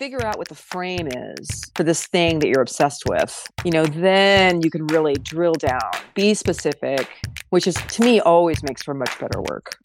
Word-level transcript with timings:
figure 0.00 0.24
out 0.24 0.38
what 0.38 0.48
the 0.48 0.54
frame 0.54 1.08
is 1.08 1.70
for 1.74 1.82
this 1.82 2.06
thing 2.06 2.38
that 2.38 2.48
you're 2.48 2.62
obsessed 2.62 3.02
with, 3.06 3.46
you 3.66 3.70
know, 3.70 3.84
then 3.84 4.62
you 4.62 4.70
can 4.70 4.86
really 4.86 5.12
drill 5.12 5.52
down, 5.52 5.90
be 6.14 6.32
specific, 6.32 7.06
which 7.50 7.66
is 7.66 7.74
to 7.74 8.00
me 8.00 8.18
always 8.18 8.62
makes 8.62 8.82
for 8.82 8.94
much 8.94 9.18
better 9.18 9.42
work. 9.42 9.76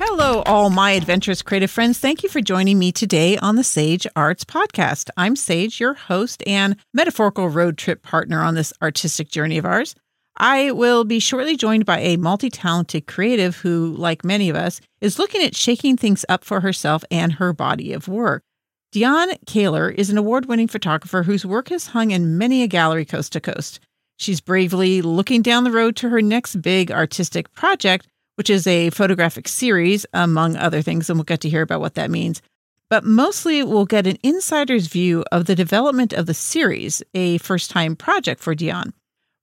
Hello, 0.00 0.42
all 0.44 0.70
my 0.70 0.90
adventurous 0.90 1.40
creative 1.40 1.70
friends. 1.70 2.00
Thank 2.00 2.24
you 2.24 2.28
for 2.28 2.40
joining 2.40 2.80
me 2.80 2.90
today 2.90 3.38
on 3.38 3.54
the 3.54 3.62
Sage 3.62 4.04
Arts 4.16 4.42
Podcast. 4.42 5.10
I'm 5.16 5.36
Sage, 5.36 5.78
your 5.78 5.94
host 5.94 6.42
and 6.48 6.74
metaphorical 6.92 7.48
road 7.48 7.78
trip 7.78 8.02
partner 8.02 8.42
on 8.42 8.56
this 8.56 8.72
artistic 8.82 9.30
journey 9.30 9.56
of 9.56 9.64
ours. 9.64 9.94
I 10.38 10.70
will 10.70 11.02
be 11.02 11.18
shortly 11.18 11.56
joined 11.56 11.84
by 11.84 11.98
a 11.98 12.16
multi 12.16 12.48
talented 12.48 13.08
creative 13.08 13.56
who, 13.56 13.94
like 13.96 14.24
many 14.24 14.48
of 14.48 14.54
us, 14.54 14.80
is 15.00 15.18
looking 15.18 15.42
at 15.42 15.56
shaking 15.56 15.96
things 15.96 16.24
up 16.28 16.44
for 16.44 16.60
herself 16.60 17.04
and 17.10 17.32
her 17.34 17.52
body 17.52 17.92
of 17.92 18.06
work. 18.06 18.44
Deonne 18.94 19.36
Kahler 19.46 19.92
is 19.92 20.10
an 20.10 20.16
award 20.16 20.46
winning 20.46 20.68
photographer 20.68 21.24
whose 21.24 21.44
work 21.44 21.68
has 21.70 21.88
hung 21.88 22.12
in 22.12 22.38
many 22.38 22.62
a 22.62 22.68
gallery 22.68 23.04
coast 23.04 23.32
to 23.32 23.40
coast. 23.40 23.80
She's 24.16 24.40
bravely 24.40 25.02
looking 25.02 25.42
down 25.42 25.64
the 25.64 25.72
road 25.72 25.96
to 25.96 26.08
her 26.08 26.22
next 26.22 26.62
big 26.62 26.92
artistic 26.92 27.52
project, 27.52 28.06
which 28.36 28.48
is 28.48 28.66
a 28.66 28.90
photographic 28.90 29.48
series, 29.48 30.06
among 30.12 30.56
other 30.56 30.82
things, 30.82 31.10
and 31.10 31.18
we'll 31.18 31.24
get 31.24 31.40
to 31.40 31.50
hear 31.50 31.62
about 31.62 31.80
what 31.80 31.94
that 31.94 32.10
means. 32.10 32.42
But 32.88 33.04
mostly, 33.04 33.62
we'll 33.64 33.84
get 33.86 34.06
an 34.06 34.18
insider's 34.22 34.86
view 34.86 35.24
of 35.32 35.46
the 35.46 35.56
development 35.56 36.12
of 36.12 36.26
the 36.26 36.34
series, 36.34 37.02
a 37.12 37.38
first 37.38 37.70
time 37.70 37.96
project 37.96 38.40
for 38.40 38.54
Deonne. 38.54 38.92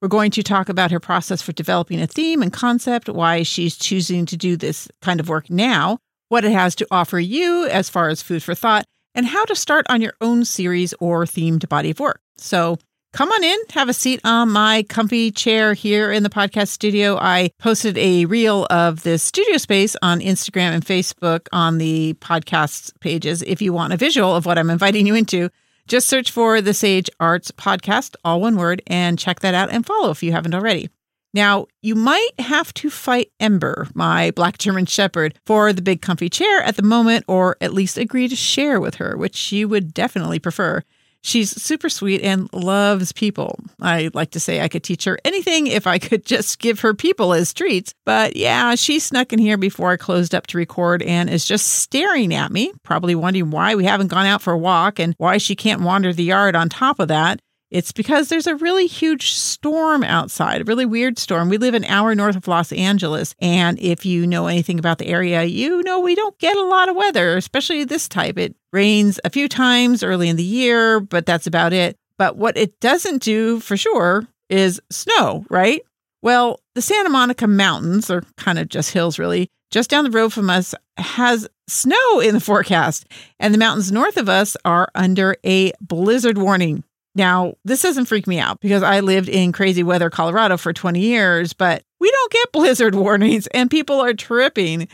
We're 0.01 0.09
going 0.09 0.31
to 0.31 0.43
talk 0.43 0.69
about 0.69 0.91
her 0.91 0.99
process 0.99 1.41
for 1.41 1.53
developing 1.53 2.01
a 2.01 2.07
theme 2.07 2.41
and 2.41 2.51
concept, 2.51 3.09
why 3.09 3.43
she's 3.43 3.77
choosing 3.77 4.25
to 4.27 4.37
do 4.37 4.57
this 4.57 4.87
kind 5.01 5.19
of 5.19 5.29
work 5.29 5.49
now, 5.49 5.99
what 6.29 6.45
it 6.45 6.51
has 6.51 6.75
to 6.75 6.87
offer 6.91 7.19
you 7.19 7.67
as 7.67 7.89
far 7.89 8.09
as 8.09 8.21
food 8.21 8.43
for 8.43 8.53
thought, 8.53 8.85
and 9.15 9.25
how 9.25 9.45
to 9.45 9.55
start 9.55 9.85
on 9.89 10.01
your 10.01 10.13
own 10.19 10.43
series 10.43 10.93
or 10.99 11.25
themed 11.25 11.67
body 11.69 11.91
of 11.91 11.99
work. 11.99 12.19
So 12.37 12.77
come 13.13 13.31
on 13.31 13.43
in, 13.45 13.57
have 13.71 13.87
a 13.87 13.93
seat 13.93 14.19
on 14.25 14.49
my 14.49 14.83
comfy 14.89 15.31
chair 15.31 15.73
here 15.73 16.11
in 16.11 16.23
the 16.23 16.29
podcast 16.29 16.67
studio. 16.67 17.17
I 17.17 17.51
posted 17.59 17.97
a 17.97 18.25
reel 18.25 18.67
of 18.69 19.03
this 19.03 19.23
studio 19.23 19.55
space 19.55 19.95
on 20.01 20.19
Instagram 20.19 20.71
and 20.71 20.85
Facebook 20.85 21.47
on 21.53 21.77
the 21.77 22.15
podcast 22.15 22.91
pages 22.99 23.41
if 23.43 23.61
you 23.61 23.71
want 23.71 23.93
a 23.93 23.97
visual 23.97 24.35
of 24.35 24.45
what 24.45 24.57
I'm 24.57 24.69
inviting 24.69 25.07
you 25.07 25.15
into. 25.15 25.49
Just 25.87 26.07
search 26.07 26.31
for 26.31 26.61
the 26.61 26.73
Sage 26.73 27.11
Arts 27.19 27.51
Podcast, 27.51 28.15
all 28.25 28.41
one 28.41 28.55
word, 28.55 28.81
and 28.87 29.19
check 29.19 29.41
that 29.41 29.53
out 29.53 29.69
and 29.71 29.85
follow 29.85 30.09
if 30.09 30.23
you 30.23 30.31
haven't 30.31 30.55
already. 30.55 30.89
Now, 31.31 31.67
you 31.83 31.93
might 31.93 32.31
have 32.39 32.73
to 32.75 32.89
fight 32.89 33.31
Ember, 33.39 33.87
my 33.93 34.31
black 34.31 34.57
German 34.57 34.87
shepherd, 34.87 35.37
for 35.45 35.73
the 35.73 35.83
big 35.83 36.01
comfy 36.01 36.27
chair 36.27 36.63
at 36.63 36.75
the 36.75 36.81
moment, 36.81 37.25
or 37.27 37.55
at 37.61 37.73
least 37.73 37.99
agree 37.99 38.27
to 38.27 38.35
share 38.35 38.79
with 38.79 38.95
her, 38.95 39.15
which 39.15 39.35
she 39.35 39.63
would 39.63 39.93
definitely 39.93 40.39
prefer. 40.39 40.81
She's 41.25 41.59
super 41.59 41.89
sweet 41.89 42.21
and 42.21 42.47
loves 42.53 43.11
people. 43.11 43.59
I 43.81 44.11
like 44.13 44.29
to 44.31 44.39
say 44.39 44.61
I 44.61 44.67
could 44.67 44.83
teach 44.83 45.05
her 45.05 45.17
anything 45.25 45.65
if 45.65 45.87
I 45.87 45.97
could 45.97 46.23
just 46.35 46.59
give 46.59 46.81
her 46.81 46.93
people 46.93 47.33
as 47.33 47.51
treats. 47.51 47.95
But 48.05 48.35
yeah, 48.35 48.75
she 48.75 48.99
snuck 48.99 49.33
in 49.33 49.39
here 49.39 49.57
before 49.57 49.89
I 49.89 49.97
closed 49.97 50.35
up 50.35 50.45
to 50.47 50.57
record 50.59 51.01
and 51.01 51.27
is 51.27 51.43
just 51.43 51.65
staring 51.65 52.31
at 52.31 52.51
me, 52.51 52.71
probably 52.83 53.15
wondering 53.15 53.49
why 53.49 53.73
we 53.73 53.85
haven't 53.85 54.09
gone 54.09 54.27
out 54.27 54.43
for 54.43 54.53
a 54.53 54.57
walk 54.57 54.99
and 54.99 55.15
why 55.17 55.39
she 55.39 55.55
can't 55.55 55.81
wander 55.81 56.13
the 56.13 56.23
yard 56.23 56.55
on 56.55 56.69
top 56.69 56.99
of 56.99 57.07
that. 57.07 57.39
It's 57.71 57.91
because 57.91 58.29
there's 58.29 58.47
a 58.47 58.55
really 58.55 58.85
huge 58.85 59.31
storm 59.31 60.03
outside, 60.03 60.61
a 60.61 60.65
really 60.65 60.85
weird 60.85 61.17
storm. 61.17 61.49
We 61.49 61.57
live 61.57 61.73
an 61.73 61.85
hour 61.85 62.13
north 62.13 62.35
of 62.35 62.47
Los 62.47 62.71
Angeles. 62.71 63.35
And 63.39 63.79
if 63.79 64.05
you 64.05 64.27
know 64.27 64.47
anything 64.47 64.77
about 64.79 64.99
the 64.99 65.07
area, 65.07 65.43
you 65.43 65.81
know 65.83 65.99
we 65.99 66.15
don't 66.15 66.37
get 66.39 66.55
a 66.55 66.63
lot 66.63 66.89
of 66.89 66.95
weather, 66.95 67.35
especially 67.35 67.83
this 67.83 68.07
type. 68.07 68.37
It 68.37 68.55
rains 68.71 69.19
a 69.25 69.29
few 69.29 69.49
times 69.49 70.03
early 70.03 70.29
in 70.29 70.35
the 70.35 70.43
year, 70.43 70.99
but 70.99 71.25
that's 71.25 71.47
about 71.47 71.73
it. 71.73 71.97
But 72.17 72.37
what 72.37 72.55
it 72.55 72.79
doesn't 72.79 73.23
do 73.23 73.59
for 73.59 73.75
sure 73.75 74.27
is 74.49 74.79
snow, 74.91 75.45
right? 75.49 75.81
Well, 76.21 76.59
the 76.75 76.81
Santa 76.81 77.09
Monica 77.09 77.47
Mountains, 77.47 78.09
or 78.09 78.23
kind 78.37 78.57
of 78.57 78.69
just 78.69 78.91
hills 78.91 79.19
really, 79.19 79.49
just 79.71 79.89
down 79.89 80.05
the 80.05 80.11
road 80.11 80.31
from 80.33 80.49
us, 80.49 80.73
has 80.97 81.47
snow 81.67 82.19
in 82.19 82.35
the 82.35 82.39
forecast. 82.39 83.05
And 83.39 83.53
the 83.53 83.57
mountains 83.57 83.91
north 83.91 84.17
of 84.17 84.29
us 84.29 84.55
are 84.63 84.89
under 84.95 85.35
a 85.45 85.71
blizzard 85.81 86.37
warning. 86.37 86.83
Now, 87.15 87.55
this 87.63 87.81
doesn't 87.81 88.05
freak 88.05 88.27
me 88.27 88.39
out 88.39 88.59
because 88.59 88.83
I 88.83 88.99
lived 88.99 89.29
in 89.29 89.53
crazy 89.53 89.83
weather 89.83 90.09
Colorado 90.09 90.57
for 90.57 90.73
20 90.73 90.99
years, 90.99 91.53
but 91.53 91.83
we 91.99 92.11
don't 92.11 92.31
get 92.31 92.51
blizzard 92.53 92.93
warnings 92.93 93.47
and 93.47 93.71
people 93.71 94.01
are 94.01 94.13
tripping. 94.13 94.87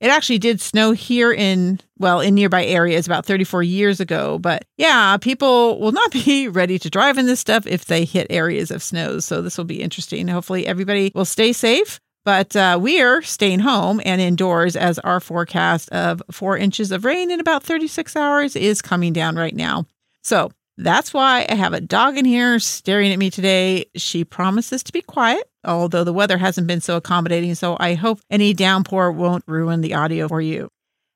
It 0.00 0.08
actually 0.08 0.38
did 0.38 0.60
snow 0.60 0.92
here 0.92 1.32
in, 1.32 1.80
well, 1.98 2.20
in 2.20 2.34
nearby 2.34 2.64
areas 2.64 3.06
about 3.06 3.26
34 3.26 3.62
years 3.64 4.00
ago. 4.00 4.38
But 4.38 4.64
yeah, 4.76 5.16
people 5.16 5.80
will 5.80 5.92
not 5.92 6.12
be 6.24 6.48
ready 6.48 6.78
to 6.78 6.90
drive 6.90 7.18
in 7.18 7.26
this 7.26 7.40
stuff 7.40 7.66
if 7.66 7.86
they 7.86 8.04
hit 8.04 8.28
areas 8.30 8.70
of 8.70 8.82
snow. 8.82 9.18
So 9.18 9.42
this 9.42 9.58
will 9.58 9.64
be 9.64 9.82
interesting. 9.82 10.28
Hopefully, 10.28 10.66
everybody 10.66 11.10
will 11.14 11.24
stay 11.24 11.52
safe. 11.52 12.00
But 12.24 12.56
uh, 12.56 12.78
we're 12.80 13.20
staying 13.20 13.60
home 13.60 14.00
and 14.02 14.18
indoors 14.18 14.76
as 14.76 14.98
our 15.00 15.20
forecast 15.20 15.90
of 15.90 16.22
four 16.30 16.56
inches 16.56 16.90
of 16.90 17.04
rain 17.04 17.30
in 17.30 17.38
about 17.38 17.62
36 17.62 18.16
hours 18.16 18.56
is 18.56 18.80
coming 18.80 19.12
down 19.12 19.36
right 19.36 19.54
now. 19.54 19.84
So 20.22 20.50
that's 20.76 21.14
why 21.14 21.46
I 21.48 21.54
have 21.54 21.72
a 21.72 21.80
dog 21.80 22.18
in 22.18 22.24
here 22.24 22.58
staring 22.58 23.12
at 23.12 23.18
me 23.18 23.30
today. 23.30 23.86
She 23.96 24.24
promises 24.24 24.82
to 24.84 24.92
be 24.92 25.02
quiet, 25.02 25.44
although 25.64 26.04
the 26.04 26.12
weather 26.12 26.38
hasn't 26.38 26.66
been 26.66 26.80
so 26.80 26.96
accommodating, 26.96 27.54
so 27.54 27.76
I 27.78 27.94
hope 27.94 28.20
any 28.30 28.52
downpour 28.52 29.12
won't 29.12 29.44
ruin 29.46 29.80
the 29.80 29.94
audio 29.94 30.28
for 30.28 30.40
you. 30.40 30.68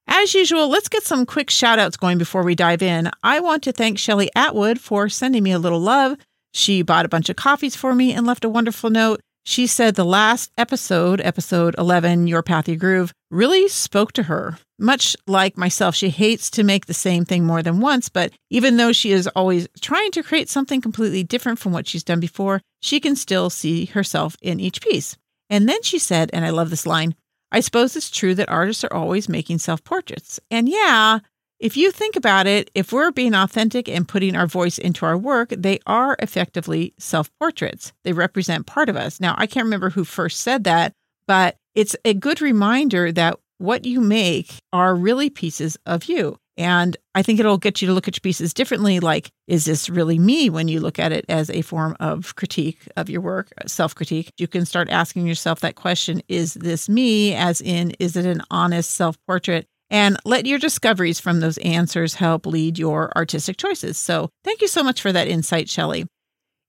As 0.07 0.33
usual, 0.33 0.69
let's 0.69 0.89
get 0.89 1.03
some 1.03 1.27
quick 1.27 1.51
shout 1.51 1.79
outs 1.79 1.97
going 1.97 2.19
before 2.19 2.43
we 2.43 2.55
dive 2.55 2.83
in. 2.83 3.11
I 3.23 3.41
want 3.41 3.63
to 3.65 3.73
thank 3.73 3.99
Shelly 3.99 4.31
Atwood 4.35 4.81
for 4.81 5.09
sending 5.09 5.43
me 5.43 5.53
a 5.53 5.59
little 5.59 5.81
love. 5.81 6.17
She 6.55 6.83
bought 6.83 7.05
a 7.05 7.11
bunch 7.11 7.29
of 7.29 7.37
coffees 7.37 7.77
for 7.77 7.95
me 7.95 8.13
and 8.13 8.27
left 8.27 8.45
a 8.45 8.49
wonderful 8.49 8.91
note. 8.91 9.21
She 9.45 9.67
said 9.67 9.95
the 9.95 10.05
last 10.05 10.51
episode, 10.59 11.21
episode 11.23 11.75
11, 11.79 12.27
Your 12.27 12.43
Path, 12.43 12.69
Your 12.69 12.77
Groove, 12.77 13.13
really 13.31 13.69
spoke 13.69 14.13
to 14.13 14.25
her. 14.25 14.59
Much 14.79 15.17
like 15.27 15.57
myself, 15.57 15.95
she 15.95 16.11
hates 16.11 16.51
to 16.51 16.63
make 16.63 16.87
the 16.87 16.95
same 16.95 17.25
thing 17.25 17.45
more 17.45 17.63
than 17.63 17.81
once, 17.81 18.09
but 18.09 18.33
even 18.51 18.77
though 18.77 18.93
she 18.93 19.11
is 19.11 19.27
always 19.29 19.67
trying 19.81 20.11
to 20.13 20.23
create 20.23 20.49
something 20.49 20.81
completely 20.81 21.25
different 21.25 21.59
from 21.59 21.73
what 21.73 21.89
she's 21.89 22.05
done 22.05 22.21
before, 22.21 22.61
she 22.81 23.01
can 23.01 23.17
still 23.17 23.49
see 23.49 23.87
herself 23.87 24.37
in 24.43 24.61
each 24.61 24.83
piece. 24.83 25.17
And 25.49 25.69
then 25.69 25.83
she 25.83 25.99
said, 25.99 26.31
and 26.33 26.45
I 26.45 26.51
love 26.51 26.71
this 26.71 26.87
line 26.87 27.15
I 27.51 27.61
suppose 27.61 27.97
it's 27.97 28.11
true 28.11 28.35
that 28.35 28.49
artists 28.49 28.85
are 28.85 28.93
always 28.93 29.29
making 29.29 29.59
self 29.59 29.83
portraits. 29.85 30.39
And 30.51 30.69
yeah, 30.69 31.21
if 31.61 31.77
you 31.77 31.91
think 31.91 32.15
about 32.15 32.47
it, 32.47 32.71
if 32.75 32.93
we're 32.93 33.11
being 33.11 33.35
authentic 33.35 33.89
and 33.89 34.07
putting 34.07 34.37
our 34.37 34.47
voice 34.47 34.79
into 34.79 35.05
our 35.05 35.19
work, 35.19 35.51
they 35.51 35.81
are 35.87 36.17
effectively 36.21 36.95
self 36.99 37.31
portraits. 37.41 37.93
They 38.05 38.13
represent 38.13 38.67
part 38.67 38.89
of 38.89 38.97
us. 38.97 39.21
Now, 39.21 39.35
I 39.37 39.47
can't 39.47 39.65
remember 39.65 39.91
who 39.91 40.05
first 40.05 40.41
said 40.41 40.65
that, 40.65 40.93
but 41.27 41.57
it's 41.75 41.97
a 42.05 42.15
good 42.15 42.41
reminder 42.41 43.11
that 43.13 43.39
what 43.59 43.85
you 43.85 44.01
make 44.01 44.55
are 44.73 44.95
really 44.95 45.31
pieces 45.31 45.77
of 45.85 46.05
you. 46.05 46.39
And 46.57 46.97
I 47.15 47.23
think 47.23 47.39
it'll 47.39 47.59
get 47.59 47.81
you 47.81 47.87
to 47.87 47.95
look 47.95 48.09
at 48.09 48.17
your 48.17 48.21
pieces 48.21 48.53
differently. 48.53 48.99
Like, 48.99 49.31
is 49.47 49.65
this 49.65 49.89
really 49.89 50.19
me 50.19 50.51
when 50.51 50.67
you 50.67 50.81
look 50.81 50.99
at 50.99 51.13
it 51.13 51.25
as 51.29 51.51
a 51.51 51.63
form 51.63 51.97
of 52.01 52.35
critique 52.35 52.89
of 52.97 53.09
your 53.09 53.21
work, 53.21 53.53
self 53.67 53.95
critique? 53.95 54.33
You 54.39 54.47
can 54.49 54.65
start 54.65 54.91
asking 54.91 55.27
yourself 55.27 55.61
that 55.61 55.75
question 55.75 56.23
Is 56.29 56.55
this 56.55 56.89
me? 56.89 57.35
As 57.35 57.61
in, 57.61 57.93
is 57.99 58.17
it 58.17 58.27
an 58.27 58.43
honest 58.51 58.91
self 58.91 59.17
portrait? 59.27 59.67
And 59.91 60.17
let 60.25 60.47
your 60.47 60.59
discoveries 60.59 61.21
from 61.21 61.41
those 61.41 61.59
answers 61.59 62.15
help 62.15 62.47
lead 62.47 62.79
your 62.79 63.13
artistic 63.17 63.57
choices. 63.57 63.99
So, 63.99 64.31
thank 64.45 64.61
you 64.61 64.69
so 64.69 64.83
much 64.83 65.01
for 65.01 65.13
that 65.13 65.29
insight, 65.29 65.69
Shelley. 65.69 66.07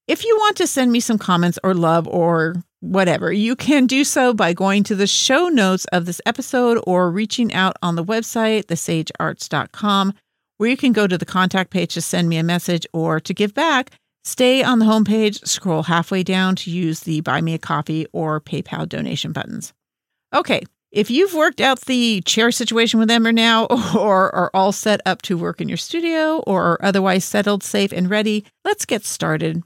If 0.07 0.25
you 0.25 0.35
want 0.37 0.57
to 0.57 0.65
send 0.65 0.91
me 0.91 1.01
some 1.01 1.19
comments 1.19 1.59
or 1.63 1.75
love 1.75 2.07
or 2.07 2.55
whatever, 2.79 3.31
you 3.31 3.55
can 3.55 3.85
do 3.85 4.03
so 4.03 4.33
by 4.33 4.53
going 4.53 4.83
to 4.85 4.95
the 4.95 5.05
show 5.05 5.49
notes 5.49 5.85
of 5.91 6.07
this 6.07 6.19
episode 6.25 6.81
or 6.87 7.11
reaching 7.11 7.53
out 7.53 7.75
on 7.83 7.95
the 7.95 8.03
website, 8.03 8.65
thesagearts.com, 8.65 10.13
where 10.57 10.69
you 10.69 10.77
can 10.77 10.93
go 10.93 11.05
to 11.05 11.15
the 11.17 11.27
contact 11.27 11.69
page 11.69 11.93
to 11.93 12.01
send 12.01 12.27
me 12.27 12.37
a 12.37 12.43
message 12.43 12.87
or 12.91 13.19
to 13.19 13.35
give 13.35 13.53
back. 13.53 13.91
Stay 14.23 14.63
on 14.63 14.79
the 14.79 14.85
homepage, 14.85 15.47
scroll 15.47 15.83
halfway 15.83 16.23
down 16.23 16.55
to 16.55 16.71
use 16.71 17.01
the 17.01 17.21
Buy 17.21 17.39
Me 17.41 17.53
a 17.53 17.59
Coffee 17.59 18.07
or 18.11 18.41
PayPal 18.41 18.89
donation 18.89 19.31
buttons. 19.31 19.73
Okay, 20.33 20.63
if 20.91 21.11
you've 21.11 21.33
worked 21.33 21.61
out 21.61 21.81
the 21.81 22.21
chair 22.21 22.51
situation 22.51 22.99
with 22.99 23.11
Ember 23.11 23.31
now, 23.31 23.65
or 23.97 24.33
are 24.35 24.51
all 24.53 24.71
set 24.71 25.01
up 25.05 25.21
to 25.23 25.37
work 25.37 25.61
in 25.61 25.67
your 25.67 25.77
studio, 25.77 26.39
or 26.47 26.63
are 26.63 26.85
otherwise 26.85 27.25
settled, 27.25 27.63
safe, 27.63 27.91
and 27.91 28.09
ready, 28.09 28.45
let's 28.65 28.85
get 28.85 29.05
started. 29.05 29.63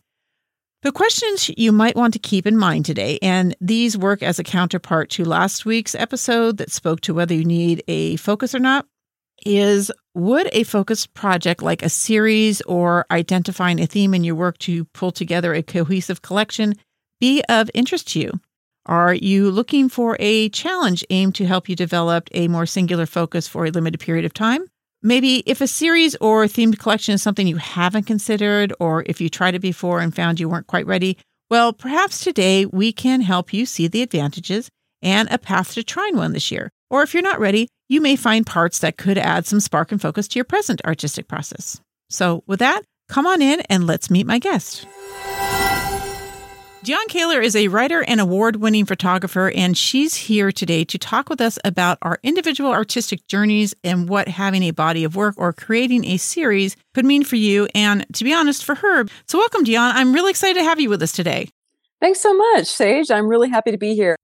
The 0.81 0.91
questions 0.91 1.49
you 1.57 1.71
might 1.71 1.95
want 1.95 2.11
to 2.13 2.19
keep 2.19 2.45
in 2.45 2.57
mind 2.57 2.85
today, 2.85 3.17
and 3.21 3.55
these 3.61 3.97
work 3.97 4.21
as 4.21 4.37
a 4.37 4.43
counterpart 4.43 5.09
to 5.11 5.23
last 5.23 5.65
week's 5.65 5.95
episode 5.95 6.57
that 6.57 6.71
spoke 6.71 6.99
to 7.01 7.13
whether 7.13 7.33
you 7.33 7.45
need 7.45 7.83
a 7.87 8.17
focus 8.17 8.53
or 8.53 8.59
not, 8.59 8.85
is 9.45 9.91
would 10.13 10.49
a 10.51 10.63
focused 10.63 11.13
project 11.13 11.61
like 11.61 11.83
a 11.83 11.89
series 11.89 12.61
or 12.63 13.05
identifying 13.11 13.79
a 13.79 13.87
theme 13.87 14.13
in 14.13 14.25
your 14.25 14.35
work 14.35 14.57
to 14.57 14.83
pull 14.85 15.11
together 15.11 15.53
a 15.53 15.63
cohesive 15.63 16.21
collection 16.21 16.73
be 17.21 17.41
of 17.47 17.71
interest 17.73 18.09
to 18.09 18.19
you? 18.19 18.31
Are 18.85 19.13
you 19.13 19.49
looking 19.49 19.87
for 19.87 20.17
a 20.19 20.49
challenge 20.49 21.05
aimed 21.09 21.35
to 21.35 21.45
help 21.45 21.69
you 21.69 21.75
develop 21.75 22.27
a 22.33 22.49
more 22.49 22.65
singular 22.65 23.05
focus 23.05 23.47
for 23.47 23.65
a 23.65 23.71
limited 23.71 23.99
period 23.99 24.25
of 24.25 24.33
time? 24.33 24.65
Maybe 25.01 25.37
if 25.45 25.61
a 25.61 25.67
series 25.67 26.15
or 26.15 26.45
themed 26.45 26.79
collection 26.79 27.13
is 27.13 27.21
something 27.21 27.47
you 27.47 27.57
haven't 27.57 28.03
considered, 28.03 28.73
or 28.79 29.03
if 29.05 29.21
you 29.21 29.29
tried 29.29 29.55
it 29.55 29.59
before 29.59 30.01
and 30.01 30.13
found 30.13 30.39
you 30.39 30.49
weren't 30.49 30.67
quite 30.67 30.85
ready, 30.85 31.17
well, 31.49 31.71
perhaps 31.71 32.21
today 32.21 32.65
we 32.65 32.91
can 32.91 33.21
help 33.21 33.53
you 33.53 33.65
see 33.65 33.87
the 33.87 34.01
advantages 34.01 34.69
and 35.01 35.29
a 35.31 35.37
path 35.37 35.73
to 35.75 35.83
trying 35.83 36.17
one 36.17 36.33
this 36.33 36.51
year. 36.51 36.69
Or 36.89 37.03
if 37.03 37.13
you're 37.13 37.23
not 37.23 37.39
ready, 37.39 37.69
you 37.87 38.01
may 38.01 38.15
find 38.15 38.45
parts 38.45 38.79
that 38.79 38.97
could 38.97 39.17
add 39.17 39.45
some 39.45 39.59
spark 39.59 39.91
and 39.91 40.01
focus 40.01 40.27
to 40.29 40.39
your 40.39 40.45
present 40.45 40.81
artistic 40.83 41.27
process. 41.27 41.79
So, 42.09 42.43
with 42.47 42.59
that, 42.59 42.83
come 43.07 43.25
on 43.25 43.41
in 43.41 43.61
and 43.69 43.87
let's 43.87 44.09
meet 44.09 44.27
my 44.27 44.39
guest. 44.39 44.87
Deonne 46.83 47.07
Kahler 47.07 47.41
is 47.41 47.55
a 47.55 47.69
writer 47.69 48.03
and 48.03 48.19
award 48.19 48.57
winning 48.57 48.83
photographer, 48.83 49.49
and 49.55 49.77
she's 49.77 50.15
here 50.15 50.51
today 50.51 50.83
to 50.83 50.97
talk 50.97 51.29
with 51.29 51.39
us 51.39 51.57
about 51.63 51.97
our 52.01 52.19
individual 52.23 52.71
artistic 52.71 53.25
journeys 53.27 53.73
and 53.85 54.09
what 54.09 54.27
having 54.27 54.63
a 54.63 54.71
body 54.71 55.05
of 55.05 55.15
work 55.15 55.33
or 55.37 55.53
creating 55.53 56.03
a 56.03 56.17
series 56.17 56.75
could 56.93 57.05
mean 57.05 57.23
for 57.23 57.37
you, 57.37 57.69
and 57.73 58.05
to 58.11 58.25
be 58.25 58.33
honest, 58.33 58.65
for 58.65 58.75
her. 58.75 59.05
So, 59.29 59.37
welcome, 59.37 59.63
Deonne. 59.63 59.93
I'm 59.93 60.11
really 60.11 60.31
excited 60.31 60.59
to 60.59 60.65
have 60.65 60.77
you 60.77 60.89
with 60.89 61.01
us 61.01 61.13
today. 61.13 61.47
Thanks 62.01 62.19
so 62.19 62.33
much, 62.33 62.67
Sage. 62.67 63.09
I'm 63.09 63.29
really 63.29 63.47
happy 63.47 63.71
to 63.71 63.77
be 63.77 63.95
here. 63.95 64.17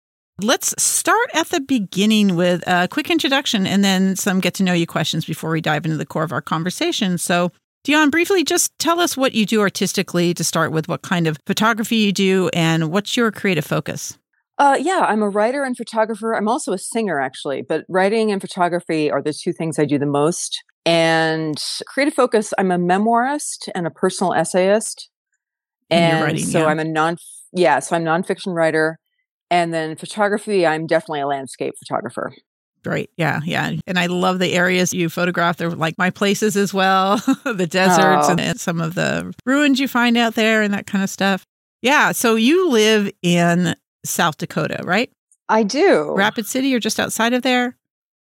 Let's 0.43 0.75
start 0.83 1.31
at 1.35 1.51
the 1.51 1.61
beginning 1.61 2.35
with 2.35 2.65
a 2.67 2.89
quick 2.89 3.09
introduction 3.09 3.69
and 3.69 3.85
then 3.85 4.17
some 4.17 4.41
get 4.41 4.55
to 4.55 4.65
know 4.65 4.73
you 4.73 4.87
questions 4.89 5.25
before 5.25 5.51
we 5.51 5.61
dive 5.61 5.85
into 5.85 5.97
the 5.97 6.07
core 6.07 6.25
of 6.25 6.33
our 6.33 6.43
conversation. 6.43 7.19
So, 7.19 7.53
Deonne, 7.89 8.11
briefly 8.11 8.45
just 8.45 8.79
tell 8.79 9.01
us 9.01 9.17
what 9.17 9.33
you 9.33 9.47
do 9.47 9.63
artistically 9.63 10.35
to 10.35 10.45
start 10.45 10.73
with, 10.73 10.89
what 10.89 11.01
kind 11.01 11.27
of 11.27 11.39
photography 11.47 11.97
you 11.97 12.13
do, 12.13 12.51
and 12.53 12.93
what's 12.93 13.17
your 13.17 13.33
creative 13.33 13.65
focus? 13.65 14.19
Uh, 14.59 14.77
yeah, 14.79 15.07
I'm 15.09 15.23
a 15.23 15.29
writer 15.31 15.65
and 15.65 15.75
photographer. 15.75 16.35
I'm 16.35 16.49
also 16.49 16.75
a 16.75 16.79
singer, 16.79 17.19
actually, 17.19 17.63
but 17.63 17.87
writing 17.89 18.31
and 18.31 18.43
photography 18.43 19.11
are 19.11 19.23
the 19.23 19.33
two 19.33 19.55
things 19.55 19.79
I 19.79 19.87
do 19.87 19.99
the 19.99 20.05
most. 20.05 20.63
And 20.85 21.57
creative 21.87 22.13
focus, 22.13 22.53
I'm 22.59 22.71
a 22.71 22.77
memoirist 22.77 23.71
and 23.75 23.87
a 23.87 23.91
personal 23.91 24.35
essayist. 24.35 25.09
And 25.89 26.23
writing, 26.23 26.45
so 26.45 26.59
yeah. 26.59 26.67
I'm 26.67 26.81
a 26.81 26.85
non, 26.85 27.17
yeah, 27.55 27.79
so 27.79 27.97
I'm 27.97 28.05
nonfiction 28.05 28.55
writer. 28.55 28.99
And 29.51 29.73
then 29.73 29.97
photography, 29.97 30.67
I'm 30.67 30.87
definitely 30.87 31.21
a 31.21 31.27
landscape 31.27 31.73
photographer. 31.79 32.35
Great. 32.85 33.11
Yeah. 33.17 33.41
Yeah. 33.45 33.73
And 33.87 33.99
I 33.99 34.07
love 34.07 34.39
the 34.39 34.53
areas 34.53 34.95
you 34.95 35.09
photograph. 35.09 35.57
They're 35.57 35.71
like 35.71 35.99
my 35.99 36.11
places 36.11 36.57
as 36.57 36.73
well 36.73 37.17
the 37.45 37.67
deserts 37.67 38.29
oh. 38.29 38.31
and, 38.31 38.41
and 38.41 38.61
some 38.61 38.81
of 38.81 38.95
the 38.95 39.35
ruins 39.45 39.81
you 39.81 39.89
find 39.89 40.17
out 40.17 40.35
there 40.35 40.63
and 40.63 40.73
that 40.75 40.87
kind 40.87 41.03
of 41.05 41.11
stuff. 41.11 41.45
Yeah. 41.83 42.13
So 42.13 42.35
you 42.35 42.71
live 42.71 43.11
in 43.23 43.75
South 44.05 44.39
Dakota, 44.39 44.83
right? 44.85 45.11
I 45.49 45.63
do. 45.63 46.13
Rapid 46.15 46.47
City 46.47 46.75
or 46.75 46.81
just 46.81 47.01
outside 47.01 47.33
of 47.33 47.43
there? 47.43 47.77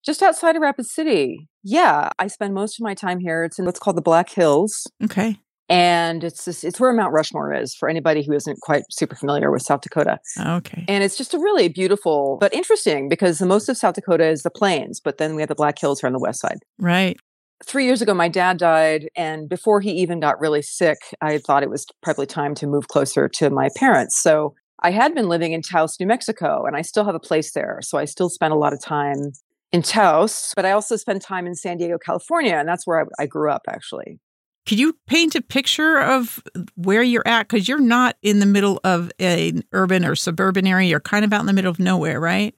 Just 0.05 0.21
outside 0.21 0.55
of 0.55 0.61
Rapid 0.61 0.85
City. 0.85 1.47
Yeah. 1.63 2.09
I 2.19 2.27
spend 2.27 2.53
most 2.53 2.79
of 2.79 2.83
my 2.83 2.93
time 2.93 3.19
here. 3.19 3.43
It's 3.43 3.59
in 3.59 3.65
what's 3.65 3.79
called 3.79 3.97
the 3.97 4.01
Black 4.01 4.29
Hills. 4.29 4.87
Okay 5.03 5.39
and 5.69 6.23
it's 6.23 6.45
this, 6.45 6.63
it's 6.63 6.79
where 6.79 6.93
Mount 6.93 7.13
Rushmore 7.13 7.53
is 7.53 7.73
for 7.73 7.89
anybody 7.89 8.23
who 8.23 8.33
isn't 8.33 8.59
quite 8.61 8.83
super 8.91 9.15
familiar 9.15 9.51
with 9.51 9.63
South 9.63 9.81
Dakota. 9.81 10.19
Okay. 10.39 10.85
And 10.87 11.03
it's 11.03 11.17
just 11.17 11.33
a 11.33 11.39
really 11.39 11.67
beautiful 11.67 12.37
but 12.39 12.53
interesting 12.53 13.09
because 13.09 13.39
the 13.39 13.45
most 13.45 13.67
of 13.67 13.77
South 13.77 13.95
Dakota 13.95 14.27
is 14.27 14.43
the 14.43 14.51
plains, 14.51 14.99
but 14.99 15.17
then 15.17 15.35
we 15.35 15.41
have 15.41 15.49
the 15.49 15.55
Black 15.55 15.79
Hills 15.79 16.01
here 16.01 16.07
on 16.07 16.13
the 16.13 16.19
west 16.19 16.41
side. 16.41 16.59
Right. 16.79 17.17
Three 17.63 17.85
years 17.85 18.01
ago, 18.01 18.13
my 18.13 18.27
dad 18.27 18.57
died, 18.57 19.07
and 19.15 19.47
before 19.47 19.79
he 19.79 19.91
even 19.91 20.19
got 20.19 20.39
really 20.41 20.61
sick, 20.61 20.97
I 21.21 21.37
thought 21.37 21.63
it 21.63 21.69
was 21.69 21.85
probably 22.03 22.25
time 22.25 22.53
to 22.55 22.67
move 22.67 22.89
closer 22.89 23.29
to 23.29 23.49
my 23.49 23.69
parents. 23.77 24.17
So 24.17 24.53
I 24.83 24.91
had 24.91 25.15
been 25.15 25.29
living 25.29 25.53
in 25.53 25.61
Taos, 25.61 25.97
New 25.99 26.05
Mexico, 26.05 26.65
and 26.65 26.75
I 26.75 26.81
still 26.81 27.05
have 27.05 27.15
a 27.15 27.19
place 27.19 27.53
there. 27.53 27.79
So 27.81 27.97
I 27.97 28.05
still 28.05 28.29
spend 28.29 28.53
a 28.53 28.57
lot 28.57 28.73
of 28.73 28.81
time 28.81 29.31
in 29.71 29.81
Taos, 29.81 30.51
but 30.55 30.65
I 30.65 30.71
also 30.71 30.95
spend 30.95 31.21
time 31.21 31.47
in 31.47 31.55
San 31.55 31.77
Diego, 31.77 31.97
California, 31.97 32.55
and 32.55 32.67
that's 32.67 32.85
where 32.85 33.01
I, 33.01 33.23
I 33.23 33.25
grew 33.25 33.49
up 33.49 33.63
actually. 33.69 34.19
Could 34.65 34.79
you 34.79 34.97
paint 35.07 35.35
a 35.35 35.41
picture 35.41 35.99
of 35.99 36.41
where 36.75 37.03
you're 37.03 37.27
at? 37.27 37.47
Because 37.47 37.67
you're 37.67 37.79
not 37.79 38.17
in 38.21 38.39
the 38.39 38.45
middle 38.45 38.79
of 38.83 39.11
an 39.19 39.63
urban 39.73 40.03
or 40.03 40.15
suburban 40.15 40.65
area. 40.65 40.89
You're 40.89 40.99
kind 40.99 41.23
of 41.23 41.31
out 41.31 41.41
in 41.41 41.45
the 41.45 41.53
middle 41.53 41.71
of 41.71 41.79
nowhere, 41.79 42.19
right? 42.19 42.55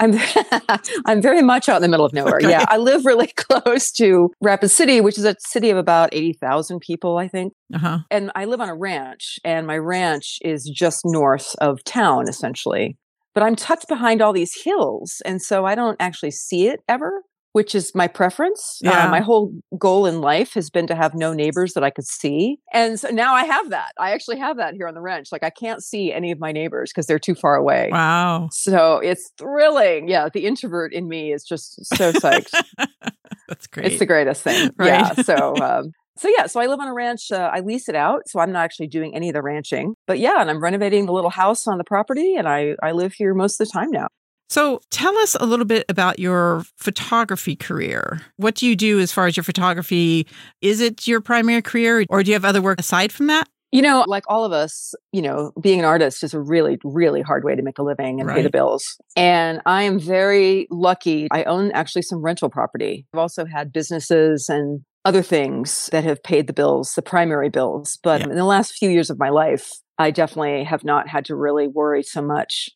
I'm 0.00 0.14
I'm 1.06 1.22
very 1.22 1.42
much 1.42 1.68
out 1.68 1.76
in 1.76 1.82
the 1.82 1.88
middle 1.88 2.06
of 2.06 2.12
nowhere. 2.12 2.36
Okay. 2.36 2.50
Yeah, 2.50 2.64
I 2.68 2.78
live 2.78 3.04
really 3.04 3.26
close 3.36 3.92
to 3.92 4.30
Rapid 4.40 4.70
City, 4.70 5.00
which 5.00 5.18
is 5.18 5.24
a 5.24 5.36
city 5.38 5.70
of 5.70 5.76
about 5.76 6.10
eighty 6.12 6.32
thousand 6.32 6.80
people, 6.80 7.18
I 7.18 7.28
think. 7.28 7.52
Uh-huh. 7.72 7.98
And 8.10 8.30
I 8.34 8.46
live 8.46 8.60
on 8.60 8.68
a 8.68 8.74
ranch, 8.74 9.38
and 9.44 9.66
my 9.66 9.78
ranch 9.78 10.38
is 10.42 10.70
just 10.74 11.02
north 11.04 11.54
of 11.60 11.84
town, 11.84 12.28
essentially. 12.28 12.96
But 13.34 13.42
I'm 13.42 13.56
tucked 13.56 13.88
behind 13.88 14.20
all 14.20 14.32
these 14.32 14.60
hills, 14.62 15.22
and 15.24 15.40
so 15.40 15.64
I 15.64 15.74
don't 15.74 15.96
actually 16.00 16.32
see 16.32 16.66
it 16.68 16.80
ever 16.88 17.22
which 17.52 17.74
is 17.74 17.94
my 17.94 18.08
preference. 18.08 18.78
Yeah. 18.82 19.06
Uh, 19.06 19.10
my 19.10 19.20
whole 19.20 19.52
goal 19.78 20.06
in 20.06 20.20
life 20.20 20.54
has 20.54 20.70
been 20.70 20.86
to 20.86 20.94
have 20.94 21.14
no 21.14 21.32
neighbors 21.32 21.74
that 21.74 21.84
I 21.84 21.90
could 21.90 22.06
see. 22.06 22.58
And 22.72 22.98
so 22.98 23.08
now 23.08 23.34
I 23.34 23.44
have 23.44 23.70
that. 23.70 23.92
I 23.98 24.12
actually 24.12 24.38
have 24.38 24.56
that 24.56 24.74
here 24.74 24.88
on 24.88 24.94
the 24.94 25.00
ranch. 25.00 25.28
Like 25.30 25.44
I 25.44 25.50
can't 25.50 25.82
see 25.82 26.12
any 26.12 26.30
of 26.30 26.40
my 26.40 26.52
neighbors 26.52 26.90
because 26.90 27.06
they're 27.06 27.18
too 27.18 27.34
far 27.34 27.56
away. 27.56 27.90
Wow. 27.92 28.48
So 28.50 28.98
it's 28.98 29.30
thrilling. 29.38 30.08
Yeah. 30.08 30.28
The 30.32 30.46
introvert 30.46 30.92
in 30.92 31.08
me 31.08 31.32
is 31.32 31.44
just 31.44 31.84
so 31.84 32.12
psyched. 32.12 32.52
That's 33.48 33.66
great. 33.66 33.86
It's 33.86 33.98
the 33.98 34.06
greatest 34.06 34.42
thing. 34.42 34.70
Right? 34.78 34.88
Yeah. 34.88 35.12
So, 35.22 35.56
um, 35.56 35.92
so 36.16 36.28
yeah, 36.28 36.46
so 36.46 36.60
I 36.60 36.66
live 36.66 36.80
on 36.80 36.88
a 36.88 36.94
ranch. 36.94 37.30
Uh, 37.30 37.50
I 37.52 37.60
lease 37.60 37.88
it 37.88 37.94
out, 37.94 38.28
so 38.28 38.40
I'm 38.40 38.52
not 38.52 38.64
actually 38.64 38.86
doing 38.86 39.14
any 39.14 39.28
of 39.28 39.34
the 39.34 39.42
ranching. 39.42 39.94
But 40.06 40.18
yeah, 40.18 40.40
and 40.40 40.50
I'm 40.50 40.62
renovating 40.62 41.06
the 41.06 41.12
little 41.12 41.30
house 41.30 41.66
on 41.66 41.78
the 41.78 41.84
property, 41.84 42.36
and 42.36 42.48
I 42.48 42.74
I 42.82 42.92
live 42.92 43.12
here 43.12 43.34
most 43.34 43.60
of 43.60 43.66
the 43.66 43.72
time 43.72 43.90
now. 43.90 44.08
So 44.52 44.82
tell 44.90 45.16
us 45.16 45.34
a 45.40 45.46
little 45.46 45.64
bit 45.64 45.86
about 45.88 46.18
your 46.18 46.64
photography 46.76 47.56
career. 47.56 48.20
What 48.36 48.54
do 48.54 48.66
you 48.66 48.76
do 48.76 49.00
as 49.00 49.10
far 49.10 49.26
as 49.26 49.34
your 49.34 49.44
photography? 49.44 50.26
Is 50.60 50.82
it 50.82 51.08
your 51.08 51.22
primary 51.22 51.62
career 51.62 52.04
or 52.10 52.22
do 52.22 52.28
you 52.28 52.34
have 52.34 52.44
other 52.44 52.60
work 52.60 52.78
aside 52.78 53.12
from 53.12 53.28
that? 53.28 53.48
You 53.70 53.80
know, 53.80 54.04
like 54.06 54.24
all 54.28 54.44
of 54.44 54.52
us, 54.52 54.92
you 55.10 55.22
know, 55.22 55.52
being 55.58 55.78
an 55.78 55.86
artist 55.86 56.22
is 56.22 56.34
a 56.34 56.38
really, 56.38 56.78
really 56.84 57.22
hard 57.22 57.44
way 57.44 57.56
to 57.56 57.62
make 57.62 57.78
a 57.78 57.82
living 57.82 58.20
and 58.20 58.28
right. 58.28 58.36
pay 58.36 58.42
the 58.42 58.50
bills. 58.50 59.00
And 59.16 59.62
I 59.64 59.84
am 59.84 59.98
very 59.98 60.66
lucky. 60.70 61.28
I 61.30 61.44
own 61.44 61.70
actually 61.72 62.02
some 62.02 62.20
rental 62.20 62.50
property. 62.50 63.06
I've 63.14 63.20
also 63.20 63.46
had 63.46 63.72
businesses 63.72 64.50
and 64.50 64.82
other 65.06 65.22
things 65.22 65.88
that 65.92 66.04
have 66.04 66.22
paid 66.22 66.46
the 66.46 66.52
bills, 66.52 66.92
the 66.92 67.00
primary 67.00 67.48
bills. 67.48 67.98
But 68.02 68.20
yeah. 68.20 68.28
in 68.28 68.36
the 68.36 68.44
last 68.44 68.74
few 68.74 68.90
years 68.90 69.08
of 69.08 69.18
my 69.18 69.30
life, 69.30 69.72
I 69.96 70.10
definitely 70.10 70.64
have 70.64 70.84
not 70.84 71.08
had 71.08 71.24
to 71.26 71.34
really 71.34 71.68
worry 71.68 72.02
so 72.02 72.20
much 72.20 72.68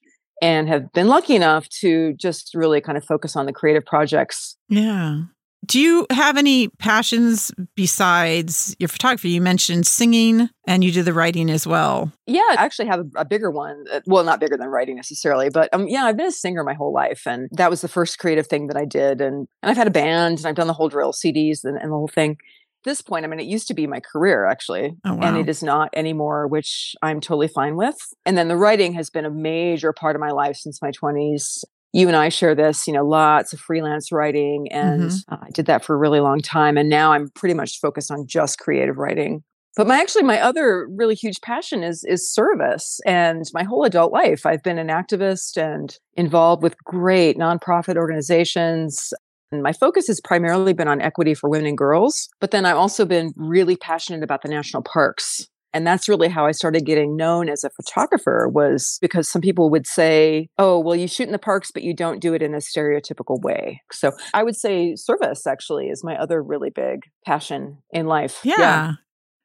and 0.43 0.69
have 0.69 0.93
been 0.93 1.09
lucky 1.09 1.35
enough 1.35 1.69
to 1.81 2.15
just 2.15 2.55
really 2.55 2.81
kind 2.81 2.99
of 2.99 3.05
focus 3.05 3.37
on 3.37 3.47
the 3.47 3.53
creative 3.53 3.85
projects. 3.85 4.57
Yeah. 4.69 5.23
Do 5.65 5.81
you 5.81 6.07
have 6.11 6.37
any 6.37 6.69
passions 6.69 7.51
besides 7.75 8.77
your 8.79 8.89
photography? 8.89 9.31
You 9.31 9.41
mentioned 9.41 9.87
singing 9.87 10.49
and 10.67 10.85
you 10.85 10.93
do 10.93 11.03
the 11.03 11.13
writing 11.13 11.51
as 11.51 11.67
well. 11.67 12.13
Yeah, 12.27 12.43
I 12.51 12.55
actually 12.59 12.87
have 12.87 13.01
a, 13.01 13.21
a 13.21 13.25
bigger 13.25 13.51
one. 13.51 13.85
Uh, 13.91 14.01
well, 14.07 14.23
not 14.23 14.39
bigger 14.39 14.57
than 14.57 14.69
writing 14.69 14.95
necessarily, 14.95 15.49
but 15.49 15.69
um, 15.73 15.89
yeah, 15.89 16.05
I've 16.05 16.17
been 16.17 16.27
a 16.27 16.33
singer 16.33 16.63
my 16.63 16.75
whole 16.75 16.93
life. 16.93 17.23
And 17.27 17.49
that 17.53 17.71
was 17.71 17.81
the 17.81 17.89
first 17.89 18.19
creative 18.19 18.47
thing 18.47 18.69
that 18.69 18.77
I 18.77 18.85
did. 18.85 19.21
And, 19.21 19.49
and 19.63 19.71
I've 19.71 19.77
had 19.77 19.89
a 19.89 19.91
band 19.91 20.39
and 20.39 20.47
I've 20.47 20.55
done 20.55 20.69
the 20.69 20.73
whole 20.73 20.89
drill 20.89 21.13
CDs 21.13 21.65
and, 21.65 21.77
and 21.77 21.91
the 21.91 21.97
whole 21.97 22.09
thing 22.09 22.37
this 22.87 23.03
point, 23.03 23.27
I 23.27 23.29
mean, 23.29 23.41
it 23.41 23.47
used 23.47 23.69
to 23.69 23.75
be 23.75 23.87
my 23.87 24.01
career 24.01 24.47
actually, 24.47 24.95
oh, 25.05 25.15
wow. 25.15 25.29
and 25.29 25.37
it 25.37 25.51
is 25.51 25.63
not 25.63 25.91
anymore, 25.95 26.47
which 26.47 26.95
I'm 27.03 27.21
totally 27.21 27.49
fine 27.49 27.77
with. 27.77 27.99
And 28.25 28.39
then 28.39 28.49
the 28.49 28.57
writing 28.57 28.95
has 28.95 29.11
been 29.11 29.27
a 29.27 29.31
major 29.31 29.93
part 29.93 30.17
of 30.17 30.21
my 30.21 30.31
life 30.31 30.57
since 30.57 30.81
my 30.81 30.91
20s. 30.91 31.65
You 31.93 32.09
and 32.09 32.17
I 32.17 32.31
share 32.31 32.55
this, 32.55 32.87
you 32.87 32.93
know, 32.95 33.05
lots 33.05 33.53
of 33.53 33.61
freelance 33.61 34.11
writing, 34.11 34.69
and 34.71 35.11
mm-hmm. 35.11 35.35
uh, 35.35 35.39
I 35.43 35.51
did 35.51 35.67
that 35.67 35.85
for 35.85 35.95
a 35.95 35.99
really 35.99 36.21
long 36.21 36.41
time. 36.41 36.77
And 36.77 36.89
now 36.89 37.13
I'm 37.13 37.29
pretty 37.31 37.55
much 37.55 37.81
focused 37.81 38.11
on 38.11 38.27
just 38.27 38.59
creative 38.59 38.97
writing. 38.97 39.43
But 39.77 39.87
my 39.87 39.99
actually 39.99 40.23
my 40.23 40.41
other 40.41 40.89
really 40.91 41.15
huge 41.15 41.41
passion 41.43 41.83
is 41.83 42.03
is 42.05 42.33
service 42.33 42.99
and 43.05 43.45
my 43.53 43.63
whole 43.63 43.85
adult 43.85 44.11
life 44.11 44.47
I've 44.47 44.63
been 44.63 44.79
an 44.79 44.89
activist 44.89 45.59
and 45.59 45.95
involved 46.15 46.63
with 46.63 46.83
great 46.85 47.37
nonprofit 47.37 47.97
organizations 47.97 49.13
and 49.53 49.63
my 49.63 49.73
focus 49.73 50.07
has 50.09 50.21
primarily 50.21 50.73
been 50.73 50.89
on 50.89 51.01
equity 51.01 51.35
for 51.35 51.49
women 51.49 51.67
and 51.67 51.79
girls, 51.79 52.29
but 52.41 52.51
then 52.51 52.65
I've 52.65 52.77
also 52.77 53.05
been 53.05 53.33
really 53.37 53.77
passionate 53.77 54.23
about 54.23 54.43
the 54.43 54.49
national 54.49 54.83
parks. 54.83 55.49
And 55.73 55.87
that's 55.87 56.09
really 56.09 56.29
how 56.29 56.47
I 56.47 56.53
started 56.53 56.87
getting 56.87 57.17
known 57.17 57.51
as 57.51 57.63
a 57.63 57.69
photographer 57.69 58.49
was 58.49 58.97
because 59.03 59.29
some 59.29 59.43
people 59.43 59.69
would 59.69 59.87
say, 59.87 60.49
"Oh, 60.57 60.81
well 60.81 60.97
you 60.97 61.07
shoot 61.07 61.27
in 61.27 61.33
the 61.33 61.39
parks 61.39 61.71
but 61.71 61.83
you 61.83 61.95
don't 61.95 62.21
do 62.21 62.33
it 62.33 62.41
in 62.41 62.55
a 62.55 62.59
stereotypical 62.59 63.43
way." 63.43 63.83
So, 63.93 64.13
I 64.33 64.43
would 64.43 64.57
say 64.57 64.95
service 64.97 65.47
actually 65.47 65.89
is 65.89 66.03
my 66.03 66.17
other 66.17 66.43
really 66.43 66.71
big 66.71 67.01
passion 67.27 67.79
in 67.91 68.07
life. 68.07 68.41
Yeah. 68.43 68.55
yeah. 68.59 68.93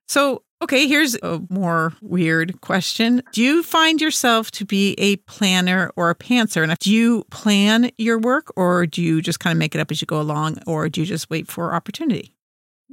So, 0.08 0.44
okay, 0.62 0.88
here's 0.88 1.16
a 1.16 1.42
more 1.50 1.94
weird 2.02 2.62
question. 2.62 3.24
Do 3.32 3.42
you 3.42 3.64
find 3.64 4.02
yourself 4.02 4.52
to 4.52 4.66
be 4.66 4.94
a 4.98 5.18
planner 5.18 5.92
or 5.96 6.10
a 6.10 6.16
pantser? 6.16 6.64
And 6.64 6.78
do 6.80 6.92
you 6.92 7.24
plan 7.32 7.92
your 7.98 8.20
work 8.20 8.52
or 8.56 8.86
do 8.86 9.02
you 9.02 9.22
just 9.22 9.40
kind 9.40 9.52
of 9.52 9.58
make 9.58 9.76
it 9.76 9.82
up 9.82 9.92
as 9.92 10.02
you 10.02 10.06
go 10.06 10.22
along 10.22 10.60
or 10.68 10.90
do 10.90 11.02
you 11.02 11.08
just 11.08 11.30
wait 11.30 11.48
for 11.48 11.74
opportunity? 11.74 12.34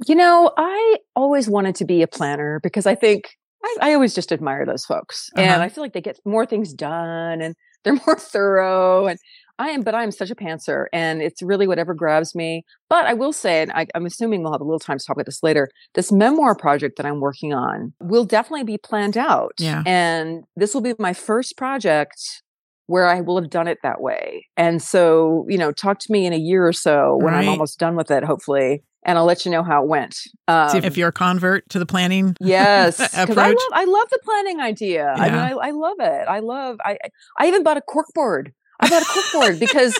You 0.07 0.15
know, 0.15 0.51
I 0.57 0.97
always 1.15 1.49
wanted 1.49 1.75
to 1.75 1.85
be 1.85 2.01
a 2.01 2.07
planner 2.07 2.59
because 2.63 2.85
I 2.85 2.95
think 2.95 3.37
I, 3.63 3.77
I 3.81 3.93
always 3.93 4.15
just 4.15 4.31
admire 4.31 4.65
those 4.65 4.85
folks. 4.85 5.29
Uh-huh. 5.35 5.45
And 5.45 5.61
I 5.61 5.69
feel 5.69 5.83
like 5.83 5.93
they 5.93 6.01
get 6.01 6.19
more 6.25 6.45
things 6.45 6.73
done. 6.73 7.41
And 7.41 7.55
they're 7.83 7.93
more 8.05 8.17
thorough 8.17 9.07
and 9.07 9.19
I 9.59 9.69
am, 9.69 9.81
but 9.81 9.93
I'm 9.93 10.11
such 10.11 10.31
a 10.31 10.35
pantser, 10.35 10.85
and 10.93 11.21
it's 11.21 11.41
really 11.41 11.67
whatever 11.67 11.93
grabs 11.93 12.33
me. 12.33 12.63
But 12.89 13.05
I 13.05 13.13
will 13.13 13.33
say, 13.33 13.61
and 13.61 13.71
I, 13.73 13.87
am 13.93 14.05
assuming 14.05 14.41
we'll 14.41 14.53
have 14.53 14.61
a 14.61 14.63
little 14.63 14.79
time 14.79 14.97
to 14.97 15.05
talk 15.05 15.17
about 15.17 15.25
this 15.25 15.43
later. 15.43 15.69
This 15.95 16.11
memoir 16.11 16.55
project 16.55 16.95
that 16.97 17.05
I'm 17.05 17.19
working 17.19 17.53
on 17.53 17.93
will 17.99 18.23
definitely 18.23 18.63
be 18.63 18.77
planned 18.77 19.17
out, 19.17 19.51
yeah. 19.59 19.83
and 19.85 20.45
this 20.55 20.73
will 20.73 20.81
be 20.81 20.93
my 20.97 21.13
first 21.13 21.57
project 21.57 22.41
where 22.87 23.05
I 23.05 23.21
will 23.21 23.39
have 23.39 23.51
done 23.51 23.67
it 23.67 23.77
that 23.83 24.01
way. 24.01 24.47
And 24.57 24.81
so, 24.81 25.45
you 25.47 25.59
know, 25.59 25.71
talk 25.71 25.99
to 25.99 26.11
me 26.11 26.25
in 26.25 26.33
a 26.33 26.37
year 26.37 26.65
or 26.65 26.73
so 26.73 27.17
when 27.21 27.33
right. 27.33 27.43
I'm 27.43 27.49
almost 27.49 27.77
done 27.77 27.95
with 27.95 28.09
it, 28.09 28.23
hopefully, 28.23 28.83
and 29.05 29.17
I'll 29.17 29.25
let 29.25 29.45
you 29.45 29.51
know 29.51 29.61
how 29.61 29.83
it 29.83 29.87
went. 29.87 30.17
Um, 30.47 30.75
if 30.83 30.97
you're 30.97 31.09
a 31.09 31.13
convert 31.13 31.69
to 31.69 31.79
the 31.79 31.85
planning, 31.85 32.35
yes, 32.41 32.97
because 32.97 33.37
I 33.37 33.49
love, 33.49 33.57
I 33.73 33.85
love 33.85 34.09
the 34.09 34.19
planning 34.23 34.59
idea. 34.59 35.13
Yeah. 35.15 35.23
I 35.23 35.29
mean, 35.29 35.39
I, 35.39 35.67
I, 35.67 35.71
love 35.71 35.97
it. 35.99 36.27
I 36.27 36.39
love. 36.39 36.77
I 36.83 36.97
I 37.37 37.47
even 37.47 37.63
bought 37.63 37.77
a 37.77 37.81
corkboard. 37.81 38.53
I 38.81 38.89
bought 38.89 39.01
a 39.01 39.05
corkboard 39.05 39.59
because 39.59 39.99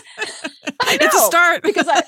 it's 0.84 1.14
a 1.14 1.18
start. 1.18 1.62
because 1.62 1.86
I, 1.86 2.02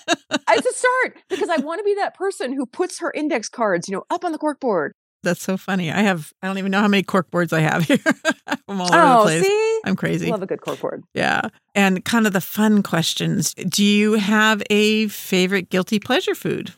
it's 0.51 0.67
a 0.67 0.73
start 0.73 1.19
because 1.29 1.49
I 1.49 1.59
want 1.59 1.81
to 1.81 1.85
be 1.85 1.95
that 1.97 2.15
person 2.15 2.53
who 2.53 2.65
puts 2.65 2.99
her 3.01 3.13
index 3.15 3.49
cards, 3.49 3.89
you 3.89 3.95
know, 3.95 4.05
up 4.11 4.25
on 4.25 4.33
the 4.33 4.39
corkboard. 4.39 4.91
That's 5.23 5.43
so 5.43 5.57
funny. 5.57 5.91
I 5.93 6.01
have 6.01 6.33
I 6.43 6.49
don't 6.49 6.59
even 6.59 6.73
know 6.73 6.81
how 6.81 6.89
many 6.89 7.03
corkboards 7.03 7.53
I 7.53 7.61
have 7.61 7.85
here. 7.87 7.99
I'm 8.67 8.81
all 8.81 8.93
over 8.93 9.03
oh, 9.03 9.19
the 9.19 9.25
place. 9.25 9.47
See? 9.47 9.81
I'm 9.85 9.97
crazy. 9.97 10.29
I 10.29 10.31
love 10.31 10.43
a 10.43 10.47
good 10.47 10.61
corkboard. 10.61 11.03
Yeah. 11.15 11.43
And 11.75 12.05
kind 12.05 12.27
of 12.27 12.33
the 12.33 12.41
fun 12.41 12.83
questions. 12.83 13.55
Do 13.55 13.85
you 13.85 14.15
have 14.15 14.63
a 14.71 15.09
favorite 15.09 15.71
guilty 15.71 16.01
pleasure 16.01 16.35
food? 16.35 16.73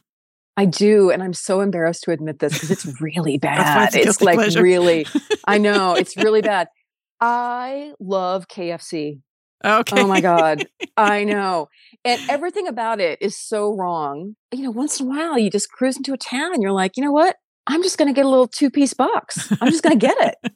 I 0.57 0.67
do, 0.67 1.11
and 1.11 1.21
I'm 1.21 1.33
so 1.33 1.61
embarrassed 1.61 2.05
to 2.05 2.13
admit 2.13 2.39
this 2.39 2.53
because 2.53 2.71
it's 2.71 3.01
really 3.01 3.39
bad. 3.39 3.93
it's, 3.95 4.07
it's 4.07 4.23
like 4.23 4.37
pleasure. 4.37 4.63
really, 4.63 5.05
I 5.49 5.59
know 5.59 5.95
it's 5.95 6.17
really 6.17 6.43
bad. 6.43 6.69
I 7.21 7.93
love 7.99 8.47
KFC. 8.47 9.21
Okay. 9.65 10.01
Oh 10.01 10.07
my 10.07 10.21
God. 10.21 10.67
I 10.97 11.25
know. 11.25 11.69
And 12.05 12.21
everything 12.29 12.69
about 12.69 13.01
it 13.01 13.19
is 13.23 13.37
so 13.37 13.75
wrong. 13.75 14.37
You 14.53 14.65
know, 14.65 14.71
once 14.71 15.01
in 15.01 15.07
a 15.07 15.09
while 15.09 15.39
you 15.39 15.51
just 15.51 15.71
cruise 15.71 15.97
into 15.97 16.13
a 16.13 16.19
town 16.19 16.53
and 16.53 16.63
you're 16.63 16.73
like, 16.73 16.97
you 16.97 17.03
know 17.03 17.13
what? 17.13 17.37
I'm 17.67 17.83
just 17.83 17.97
going 17.97 18.09
to 18.09 18.15
get 18.15 18.27
a 18.27 18.29
little 18.29 18.47
two 18.47 18.71
piece 18.71 18.93
box. 18.93 19.51
I'm 19.61 19.71
just 19.71 19.83
going 19.83 19.99
to 19.99 20.07
get 20.07 20.17
it. 20.21 20.53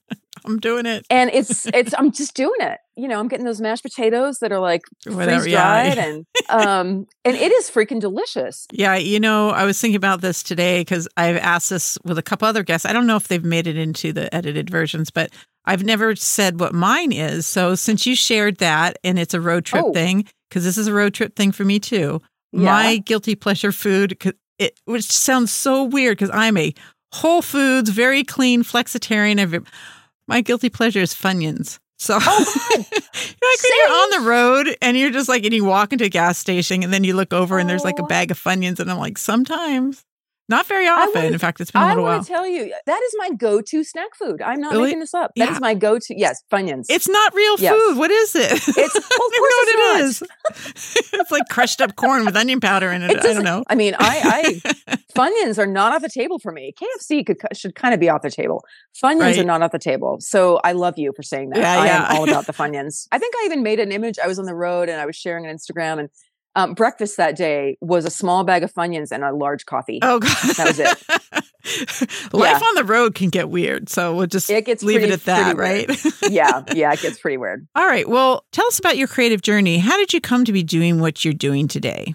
I'm 0.48 0.58
doing 0.58 0.86
it. 0.86 1.06
And 1.10 1.30
it's, 1.32 1.66
it's, 1.66 1.94
I'm 1.96 2.10
just 2.10 2.34
doing 2.34 2.60
it. 2.60 2.78
You 2.96 3.06
know, 3.06 3.20
I'm 3.20 3.28
getting 3.28 3.44
those 3.44 3.60
mashed 3.60 3.82
potatoes 3.82 4.38
that 4.38 4.50
are 4.50 4.58
like 4.58 4.82
freeze 5.04 5.44
dried 5.44 5.46
yeah. 5.46 6.04
and, 6.04 6.26
um, 6.48 7.06
and 7.24 7.36
it 7.36 7.52
is 7.52 7.70
freaking 7.70 8.00
delicious. 8.00 8.66
Yeah. 8.72 8.96
You 8.96 9.20
know, 9.20 9.50
I 9.50 9.64
was 9.64 9.80
thinking 9.80 9.96
about 9.96 10.20
this 10.20 10.42
today 10.42 10.80
because 10.80 11.06
I've 11.16 11.36
asked 11.36 11.70
this 11.70 11.98
with 12.04 12.18
a 12.18 12.22
couple 12.22 12.48
other 12.48 12.62
guests. 12.62 12.86
I 12.86 12.92
don't 12.92 13.06
know 13.06 13.16
if 13.16 13.28
they've 13.28 13.44
made 13.44 13.66
it 13.66 13.76
into 13.76 14.12
the 14.12 14.34
edited 14.34 14.70
versions, 14.70 15.10
but 15.10 15.30
I've 15.64 15.84
never 15.84 16.16
said 16.16 16.58
what 16.58 16.74
mine 16.74 17.12
is. 17.12 17.46
So 17.46 17.74
since 17.74 18.06
you 18.06 18.16
shared 18.16 18.56
that 18.56 18.98
and 19.04 19.18
it's 19.18 19.34
a 19.34 19.40
road 19.40 19.64
trip 19.64 19.84
oh. 19.86 19.92
thing, 19.92 20.26
because 20.48 20.64
this 20.64 20.78
is 20.78 20.86
a 20.86 20.94
road 20.94 21.12
trip 21.14 21.36
thing 21.36 21.52
for 21.52 21.64
me 21.64 21.78
too, 21.78 22.22
yeah. 22.52 22.62
my 22.62 22.96
guilty 22.96 23.34
pleasure 23.34 23.70
food, 23.70 24.18
it, 24.58 24.80
which 24.86 25.04
sounds 25.04 25.52
so 25.52 25.84
weird 25.84 26.16
because 26.16 26.34
I'm 26.34 26.56
a 26.56 26.74
Whole 27.12 27.42
Foods, 27.42 27.90
very 27.90 28.22
clean, 28.22 28.62
flexitarian. 28.62 29.66
My 30.28 30.42
guilty 30.42 30.68
pleasure 30.68 31.00
is 31.00 31.14
Funyuns. 31.14 31.78
So 31.96 32.18
oh, 32.20 32.64
you're 32.70 32.80
like 32.80 33.62
when 33.62 33.72
you're 33.76 33.96
on 33.96 34.22
the 34.22 34.28
road 34.28 34.76
and 34.80 34.96
you're 34.96 35.10
just 35.10 35.28
like, 35.28 35.44
and 35.44 35.52
you 35.52 35.64
walk 35.64 35.92
into 35.92 36.04
a 36.04 36.08
gas 36.08 36.38
station 36.38 36.84
and 36.84 36.92
then 36.92 37.02
you 37.02 37.14
look 37.14 37.32
over 37.32 37.58
and 37.58 37.68
there's 37.68 37.82
like 37.82 37.98
a 37.98 38.04
bag 38.04 38.30
of 38.30 38.38
Funyuns 38.38 38.78
and 38.78 38.90
I'm 38.90 38.98
like, 38.98 39.18
sometimes 39.18 40.04
not 40.48 40.66
very 40.66 40.86
often. 40.88 41.14
Wanna, 41.14 41.26
in 41.32 41.38
fact, 41.38 41.60
it's 41.60 41.70
been 41.70 41.82
a 41.82 41.88
little 41.88 42.04
while. 42.04 42.12
I 42.12 42.16
want 42.16 42.26
to 42.26 42.32
tell 42.32 42.46
you, 42.46 42.74
that 42.86 43.02
is 43.02 43.14
my 43.18 43.30
go-to 43.30 43.84
snack 43.84 44.14
food. 44.14 44.40
I'm 44.40 44.60
not 44.60 44.72
really? 44.72 44.84
making 44.84 45.00
this 45.00 45.14
up. 45.14 45.32
That 45.36 45.48
yeah. 45.48 45.52
is 45.52 45.60
my 45.60 45.74
go-to. 45.74 46.18
Yes, 46.18 46.42
Funyuns. 46.50 46.86
It's 46.88 47.08
not 47.08 47.34
real 47.34 47.56
yes. 47.58 47.74
food. 47.74 47.98
What 47.98 48.10
is 48.10 48.34
it? 48.34 48.52
It's, 48.52 48.66
well, 48.66 48.84
of 48.86 48.94
course 48.94 49.54
what 49.56 49.68
it 49.68 50.00
is. 50.00 50.22
it's 51.12 51.30
like 51.30 51.48
crushed 51.50 51.80
up 51.80 51.96
corn 51.96 52.24
with 52.24 52.34
onion 52.36 52.60
powder 52.60 52.90
in 52.90 53.02
it. 53.02 53.10
it 53.10 53.18
I 53.18 53.34
don't 53.34 53.44
know. 53.44 53.64
I 53.68 53.74
mean, 53.74 53.94
I, 53.98 54.60
I 54.86 54.96
Funyuns 55.14 55.58
are 55.58 55.66
not 55.66 55.92
off 55.92 56.02
the 56.02 56.08
table 56.08 56.38
for 56.38 56.52
me. 56.52 56.72
KFC 56.80 57.26
could 57.26 57.38
should 57.52 57.74
kind 57.74 57.92
of 57.92 58.00
be 58.00 58.08
off 58.08 58.22
the 58.22 58.30
table. 58.30 58.64
Funyuns 59.02 59.20
right. 59.20 59.38
are 59.38 59.44
not 59.44 59.62
off 59.62 59.72
the 59.72 59.78
table. 59.78 60.16
So 60.20 60.60
I 60.64 60.72
love 60.72 60.94
you 60.96 61.12
for 61.14 61.22
saying 61.22 61.50
that. 61.50 61.58
Yeah, 61.58 61.80
I 61.80 61.86
yeah. 61.86 62.10
am 62.10 62.16
all 62.16 62.28
about 62.28 62.46
the 62.46 62.52
Funyuns. 62.52 63.06
I 63.12 63.18
think 63.18 63.34
I 63.36 63.44
even 63.44 63.62
made 63.62 63.80
an 63.80 63.92
image. 63.92 64.18
I 64.22 64.26
was 64.26 64.38
on 64.38 64.46
the 64.46 64.54
road 64.54 64.88
and 64.88 65.00
I 65.00 65.06
was 65.06 65.16
sharing 65.16 65.46
on 65.46 65.54
Instagram 65.54 65.98
and 65.98 66.08
um, 66.58 66.74
breakfast 66.74 67.16
that 67.18 67.36
day 67.36 67.78
was 67.80 68.04
a 68.04 68.10
small 68.10 68.42
bag 68.42 68.64
of 68.64 68.74
Funyuns 68.74 69.12
and 69.12 69.22
a 69.22 69.32
large 69.32 69.64
coffee. 69.64 70.00
Oh, 70.02 70.18
God. 70.18 70.56
That 70.56 70.66
was 70.66 70.80
it. 70.80 72.32
Life 72.32 72.60
yeah. 72.60 72.66
on 72.66 72.74
the 72.74 72.84
road 72.84 73.14
can 73.14 73.28
get 73.28 73.48
weird. 73.48 73.88
So 73.88 74.16
we'll 74.16 74.26
just 74.26 74.50
it 74.50 74.64
gets 74.64 74.82
leave 74.82 74.98
pretty, 74.98 75.12
it 75.12 75.20
at 75.20 75.24
that, 75.26 75.56
right? 75.56 75.88
yeah. 76.28 76.64
Yeah. 76.74 76.92
It 76.92 77.00
gets 77.00 77.20
pretty 77.20 77.36
weird. 77.36 77.68
All 77.76 77.86
right. 77.86 78.08
Well, 78.08 78.44
tell 78.50 78.66
us 78.66 78.78
about 78.78 78.96
your 78.96 79.06
creative 79.06 79.40
journey. 79.40 79.78
How 79.78 79.96
did 79.98 80.12
you 80.12 80.20
come 80.20 80.44
to 80.46 80.52
be 80.52 80.64
doing 80.64 80.98
what 80.98 81.24
you're 81.24 81.34
doing 81.34 81.68
today? 81.68 82.14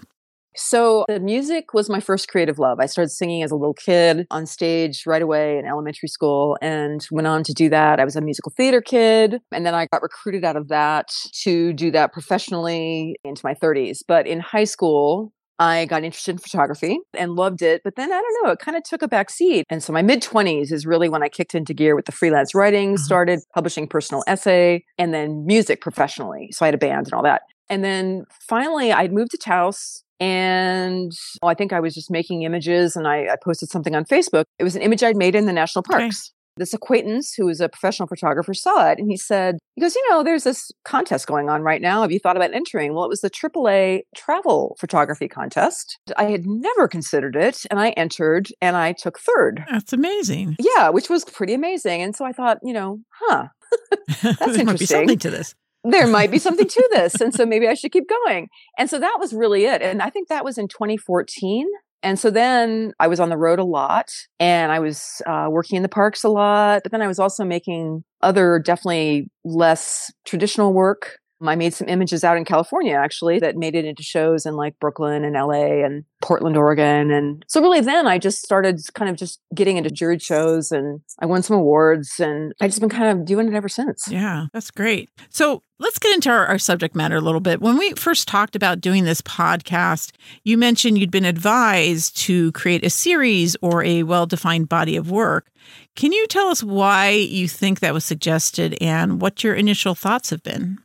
So, 0.56 1.04
the 1.08 1.20
music 1.20 1.74
was 1.74 1.90
my 1.90 2.00
first 2.00 2.28
creative 2.28 2.58
love. 2.58 2.78
I 2.80 2.86
started 2.86 3.10
singing 3.10 3.42
as 3.42 3.50
a 3.50 3.56
little 3.56 3.74
kid 3.74 4.26
on 4.30 4.46
stage 4.46 5.04
right 5.06 5.22
away 5.22 5.58
in 5.58 5.66
elementary 5.66 6.08
school 6.08 6.56
and 6.62 7.06
went 7.10 7.26
on 7.26 7.42
to 7.44 7.52
do 7.52 7.68
that. 7.70 7.98
I 7.98 8.04
was 8.04 8.16
a 8.16 8.20
musical 8.20 8.52
theater 8.56 8.80
kid. 8.80 9.40
And 9.52 9.66
then 9.66 9.74
I 9.74 9.86
got 9.86 10.02
recruited 10.02 10.44
out 10.44 10.56
of 10.56 10.68
that 10.68 11.08
to 11.42 11.72
do 11.72 11.90
that 11.90 12.12
professionally 12.12 13.16
into 13.24 13.40
my 13.44 13.54
30s. 13.54 13.98
But 14.06 14.26
in 14.26 14.40
high 14.40 14.64
school, 14.64 15.32
I 15.58 15.86
got 15.86 16.02
interested 16.04 16.32
in 16.32 16.38
photography 16.38 16.98
and 17.16 17.32
loved 17.32 17.62
it. 17.62 17.82
But 17.84 17.96
then 17.96 18.12
I 18.12 18.20
don't 18.20 18.44
know, 18.44 18.52
it 18.52 18.58
kind 18.58 18.76
of 18.76 18.82
took 18.82 19.02
a 19.02 19.08
back 19.08 19.30
seat. 19.30 19.64
And 19.70 19.82
so 19.82 19.92
my 19.92 20.02
mid 20.02 20.22
20s 20.22 20.72
is 20.72 20.86
really 20.86 21.08
when 21.08 21.22
I 21.22 21.28
kicked 21.28 21.54
into 21.54 21.74
gear 21.74 21.94
with 21.94 22.06
the 22.06 22.12
freelance 22.12 22.54
writing, 22.54 22.94
uh-huh. 22.94 23.04
started 23.04 23.40
publishing 23.54 23.86
personal 23.86 24.24
essay, 24.26 24.84
and 24.98 25.14
then 25.14 25.46
music 25.46 25.80
professionally. 25.80 26.50
So 26.52 26.64
I 26.64 26.68
had 26.68 26.74
a 26.74 26.78
band 26.78 27.06
and 27.06 27.14
all 27.14 27.22
that. 27.22 27.42
And 27.68 27.84
then 27.84 28.24
finally, 28.46 28.92
I'd 28.92 29.12
moved 29.12 29.30
to 29.32 29.38
Taos 29.38 30.04
and 30.20 31.12
well, 31.42 31.50
I 31.50 31.54
think 31.54 31.72
I 31.72 31.80
was 31.80 31.94
just 31.94 32.10
making 32.10 32.42
images 32.42 32.96
and 32.96 33.06
I, 33.06 33.26
I, 33.32 33.36
posted 33.42 33.68
something 33.70 33.94
on 33.94 34.04
Facebook. 34.04 34.44
It 34.58 34.64
was 34.64 34.76
an 34.76 34.82
image 34.82 35.02
I'd 35.02 35.16
made 35.16 35.34
in 35.34 35.46
the 35.46 35.52
national 35.52 35.82
parks. 35.82 36.30
Okay. 36.30 36.34
This 36.56 36.72
acquaintance 36.72 37.34
who 37.34 37.46
was 37.46 37.60
a 37.60 37.68
professional 37.68 38.06
photographer 38.06 38.54
saw 38.54 38.88
it 38.88 39.00
and 39.00 39.10
he 39.10 39.16
said, 39.16 39.56
he 39.74 39.80
goes, 39.80 39.96
you 39.96 40.08
know, 40.08 40.22
there's 40.22 40.44
this 40.44 40.70
contest 40.84 41.26
going 41.26 41.50
on 41.50 41.62
right 41.62 41.82
now. 41.82 42.02
Have 42.02 42.12
you 42.12 42.20
thought 42.20 42.36
about 42.36 42.54
entering? 42.54 42.94
Well, 42.94 43.04
it 43.04 43.08
was 43.08 43.22
the 43.22 43.30
AAA 43.30 44.02
travel 44.14 44.76
photography 44.78 45.26
contest. 45.26 45.98
I 46.16 46.26
had 46.26 46.46
never 46.46 46.86
considered 46.86 47.34
it 47.34 47.66
and 47.72 47.80
I 47.80 47.90
entered 47.90 48.50
and 48.62 48.76
I 48.76 48.92
took 48.92 49.18
third. 49.18 49.64
That's 49.68 49.92
amazing. 49.92 50.54
Yeah, 50.60 50.90
which 50.90 51.10
was 51.10 51.24
pretty 51.24 51.54
amazing. 51.54 52.02
And 52.02 52.14
so 52.14 52.24
I 52.24 52.30
thought, 52.30 52.58
you 52.62 52.72
know, 52.72 53.00
huh, 53.20 53.48
that's 54.22 54.56
interesting. 54.56 54.86
Something 54.86 55.18
to 55.18 55.30
this 55.30 55.56
there 55.84 56.06
might 56.06 56.30
be 56.30 56.38
something 56.38 56.66
to 56.66 56.88
this. 56.92 57.20
And 57.20 57.34
so 57.34 57.46
maybe 57.46 57.68
I 57.68 57.74
should 57.74 57.92
keep 57.92 58.08
going. 58.08 58.48
And 58.78 58.88
so 58.88 58.98
that 58.98 59.16
was 59.20 59.32
really 59.32 59.66
it. 59.66 59.82
And 59.82 60.02
I 60.02 60.10
think 60.10 60.28
that 60.28 60.44
was 60.44 60.58
in 60.58 60.68
2014. 60.68 61.66
And 62.02 62.18
so 62.18 62.30
then 62.30 62.92
I 63.00 63.08
was 63.08 63.18
on 63.18 63.30
the 63.30 63.38
road 63.38 63.58
a 63.58 63.64
lot 63.64 64.10
and 64.38 64.70
I 64.70 64.78
was 64.78 65.22
uh, 65.26 65.46
working 65.50 65.76
in 65.76 65.82
the 65.82 65.88
parks 65.88 66.22
a 66.22 66.28
lot. 66.28 66.82
But 66.82 66.92
then 66.92 67.00
I 67.00 67.06
was 67.06 67.18
also 67.18 67.44
making 67.44 68.04
other, 68.20 68.58
definitely 68.58 69.30
less 69.44 70.12
traditional 70.26 70.74
work 70.74 71.18
Um, 71.40 71.48
I 71.48 71.56
made 71.56 71.74
some 71.74 71.88
images 71.88 72.24
out 72.24 72.36
in 72.36 72.44
California 72.44 72.94
actually 72.94 73.38
that 73.40 73.56
made 73.56 73.74
it 73.74 73.84
into 73.84 74.02
shows 74.02 74.46
in 74.46 74.54
like 74.54 74.78
Brooklyn 74.78 75.24
and 75.24 75.34
LA 75.34 75.84
and 75.84 76.04
Portland, 76.22 76.56
Oregon. 76.56 77.10
And 77.10 77.44
so 77.48 77.60
really 77.60 77.80
then 77.80 78.06
I 78.06 78.18
just 78.18 78.42
started 78.42 78.80
kind 78.94 79.10
of 79.10 79.16
just 79.16 79.40
getting 79.54 79.76
into 79.76 79.90
juried 79.90 80.22
shows 80.22 80.72
and 80.72 81.00
I 81.20 81.26
won 81.26 81.42
some 81.42 81.56
awards 81.56 82.18
and 82.18 82.52
I 82.60 82.68
just 82.68 82.80
been 82.80 82.88
kind 82.88 83.18
of 83.18 83.26
doing 83.26 83.48
it 83.48 83.54
ever 83.54 83.68
since. 83.68 84.08
Yeah, 84.08 84.46
that's 84.52 84.70
great. 84.70 85.10
So 85.28 85.62
let's 85.78 85.98
get 85.98 86.14
into 86.14 86.30
our, 86.30 86.46
our 86.46 86.58
subject 86.58 86.94
matter 86.94 87.16
a 87.16 87.20
little 87.20 87.40
bit. 87.40 87.60
When 87.60 87.76
we 87.76 87.92
first 87.92 88.28
talked 88.28 88.56
about 88.56 88.80
doing 88.80 89.04
this 89.04 89.20
podcast, 89.20 90.12
you 90.44 90.56
mentioned 90.56 90.98
you'd 90.98 91.10
been 91.10 91.24
advised 91.24 92.16
to 92.18 92.52
create 92.52 92.84
a 92.84 92.90
series 92.90 93.56
or 93.60 93.84
a 93.84 94.02
well 94.02 94.26
defined 94.26 94.68
body 94.68 94.96
of 94.96 95.10
work. 95.10 95.50
Can 95.96 96.12
you 96.12 96.26
tell 96.26 96.48
us 96.48 96.62
why 96.62 97.10
you 97.10 97.48
think 97.48 97.80
that 97.80 97.94
was 97.94 98.04
suggested 98.04 98.76
and 98.80 99.20
what 99.20 99.44
your 99.44 99.54
initial 99.54 99.94
thoughts 99.94 100.30
have 100.30 100.42
been? 100.42 100.78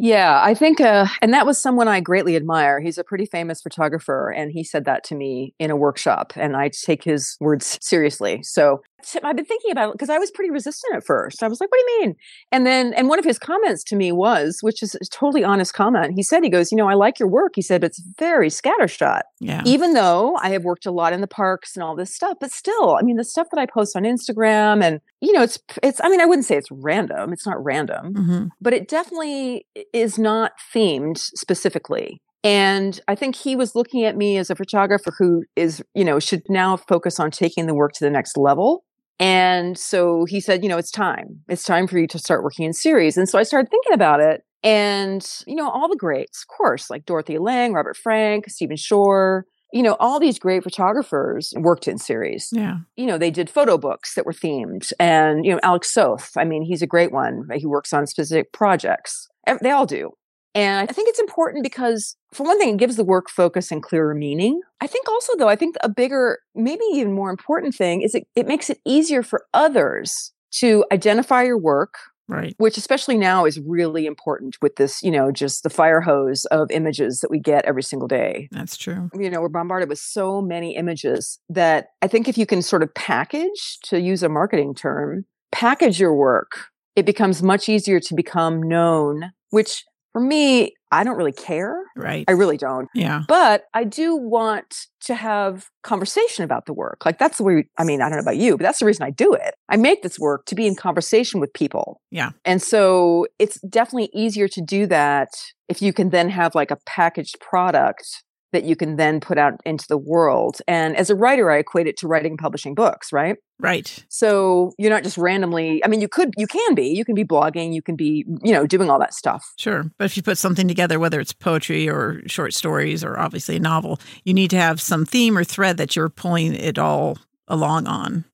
Yeah, 0.00 0.40
I 0.40 0.54
think, 0.54 0.80
uh, 0.80 1.06
and 1.20 1.34
that 1.34 1.44
was 1.44 1.60
someone 1.60 1.88
I 1.88 1.98
greatly 2.00 2.36
admire. 2.36 2.78
He's 2.78 2.98
a 2.98 3.04
pretty 3.04 3.26
famous 3.26 3.60
photographer, 3.60 4.30
and 4.30 4.52
he 4.52 4.62
said 4.62 4.84
that 4.84 5.02
to 5.04 5.16
me 5.16 5.54
in 5.58 5.72
a 5.72 5.76
workshop, 5.76 6.32
and 6.36 6.56
I 6.56 6.68
take 6.68 7.02
his 7.02 7.36
words 7.40 7.78
seriously. 7.82 8.40
So 8.44 8.82
I've 9.22 9.36
been 9.36 9.44
thinking 9.44 9.70
about 9.70 9.90
it 9.90 9.92
because 9.92 10.10
I 10.10 10.18
was 10.18 10.30
pretty 10.30 10.50
resistant 10.50 10.96
at 10.96 11.04
first. 11.04 11.42
I 11.42 11.48
was 11.48 11.60
like, 11.60 11.70
what 11.70 11.78
do 11.78 11.92
you 11.92 12.00
mean? 12.00 12.16
And 12.50 12.66
then, 12.66 12.92
and 12.94 13.08
one 13.08 13.18
of 13.18 13.24
his 13.24 13.38
comments 13.38 13.84
to 13.84 13.96
me 13.96 14.12
was, 14.12 14.58
which 14.60 14.82
is 14.82 14.94
a 14.96 15.04
totally 15.10 15.44
honest 15.44 15.74
comment. 15.74 16.14
He 16.16 16.22
said, 16.22 16.42
he 16.42 16.50
goes, 16.50 16.72
you 16.72 16.76
know, 16.76 16.88
I 16.88 16.94
like 16.94 17.18
your 17.18 17.28
work. 17.28 17.52
He 17.54 17.62
said, 17.62 17.84
it's 17.84 18.02
very 18.18 18.48
scattershot. 18.48 19.22
Yeah. 19.40 19.62
Even 19.64 19.94
though 19.94 20.36
I 20.36 20.50
have 20.50 20.64
worked 20.64 20.86
a 20.86 20.90
lot 20.90 21.12
in 21.12 21.20
the 21.20 21.26
parks 21.26 21.76
and 21.76 21.82
all 21.82 21.94
this 21.94 22.14
stuff, 22.14 22.38
but 22.40 22.50
still, 22.50 22.96
I 22.96 23.02
mean, 23.02 23.16
the 23.16 23.24
stuff 23.24 23.48
that 23.52 23.60
I 23.60 23.66
post 23.66 23.96
on 23.96 24.02
Instagram 24.02 24.82
and, 24.82 25.00
you 25.20 25.32
know, 25.32 25.42
it's, 25.42 25.58
it's, 25.82 26.00
I 26.02 26.08
mean, 26.08 26.20
I 26.20 26.26
wouldn't 26.26 26.46
say 26.46 26.56
it's 26.56 26.70
random. 26.70 27.32
It's 27.32 27.46
not 27.46 27.62
random, 27.62 28.14
mm-hmm. 28.14 28.44
but 28.60 28.72
it 28.72 28.88
definitely 28.88 29.66
is 29.92 30.18
not 30.18 30.52
themed 30.74 31.18
specifically. 31.18 32.20
And 32.44 33.00
I 33.08 33.16
think 33.16 33.34
he 33.34 33.56
was 33.56 33.74
looking 33.74 34.04
at 34.04 34.16
me 34.16 34.38
as 34.38 34.48
a 34.48 34.54
photographer 34.54 35.12
who 35.18 35.44
is, 35.56 35.82
you 35.94 36.04
know, 36.04 36.20
should 36.20 36.42
now 36.48 36.76
focus 36.76 37.18
on 37.18 37.32
taking 37.32 37.66
the 37.66 37.74
work 37.74 37.92
to 37.94 38.04
the 38.04 38.10
next 38.10 38.36
level. 38.36 38.84
And 39.20 39.76
so 39.76 40.24
he 40.26 40.40
said, 40.40 40.62
you 40.62 40.68
know, 40.68 40.78
it's 40.78 40.90
time. 40.90 41.40
It's 41.48 41.64
time 41.64 41.86
for 41.86 41.98
you 41.98 42.06
to 42.06 42.18
start 42.18 42.42
working 42.42 42.64
in 42.64 42.72
series. 42.72 43.16
And 43.16 43.28
so 43.28 43.38
I 43.38 43.42
started 43.42 43.68
thinking 43.70 43.92
about 43.92 44.20
it. 44.20 44.42
And, 44.62 45.28
you 45.46 45.54
know, 45.54 45.68
all 45.70 45.88
the 45.88 45.96
greats, 45.96 46.42
of 46.44 46.56
course, 46.56 46.90
like 46.90 47.04
Dorothy 47.04 47.38
Lange, 47.38 47.72
Robert 47.72 47.96
Frank, 47.96 48.48
Stephen 48.48 48.76
Shore, 48.76 49.44
you 49.72 49.82
know, 49.82 49.96
all 50.00 50.18
these 50.18 50.38
great 50.38 50.64
photographers 50.64 51.52
worked 51.56 51.86
in 51.86 51.98
series. 51.98 52.48
Yeah. 52.52 52.78
You 52.96 53.06
know, 53.06 53.18
they 53.18 53.30
did 53.30 53.50
photo 53.50 53.76
books 53.76 54.14
that 54.14 54.24
were 54.24 54.32
themed. 54.32 54.92
And, 54.98 55.44
you 55.44 55.52
know, 55.52 55.60
Alex 55.62 55.92
Soth, 55.92 56.32
I 56.36 56.44
mean, 56.44 56.62
he's 56.62 56.82
a 56.82 56.86
great 56.86 57.12
one. 57.12 57.46
He 57.54 57.66
works 57.66 57.92
on 57.92 58.06
specific 58.06 58.52
projects. 58.52 59.28
They 59.62 59.70
all 59.70 59.86
do. 59.86 60.12
And 60.54 60.88
I 60.88 60.92
think 60.92 61.08
it's 61.08 61.20
important 61.20 61.62
because, 61.62 62.16
for 62.32 62.44
one 62.44 62.58
thing, 62.58 62.70
it 62.70 62.78
gives 62.78 62.96
the 62.96 63.04
work 63.04 63.28
focus 63.30 63.70
and 63.70 63.82
clearer 63.82 64.14
meaning. 64.14 64.60
I 64.80 64.86
think 64.86 65.08
also, 65.08 65.36
though, 65.36 65.48
I 65.48 65.56
think 65.56 65.76
a 65.82 65.88
bigger, 65.88 66.38
maybe 66.54 66.82
even 66.92 67.12
more 67.12 67.30
important 67.30 67.74
thing 67.74 68.02
is 68.02 68.14
it, 68.14 68.26
it 68.34 68.46
makes 68.46 68.70
it 68.70 68.80
easier 68.84 69.22
for 69.22 69.44
others 69.52 70.32
to 70.52 70.84
identify 70.90 71.42
your 71.42 71.58
work, 71.58 71.94
Right. 72.26 72.54
which 72.58 72.76
especially 72.76 73.16
now 73.16 73.44
is 73.44 73.60
really 73.60 74.06
important 74.06 74.56
with 74.62 74.76
this, 74.76 75.02
you 75.02 75.10
know, 75.10 75.30
just 75.30 75.62
the 75.62 75.70
fire 75.70 76.00
hose 76.00 76.44
of 76.46 76.70
images 76.70 77.20
that 77.20 77.30
we 77.30 77.38
get 77.38 77.64
every 77.64 77.82
single 77.82 78.08
day. 78.08 78.48
That's 78.50 78.76
true. 78.76 79.10
You 79.14 79.30
know, 79.30 79.40
we're 79.40 79.48
bombarded 79.48 79.88
with 79.88 79.98
so 79.98 80.40
many 80.42 80.76
images 80.76 81.38
that 81.50 81.88
I 82.02 82.06
think 82.08 82.28
if 82.28 82.36
you 82.38 82.46
can 82.46 82.62
sort 82.62 82.82
of 82.82 82.92
package, 82.94 83.78
to 83.84 84.00
use 84.00 84.22
a 84.22 84.28
marketing 84.28 84.74
term, 84.74 85.24
package 85.52 86.00
your 86.00 86.14
work, 86.14 86.66
it 86.96 87.06
becomes 87.06 87.42
much 87.42 87.68
easier 87.68 88.00
to 88.00 88.14
become 88.14 88.62
known, 88.62 89.32
which 89.50 89.84
for 90.18 90.24
me, 90.24 90.74
I 90.90 91.04
don't 91.04 91.16
really 91.16 91.32
care. 91.32 91.80
Right. 91.94 92.24
I 92.26 92.32
really 92.32 92.56
don't. 92.56 92.88
yeah. 92.92 93.22
But 93.28 93.64
I 93.72 93.84
do 93.84 94.16
want 94.16 94.74
to 95.02 95.14
have 95.14 95.66
conversation 95.84 96.42
about 96.42 96.66
the 96.66 96.72
work. 96.72 97.06
Like 97.06 97.18
that's 97.18 97.38
the 97.38 97.44
way, 97.44 97.68
I 97.78 97.84
mean, 97.84 98.02
I 98.02 98.08
don't 98.08 98.18
know 98.18 98.22
about 98.22 98.36
you, 98.36 98.56
but 98.56 98.64
that's 98.64 98.80
the 98.80 98.86
reason 98.86 99.04
I 99.04 99.10
do 99.10 99.32
it. 99.32 99.54
I 99.68 99.76
make 99.76 100.02
this 100.02 100.18
work 100.18 100.44
to 100.46 100.56
be 100.56 100.66
in 100.66 100.74
conversation 100.74 101.38
with 101.38 101.52
people. 101.52 102.00
Yeah. 102.10 102.30
And 102.44 102.60
so 102.60 103.28
it's 103.38 103.60
definitely 103.60 104.10
easier 104.12 104.48
to 104.48 104.60
do 104.60 104.86
that 104.86 105.28
if 105.68 105.80
you 105.82 105.92
can 105.92 106.10
then 106.10 106.30
have 106.30 106.56
like 106.56 106.72
a 106.72 106.78
packaged 106.84 107.38
product 107.40 108.24
that 108.52 108.64
you 108.64 108.76
can 108.76 108.96
then 108.96 109.20
put 109.20 109.38
out 109.38 109.60
into 109.64 109.86
the 109.88 109.98
world. 109.98 110.60
And 110.66 110.96
as 110.96 111.10
a 111.10 111.14
writer, 111.14 111.50
I 111.50 111.58
equate 111.58 111.86
it 111.86 111.96
to 111.98 112.08
writing 112.08 112.32
and 112.32 112.38
publishing 112.38 112.74
books, 112.74 113.12
right? 113.12 113.36
Right. 113.60 114.04
So 114.08 114.72
you're 114.78 114.90
not 114.90 115.02
just 115.02 115.18
randomly, 115.18 115.84
I 115.84 115.88
mean, 115.88 116.00
you 116.00 116.08
could, 116.08 116.32
you 116.36 116.46
can 116.46 116.74
be, 116.74 116.88
you 116.88 117.04
can 117.04 117.14
be 117.14 117.24
blogging, 117.24 117.74
you 117.74 117.82
can 117.82 117.96
be, 117.96 118.24
you 118.42 118.52
know, 118.52 118.66
doing 118.66 118.88
all 118.88 118.98
that 119.00 119.12
stuff. 119.12 119.52
Sure. 119.58 119.90
But 119.98 120.04
if 120.04 120.16
you 120.16 120.22
put 120.22 120.38
something 120.38 120.68
together, 120.68 120.98
whether 120.98 121.20
it's 121.20 121.32
poetry 121.32 121.88
or 121.88 122.22
short 122.26 122.54
stories 122.54 123.02
or 123.02 123.18
obviously 123.18 123.56
a 123.56 123.60
novel, 123.60 124.00
you 124.24 124.32
need 124.32 124.50
to 124.50 124.56
have 124.56 124.80
some 124.80 125.04
theme 125.04 125.36
or 125.36 125.44
thread 125.44 125.76
that 125.76 125.96
you're 125.96 126.08
pulling 126.08 126.54
it 126.54 126.78
all 126.78 127.18
along 127.48 127.86
on. 127.86 128.24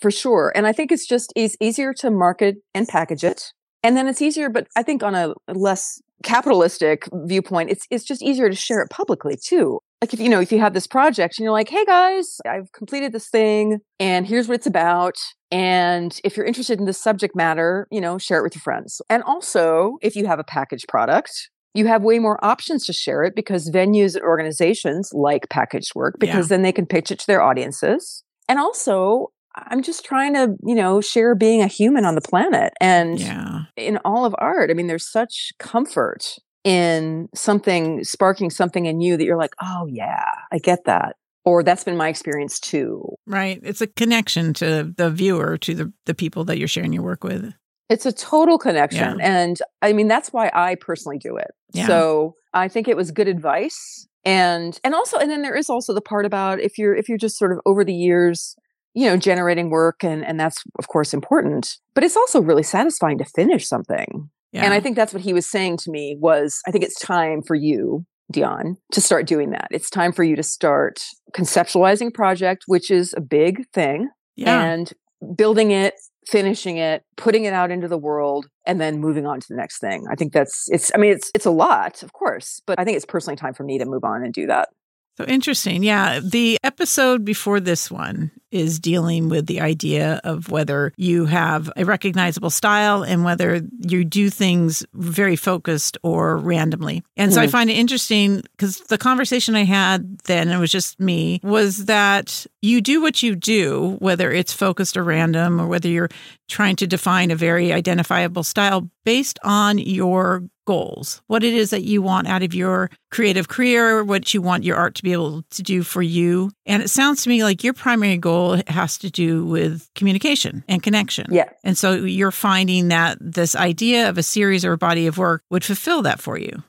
For 0.00 0.12
sure. 0.12 0.52
And 0.54 0.66
I 0.66 0.72
think 0.72 0.92
it's 0.92 1.06
just 1.06 1.32
it's 1.34 1.56
easier 1.60 1.92
to 1.94 2.10
market 2.10 2.58
and 2.72 2.86
package 2.86 3.24
it. 3.24 3.52
And 3.82 3.96
then 3.96 4.08
it's 4.08 4.20
easier, 4.22 4.48
but 4.48 4.66
I 4.76 4.82
think 4.82 5.02
on 5.02 5.14
a 5.14 5.34
less 5.52 6.00
capitalistic 6.24 7.08
viewpoint, 7.12 7.70
it's 7.70 7.86
it's 7.90 8.04
just 8.04 8.22
easier 8.22 8.48
to 8.48 8.56
share 8.56 8.80
it 8.82 8.90
publicly 8.90 9.36
too. 9.36 9.80
Like 10.02 10.12
if 10.14 10.20
you 10.20 10.28
know, 10.28 10.40
if 10.40 10.52
you 10.52 10.60
have 10.60 10.74
this 10.74 10.86
project 10.86 11.38
and 11.38 11.44
you're 11.44 11.52
like, 11.52 11.68
hey 11.68 11.84
guys, 11.84 12.38
I've 12.46 12.70
completed 12.72 13.12
this 13.12 13.28
thing 13.28 13.80
and 13.98 14.26
here's 14.26 14.48
what 14.48 14.54
it's 14.54 14.66
about. 14.66 15.16
And 15.50 16.18
if 16.24 16.36
you're 16.36 16.46
interested 16.46 16.78
in 16.78 16.84
this 16.86 17.00
subject 17.00 17.34
matter, 17.34 17.86
you 17.90 18.00
know, 18.00 18.18
share 18.18 18.38
it 18.38 18.42
with 18.42 18.54
your 18.54 18.62
friends. 18.62 19.00
And 19.08 19.22
also, 19.24 19.96
if 20.02 20.14
you 20.14 20.26
have 20.26 20.38
a 20.38 20.44
packaged 20.44 20.86
product, 20.88 21.48
you 21.74 21.86
have 21.86 22.02
way 22.02 22.18
more 22.18 22.42
options 22.44 22.84
to 22.86 22.92
share 22.92 23.22
it 23.24 23.34
because 23.34 23.70
venues 23.70 24.14
and 24.14 24.24
organizations 24.24 25.10
like 25.12 25.48
packaged 25.48 25.94
work 25.94 26.16
because 26.18 26.46
Yeah. 26.50 26.56
then 26.56 26.62
they 26.62 26.72
can 26.72 26.86
pitch 26.86 27.10
it 27.10 27.18
to 27.20 27.26
their 27.26 27.42
audiences. 27.42 28.24
And 28.48 28.58
also, 28.58 29.30
I'm 29.66 29.82
just 29.82 30.04
trying 30.04 30.34
to, 30.34 30.54
you 30.64 30.74
know, 30.74 31.00
share 31.00 31.34
being 31.34 31.62
a 31.62 31.66
human 31.66 32.04
on 32.04 32.14
the 32.14 32.20
planet. 32.20 32.72
And 32.80 33.18
Yeah. 33.18 33.62
in 33.76 33.98
all 34.04 34.24
of 34.24 34.34
art, 34.38 34.70
I 34.70 34.74
mean, 34.74 34.86
there's 34.86 35.10
such 35.10 35.52
comfort 35.58 36.36
in 36.64 37.28
something 37.34 38.04
sparking 38.04 38.50
something 38.50 38.86
in 38.86 39.00
you 39.00 39.16
that 39.16 39.24
you're 39.24 39.38
like, 39.38 39.54
oh, 39.62 39.86
yeah, 39.90 40.32
I 40.52 40.58
get 40.58 40.84
that. 40.84 41.16
Or 41.44 41.62
that's 41.62 41.84
been 41.84 41.96
my 41.96 42.08
experience 42.08 42.60
too. 42.60 43.04
Right. 43.26 43.60
It's 43.62 43.80
a 43.80 43.86
connection 43.86 44.52
to 44.54 44.92
the 44.96 45.10
viewer, 45.10 45.56
to 45.58 45.74
the, 45.74 45.92
the 46.04 46.14
people 46.14 46.44
that 46.44 46.58
you're 46.58 46.68
sharing 46.68 46.92
your 46.92 47.04
work 47.04 47.24
with. 47.24 47.54
It's 47.88 48.04
a 48.04 48.12
total 48.12 48.58
connection. 48.58 49.18
And 49.20 49.58
I 49.80 49.94
mean, 49.94 50.08
that's 50.08 50.30
why 50.30 50.50
I 50.54 50.74
personally 50.74 51.16
do 51.16 51.36
it. 51.38 51.52
Yeah. 51.72 51.86
So 51.86 52.34
I 52.52 52.68
think 52.68 52.86
it 52.86 52.96
was 52.96 53.10
good 53.10 53.28
advice. 53.28 54.06
And 54.24 54.78
and 54.84 54.94
also 54.94 55.16
and 55.16 55.30
then 55.30 55.40
there 55.40 55.56
is 55.56 55.70
also 55.70 55.94
the 55.94 56.02
part 56.02 56.26
about 56.26 56.60
if 56.60 56.76
you're 56.76 56.94
if 56.94 57.08
you're 57.08 57.16
just 57.16 57.38
sort 57.38 57.52
of 57.52 57.60
over 57.64 57.82
the 57.82 57.94
years, 57.94 58.56
you 58.98 59.06
know, 59.06 59.16
generating 59.16 59.70
work 59.70 60.02
and 60.02 60.24
and 60.24 60.40
that's 60.40 60.64
of 60.76 60.88
course 60.88 61.14
important, 61.14 61.76
but 61.94 62.02
it's 62.02 62.16
also 62.16 62.42
really 62.42 62.64
satisfying 62.64 63.16
to 63.18 63.24
finish 63.24 63.68
something. 63.68 64.28
Yeah. 64.50 64.64
And 64.64 64.74
I 64.74 64.80
think 64.80 64.96
that's 64.96 65.14
what 65.14 65.22
he 65.22 65.32
was 65.32 65.46
saying 65.46 65.76
to 65.78 65.90
me 65.92 66.16
was 66.18 66.60
I 66.66 66.72
think 66.72 66.82
it's 66.82 66.98
time 66.98 67.42
for 67.42 67.54
you, 67.54 68.04
Deonne, 68.34 68.74
to 68.90 69.00
start 69.00 69.28
doing 69.28 69.50
that. 69.50 69.68
It's 69.70 69.88
time 69.88 70.10
for 70.10 70.24
you 70.24 70.34
to 70.34 70.42
start 70.42 71.00
conceptualizing 71.32 72.12
project, 72.12 72.64
which 72.66 72.90
is 72.90 73.14
a 73.16 73.20
big 73.20 73.68
thing, 73.72 74.08
yeah. 74.34 74.64
and 74.64 74.92
building 75.36 75.70
it, 75.70 75.94
finishing 76.26 76.78
it, 76.78 77.04
putting 77.16 77.44
it 77.44 77.52
out 77.52 77.70
into 77.70 77.86
the 77.86 77.98
world, 77.98 78.46
and 78.66 78.80
then 78.80 78.98
moving 78.98 79.26
on 79.26 79.38
to 79.38 79.46
the 79.48 79.54
next 79.56 79.78
thing. 79.78 80.06
I 80.10 80.16
think 80.16 80.32
that's 80.32 80.66
it's 80.72 80.90
I 80.92 80.98
mean 80.98 81.12
it's 81.12 81.30
it's 81.36 81.46
a 81.46 81.52
lot, 81.52 82.02
of 82.02 82.14
course, 82.14 82.60
but 82.66 82.80
I 82.80 82.84
think 82.84 82.96
it's 82.96 83.06
personally 83.06 83.36
time 83.36 83.54
for 83.54 83.62
me 83.62 83.78
to 83.78 83.84
move 83.84 84.02
on 84.02 84.24
and 84.24 84.34
do 84.34 84.48
that. 84.48 84.70
So 85.18 85.24
interesting. 85.24 85.82
Yeah. 85.82 86.20
The 86.20 86.58
episode 86.62 87.24
before 87.24 87.58
this 87.58 87.90
one 87.90 88.30
is 88.50 88.78
dealing 88.78 89.28
with 89.28 89.46
the 89.46 89.60
idea 89.60 90.20
of 90.24 90.50
whether 90.50 90.92
you 90.96 91.26
have 91.26 91.70
a 91.76 91.84
recognizable 91.84 92.50
style 92.50 93.02
and 93.02 93.24
whether 93.24 93.60
you 93.80 94.04
do 94.04 94.30
things 94.30 94.84
very 94.94 95.36
focused 95.36 95.98
or 96.02 96.36
randomly. 96.36 97.02
And 97.16 97.32
so 97.32 97.40
I 97.40 97.46
Mhm. 97.46 97.50
find 97.50 97.70
it 97.70 97.76
interesting 97.76 98.42
because 98.56 98.78
the 98.88 98.98
conversation 98.98 99.54
I 99.54 99.64
had 99.64 100.18
then, 100.24 100.48
it 100.48 100.58
was 100.58 100.70
just 100.70 100.98
me, 101.00 101.40
was 101.42 101.86
that 101.86 102.46
you 102.62 102.80
do 102.80 103.00
what 103.00 103.22
you 103.22 103.34
do, 103.36 103.96
whether 104.00 104.32
it's 104.32 104.52
focused 104.52 104.96
or 104.96 105.04
random, 105.04 105.60
or 105.60 105.66
whether 105.66 105.88
you're 105.88 106.08
trying 106.48 106.76
to 106.76 106.86
define 106.86 107.30
a 107.30 107.36
very 107.36 107.72
identifiable 107.72 108.42
style 108.42 108.88
based 109.04 109.38
on 109.44 109.78
your 109.78 110.42
goals, 110.66 111.22
what 111.28 111.42
it 111.42 111.54
is 111.54 111.70
that 111.70 111.82
you 111.84 112.02
want 112.02 112.26
out 112.28 112.42
of 112.42 112.52
your 112.54 112.90
creative 113.10 113.48
career, 113.48 114.04
what 114.04 114.34
you 114.34 114.42
want 114.42 114.64
your 114.64 114.76
art 114.76 114.94
to 114.94 115.02
be 115.02 115.14
able 115.14 115.42
to 115.50 115.62
do 115.62 115.82
for 115.82 116.02
you. 116.02 116.50
And 116.66 116.82
it 116.82 116.90
sounds 116.90 117.22
to 117.22 117.30
me 117.30 117.42
like 117.42 117.64
your 117.64 117.72
primary 117.72 118.18
goal 118.18 118.37
has 118.68 118.98
to 118.98 119.10
do 119.10 119.44
with 119.44 119.88
communication 119.94 120.64
and 120.68 120.82
connection. 120.82 121.26
Yeah. 121.30 121.50
And 121.64 121.76
so 121.76 121.92
you're 121.92 122.30
finding 122.30 122.88
that 122.88 123.18
this 123.20 123.54
idea 123.54 124.08
of 124.08 124.18
a 124.18 124.22
series 124.22 124.64
or 124.64 124.72
a 124.72 124.78
body 124.78 125.06
of 125.06 125.18
work 125.18 125.42
would 125.50 125.64
fulfill 125.64 126.02
that 126.02 126.20
for 126.20 126.38
you. 126.38 126.62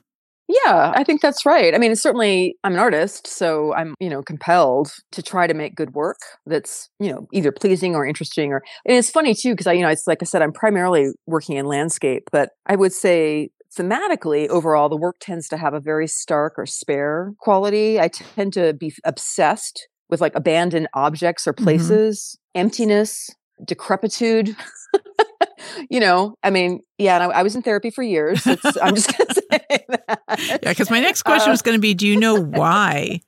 Yeah, 0.64 0.92
I 0.96 1.04
think 1.04 1.20
that's 1.20 1.46
right. 1.46 1.74
I 1.74 1.78
mean, 1.78 1.92
it's 1.92 2.02
certainly 2.02 2.56
I'm 2.64 2.74
an 2.74 2.80
artist, 2.80 3.28
so 3.28 3.72
I'm, 3.74 3.94
you 4.00 4.08
know, 4.08 4.20
compelled 4.20 4.90
to 5.12 5.22
try 5.22 5.46
to 5.46 5.54
make 5.54 5.76
good 5.76 5.94
work 5.94 6.18
that's, 6.44 6.88
you 6.98 7.08
know, 7.08 7.28
either 7.32 7.52
pleasing 7.52 7.94
or 7.94 8.04
interesting 8.04 8.52
or 8.52 8.62
and 8.84 8.96
it's 8.96 9.10
funny 9.10 9.32
too 9.32 9.52
because 9.52 9.68
I, 9.68 9.74
you 9.74 9.82
know, 9.82 9.88
it's 9.88 10.08
like 10.08 10.18
I 10.22 10.24
said 10.24 10.42
I'm 10.42 10.52
primarily 10.52 11.12
working 11.26 11.56
in 11.56 11.66
landscape, 11.66 12.24
but 12.32 12.50
I 12.66 12.74
would 12.74 12.92
say 12.92 13.50
thematically 13.78 14.48
overall 14.48 14.88
the 14.88 14.96
work 14.96 15.16
tends 15.20 15.48
to 15.48 15.56
have 15.56 15.72
a 15.72 15.80
very 15.80 16.08
stark 16.08 16.54
or 16.56 16.66
spare 16.66 17.32
quality. 17.38 18.00
I 18.00 18.08
tend 18.08 18.52
to 18.54 18.72
be 18.72 18.92
obsessed 19.04 19.86
with 20.10 20.20
like 20.20 20.34
abandoned 20.34 20.88
objects 20.94 21.46
or 21.46 21.52
Mhm. 21.54 21.62
places, 21.62 22.38
emptiness, 22.54 23.30
decrepitude. 23.64 24.56
you 25.90 26.00
know, 26.00 26.34
I 26.42 26.50
mean, 26.50 26.80
yeah, 26.98 27.14
and 27.16 27.24
I, 27.32 27.38
I 27.40 27.42
was 27.42 27.54
in 27.54 27.62
therapy 27.62 27.90
for 27.90 28.02
years. 28.02 28.46
It's, 28.46 28.76
I'm 28.82 28.94
just 28.94 29.16
going 29.16 29.28
to 29.34 29.34
say 29.34 29.84
that. 29.88 30.20
Yeah, 30.62 30.70
because 30.70 30.90
my 30.90 31.00
next 31.00 31.22
question 31.22 31.50
Uh, 31.50 31.52
was 31.52 31.62
going 31.62 31.76
to 31.76 31.80
be 31.80 31.94
Do 31.94 32.06
you 32.06 32.16
know 32.18 32.40
why 32.40 33.20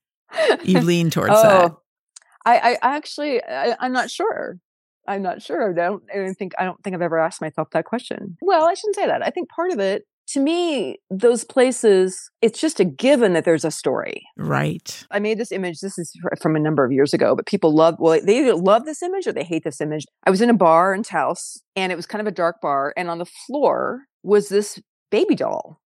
you 0.65 0.81
lean 0.83 1.11
towards 1.11 1.31
that? 1.43 1.71
oh, 1.73 1.79
I, 2.45 2.77
I 2.83 2.97
actually, 2.97 3.43
I, 3.45 3.77
I'm 3.81 3.93
not 3.93 4.11
sure. 4.11 4.59
I'm 5.07 5.23
not 5.23 5.43
sure. 5.43 5.71
I 5.71 5.75
don't, 5.75 6.03
I 6.13 6.17
don't 6.19 6.35
think, 6.35 6.53
I 6.59 6.65
don't 6.65 6.83
think 6.83 6.95
I've 6.95 7.03
ever 7.03 7.19
asked 7.19 7.41
myself 7.41 7.69
that 7.73 7.85
question. 7.85 8.37
Well, 8.41 8.69
I 8.69 8.75
shouldn't 8.75 8.97
say 8.97 9.07
that. 9.07 9.25
I 9.25 9.31
think 9.31 9.49
part 9.49 9.71
of 9.73 9.79
it, 9.81 10.05
to 10.33 10.41
me, 10.41 10.99
those 11.11 11.45
places, 11.45 12.31
it's 12.41 12.61
just 12.61 12.81
a 12.81 12.85
given 12.85 13.35
that 13.35 13.45
there's 13.45 13.65
a 13.65 13.71
story. 13.71 14.23
Right. 14.37 15.05
I 15.11 15.19
made 15.19 15.39
this 15.39 15.53
image. 15.53 15.81
This 15.81 15.99
is 15.99 16.13
from 16.41 16.57
a 16.57 16.61
number 16.61 16.85
of 16.85 16.93
years 16.93 17.13
ago, 17.13 17.37
but 17.37 17.47
people 17.47 17.75
love, 17.75 17.97
well, 17.99 18.21
they 18.23 18.39
either 18.39 18.55
love 18.55 18.85
this 18.85 19.03
image 19.03 19.27
or 19.27 19.33
they 19.33 19.45
hate 19.45 19.65
this 19.65 19.81
image. 19.81 20.05
I 20.27 20.31
was 20.31 20.41
in 20.41 20.51
a 20.51 20.55
bar 20.55 20.95
in 20.95 21.03
Taos 21.03 21.63
and 21.77 21.93
it 21.93 21.97
was 21.97 22.07
kind 22.07 22.21
of 22.21 22.27
a 22.27 22.35
dark 22.35 22.61
bar. 22.61 22.93
And 22.97 23.11
on 23.11 23.19
the 23.19 23.27
floor 23.27 24.05
was 24.23 24.49
this 24.49 24.81
baby 25.11 25.35
doll. 25.35 25.81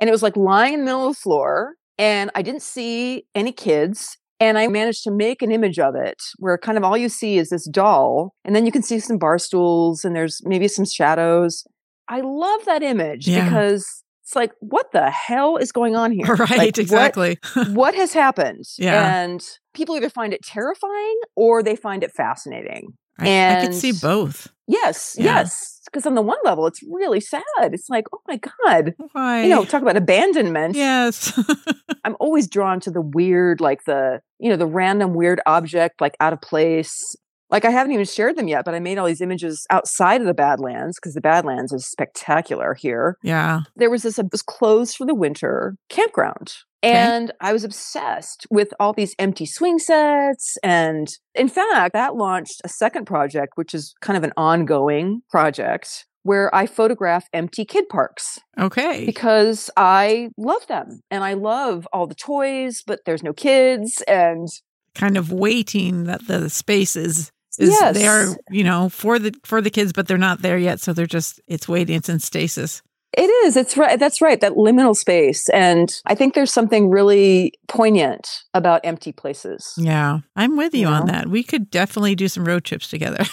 And 0.00 0.08
it 0.08 0.12
was 0.12 0.22
like 0.22 0.36
lying 0.36 0.74
in 0.74 0.80
the 0.80 0.86
middle 0.86 1.08
of 1.08 1.14
the 1.14 1.20
floor. 1.20 1.74
And 1.96 2.30
I 2.34 2.42
didn't 2.42 2.62
see 2.62 3.24
any 3.34 3.52
kids. 3.52 4.18
And 4.40 4.58
I 4.58 4.66
managed 4.66 5.04
to 5.04 5.12
make 5.12 5.40
an 5.40 5.52
image 5.52 5.78
of 5.78 5.94
it 5.94 6.20
where 6.38 6.58
kind 6.58 6.76
of 6.76 6.82
all 6.82 6.96
you 6.96 7.08
see 7.08 7.38
is 7.38 7.50
this 7.50 7.68
doll. 7.68 8.34
And 8.44 8.56
then 8.56 8.66
you 8.66 8.72
can 8.72 8.82
see 8.82 8.98
some 8.98 9.16
bar 9.16 9.38
stools 9.38 10.04
and 10.04 10.16
there's 10.16 10.40
maybe 10.44 10.66
some 10.66 10.84
shadows. 10.84 11.64
I 12.12 12.20
love 12.20 12.64
that 12.66 12.82
image 12.82 13.26
Yeah. 13.26 13.44
because 13.44 14.02
it's 14.22 14.36
like, 14.36 14.52
what 14.60 14.92
the 14.92 15.10
hell 15.10 15.56
is 15.56 15.72
going 15.72 15.96
on 15.96 16.12
here? 16.18 16.26
Right. 16.34 16.50
Like, 16.50 16.58
what- 16.58 16.78
exactly. 16.78 17.38
what 17.68 17.94
has 17.94 18.12
happened? 18.12 18.64
Yeah. 18.78 19.22
And 19.22 19.42
people 19.74 19.96
either 19.96 20.10
find 20.10 20.32
it 20.34 20.42
terrifying 20.42 21.18
or 21.36 21.62
they 21.62 21.76
find 21.76 22.04
it 22.04 22.12
fascinating. 22.12 22.92
I, 23.18 23.28
and 23.28 23.58
I 23.58 23.66
could 23.66 23.74
see 23.74 23.92
both. 23.92 24.48
Yes, 24.66 25.16
Yeah. 25.18 25.24
yes. 25.40 25.80
Because 25.86 26.06
on 26.06 26.14
the 26.14 26.22
one 26.22 26.38
level, 26.44 26.66
it's 26.66 26.80
really 26.90 27.20
sad. 27.20 27.42
It's 27.60 27.90
like, 27.90 28.04
oh 28.14 28.20
my 28.26 28.38
God. 28.38 28.94
Oh, 28.98 29.08
Why? 29.12 29.42
You 29.42 29.48
know, 29.50 29.64
talk 29.64 29.82
about 29.82 29.96
abandonment. 29.98 30.74
yes. 30.76 31.38
I'm 32.04 32.16
always 32.18 32.48
drawn 32.48 32.80
to 32.80 32.90
the 32.90 33.02
weird, 33.02 33.60
like 33.60 33.84
the, 33.84 34.20
you 34.38 34.48
know, 34.48 34.56
the 34.56 34.66
random 34.66 35.12
weird 35.14 35.40
object, 35.46 36.00
like 36.00 36.16
out 36.20 36.32
of 36.32 36.40
place. 36.40 37.14
Like 37.52 37.64
I 37.64 37.70
haven't 37.70 37.92
even 37.92 38.06
shared 38.06 38.36
them 38.36 38.48
yet, 38.48 38.64
but 38.64 38.74
I 38.74 38.80
made 38.80 38.98
all 38.98 39.06
these 39.06 39.20
images 39.20 39.66
outside 39.70 40.20
of 40.20 40.26
the 40.26 40.34
Badlands 40.34 40.96
because 40.98 41.14
the 41.14 41.20
Badlands 41.20 41.72
is 41.72 41.86
spectacular 41.86 42.74
here. 42.74 43.16
yeah. 43.22 43.60
There 43.76 43.90
was 43.90 44.02
this, 44.02 44.18
uh, 44.18 44.22
it 44.22 44.32
was 44.32 44.42
closed 44.42 44.96
for 44.96 45.06
the 45.06 45.14
winter 45.14 45.76
campground. 45.88 46.54
And 46.84 47.30
I 47.40 47.52
was 47.52 47.62
obsessed 47.62 48.44
with 48.50 48.74
all 48.80 48.92
these 48.92 49.14
empty 49.18 49.46
swing 49.46 49.78
sets. 49.78 50.56
And 50.64 51.06
in 51.34 51.48
fact, 51.48 51.92
that 51.92 52.16
launched 52.16 52.60
a 52.64 52.68
second 52.68 53.04
project, 53.04 53.52
which 53.54 53.72
is 53.72 53.94
kind 54.00 54.16
of 54.16 54.24
an 54.24 54.32
ongoing 54.36 55.20
project 55.30 56.06
where 56.24 56.52
I 56.54 56.66
photograph 56.66 57.28
empty 57.32 57.64
kid 57.64 57.88
parks 57.88 58.38
Okay. 58.58 59.04
because 59.06 59.70
I 59.76 60.30
love 60.36 60.66
them 60.68 61.00
and 61.10 61.22
I 61.24 61.34
love 61.34 61.86
all 61.92 62.06
the 62.06 62.14
toys, 62.14 62.82
but 62.86 63.00
there's 63.06 63.22
no 63.24 63.32
kids. 63.32 64.02
And 64.08 64.48
kind 64.94 65.16
of 65.16 65.32
waiting 65.32 66.04
that 66.04 66.26
the 66.26 66.48
space 66.50 66.96
is 66.96 67.30
is 67.58 67.70
Yes. 67.70 67.96
there, 67.96 68.26
you 68.50 68.64
know, 68.64 68.88
for 68.88 69.18
the 69.18 69.34
for 69.44 69.60
the 69.60 69.70
kids, 69.70 69.92
but 69.92 70.06
they're 70.08 70.18
not 70.18 70.42
there 70.42 70.58
yet. 70.58 70.80
So 70.80 70.92
they're 70.92 71.06
just 71.06 71.40
it's 71.46 71.68
waiting. 71.68 71.96
It's 71.96 72.08
in 72.08 72.18
stasis. 72.20 72.82
it 73.14 73.28
is, 73.46 73.56
it's 73.58 73.76
right. 73.76 73.98
That's 73.98 74.22
right. 74.22 74.40
That 74.40 74.52
liminal 74.52 74.96
space. 74.96 75.48
And 75.50 75.92
I 76.06 76.14
think 76.14 76.32
there's 76.34 76.52
something 76.52 76.88
really 76.88 77.52
poignant 77.68 78.26
about 78.54 78.80
empty 78.84 79.12
places. 79.12 79.74
Yeah. 79.76 80.20
I'm 80.34 80.56
with 80.56 80.72
you 80.74 80.80
You 80.82 80.86
on 80.86 81.06
that. 81.08 81.28
We 81.28 81.42
could 81.42 81.68
definitely 81.70 82.14
do 82.14 82.28
some 82.28 82.44
road 82.46 82.64
trips 82.64 82.88
together. 82.88 83.22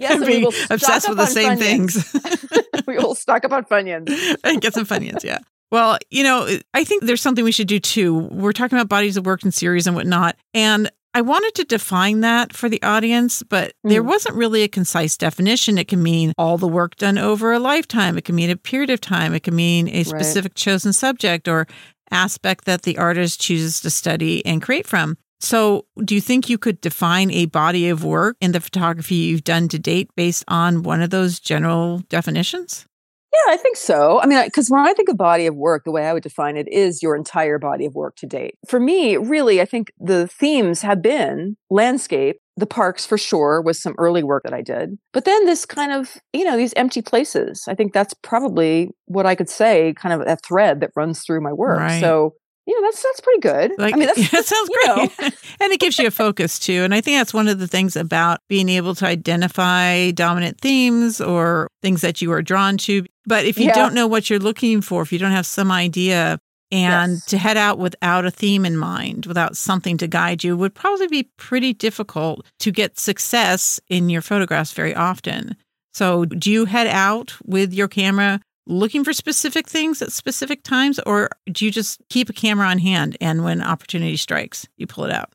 yes, 0.00 0.24
Be 0.24 0.42
will 0.44 0.52
obsessed 0.70 1.08
with 1.08 1.18
the 1.18 1.26
same 1.26 1.58
Funyuns. 1.58 1.58
things. 2.12 2.86
we 2.86 2.96
will 2.98 3.14
stock 3.14 3.44
up 3.44 3.52
on 3.52 3.64
Funyuns. 3.64 4.36
and 4.44 4.60
get 4.60 4.74
some 4.74 4.86
Funyuns, 4.86 5.24
yeah. 5.24 5.38
Well, 5.70 5.98
you 6.10 6.22
know, 6.22 6.48
I 6.72 6.84
think 6.84 7.02
there's 7.04 7.20
something 7.20 7.44
we 7.44 7.52
should 7.52 7.68
do 7.68 7.78
too. 7.78 8.14
We're 8.30 8.52
talking 8.52 8.78
about 8.78 8.88
bodies 8.88 9.16
of 9.18 9.26
work 9.26 9.42
and 9.42 9.52
series 9.52 9.86
and 9.86 9.94
whatnot. 9.94 10.36
And 10.54 10.90
I 11.18 11.20
wanted 11.20 11.56
to 11.56 11.64
define 11.64 12.20
that 12.20 12.52
for 12.52 12.68
the 12.68 12.80
audience, 12.80 13.42
but 13.42 13.72
there 13.82 14.04
Mm. 14.04 14.06
wasn't 14.06 14.36
really 14.36 14.62
a 14.62 14.68
concise 14.68 15.16
definition. 15.16 15.76
It 15.76 15.88
can 15.88 16.00
mean 16.00 16.32
all 16.38 16.58
the 16.58 16.68
work 16.68 16.94
done 16.94 17.18
over 17.18 17.52
a 17.52 17.58
lifetime. 17.58 18.16
It 18.16 18.24
can 18.24 18.36
mean 18.36 18.50
a 18.50 18.56
period 18.56 18.88
of 18.88 19.00
time. 19.00 19.34
It 19.34 19.42
can 19.42 19.56
mean 19.56 19.88
a 19.88 20.04
specific 20.04 20.54
chosen 20.54 20.92
subject 20.92 21.48
or 21.48 21.66
aspect 22.12 22.66
that 22.66 22.82
the 22.82 22.96
artist 22.98 23.40
chooses 23.40 23.80
to 23.80 23.90
study 23.90 24.46
and 24.46 24.62
create 24.62 24.86
from. 24.86 25.16
So, 25.40 25.86
do 26.04 26.14
you 26.14 26.20
think 26.20 26.48
you 26.48 26.56
could 26.56 26.80
define 26.80 27.32
a 27.32 27.46
body 27.46 27.88
of 27.88 28.04
work 28.04 28.36
in 28.40 28.52
the 28.52 28.60
photography 28.60 29.16
you've 29.16 29.42
done 29.42 29.66
to 29.70 29.78
date 29.80 30.10
based 30.16 30.44
on 30.46 30.84
one 30.84 31.02
of 31.02 31.10
those 31.10 31.40
general 31.40 31.98
definitions? 32.08 32.86
Yeah, 33.32 33.52
I 33.52 33.56
think 33.56 33.76
so. 33.76 34.20
I 34.20 34.26
mean, 34.26 34.42
because 34.44 34.68
when 34.68 34.86
I 34.86 34.94
think 34.94 35.08
of 35.08 35.16
body 35.16 35.46
of 35.46 35.54
work, 35.54 35.84
the 35.84 35.90
way 35.90 36.06
I 36.06 36.12
would 36.12 36.22
define 36.22 36.56
it 36.56 36.66
is 36.68 37.02
your 37.02 37.14
entire 37.14 37.58
body 37.58 37.84
of 37.84 37.94
work 37.94 38.16
to 38.16 38.26
date. 38.26 38.54
For 38.66 38.80
me, 38.80 39.16
really, 39.16 39.60
I 39.60 39.64
think 39.64 39.92
the 39.98 40.26
themes 40.28 40.80
have 40.82 41.02
been 41.02 41.56
landscape, 41.70 42.38
the 42.56 42.66
parks 42.66 43.04
for 43.06 43.18
sure 43.18 43.60
was 43.60 43.80
some 43.80 43.94
early 43.98 44.22
work 44.22 44.42
that 44.44 44.54
I 44.54 44.62
did. 44.62 44.98
But 45.12 45.24
then 45.24 45.44
this 45.46 45.66
kind 45.66 45.92
of, 45.92 46.16
you 46.32 46.44
know, 46.44 46.56
these 46.56 46.74
empty 46.74 47.02
places. 47.02 47.64
I 47.68 47.74
think 47.74 47.92
that's 47.92 48.14
probably 48.22 48.90
what 49.04 49.26
I 49.26 49.34
could 49.34 49.48
say, 49.48 49.94
kind 49.94 50.20
of 50.20 50.26
a 50.26 50.36
thread 50.36 50.80
that 50.80 50.90
runs 50.96 51.22
through 51.22 51.42
my 51.42 51.52
work. 51.52 51.78
Right. 51.78 52.00
So, 52.00 52.34
you 52.68 52.78
know, 52.80 52.86
that's 52.86 53.02
that's 53.02 53.20
pretty 53.20 53.40
good. 53.40 53.72
Like, 53.78 53.94
I 53.94 53.96
mean, 53.96 54.06
that's, 54.08 54.30
that 54.30 54.44
sounds 54.44 54.68
you 54.70 54.86
know. 54.86 54.96
great. 55.16 55.34
and 55.60 55.72
it 55.72 55.80
gives 55.80 55.98
you 55.98 56.06
a 56.06 56.10
focus 56.10 56.58
too. 56.58 56.82
And 56.84 56.94
I 56.94 57.00
think 57.00 57.18
that's 57.18 57.32
one 57.32 57.48
of 57.48 57.58
the 57.58 57.66
things 57.66 57.96
about 57.96 58.40
being 58.48 58.68
able 58.68 58.94
to 58.96 59.06
identify 59.06 60.10
dominant 60.10 60.60
themes 60.60 61.20
or 61.20 61.68
things 61.82 62.02
that 62.02 62.20
you 62.20 62.30
are 62.32 62.42
drawn 62.42 62.76
to. 62.78 63.04
But 63.26 63.46
if 63.46 63.56
you 63.58 63.66
Yeah. 63.66 63.74
don't 63.74 63.94
know 63.94 64.06
what 64.06 64.28
you're 64.28 64.38
looking 64.38 64.82
for, 64.82 65.00
if 65.02 65.12
you 65.12 65.18
don't 65.18 65.32
have 65.32 65.46
some 65.46 65.72
idea, 65.72 66.38
and 66.70 67.12
Yes. 67.14 67.24
to 67.26 67.38
head 67.38 67.56
out 67.56 67.78
without 67.78 68.26
a 68.26 68.30
theme 68.30 68.66
in 68.66 68.76
mind, 68.76 69.24
without 69.24 69.56
something 69.56 69.96
to 69.96 70.06
guide 70.06 70.44
you, 70.44 70.54
would 70.54 70.74
probably 70.74 71.06
be 71.06 71.30
pretty 71.38 71.72
difficult 71.72 72.44
to 72.60 72.70
get 72.70 72.98
success 72.98 73.80
in 73.88 74.10
your 74.10 74.20
photographs 74.20 74.72
very 74.72 74.94
often. 74.94 75.56
So, 75.94 76.26
do 76.26 76.50
you 76.52 76.66
head 76.66 76.86
out 76.86 77.34
with 77.44 77.72
your 77.72 77.88
camera 77.88 78.40
looking 78.68 79.02
for 79.02 79.12
specific 79.12 79.66
things 79.66 80.00
at 80.02 80.12
specific 80.12 80.62
times, 80.62 81.00
or 81.06 81.30
do 81.50 81.64
you 81.64 81.70
just 81.72 82.00
keep 82.08 82.28
a 82.28 82.32
camera 82.32 82.68
on 82.68 82.78
hand 82.78 83.16
and 83.20 83.42
when 83.42 83.62
opportunity 83.62 84.16
strikes, 84.16 84.68
you 84.76 84.86
pull 84.86 85.04
it 85.04 85.10
out? 85.10 85.32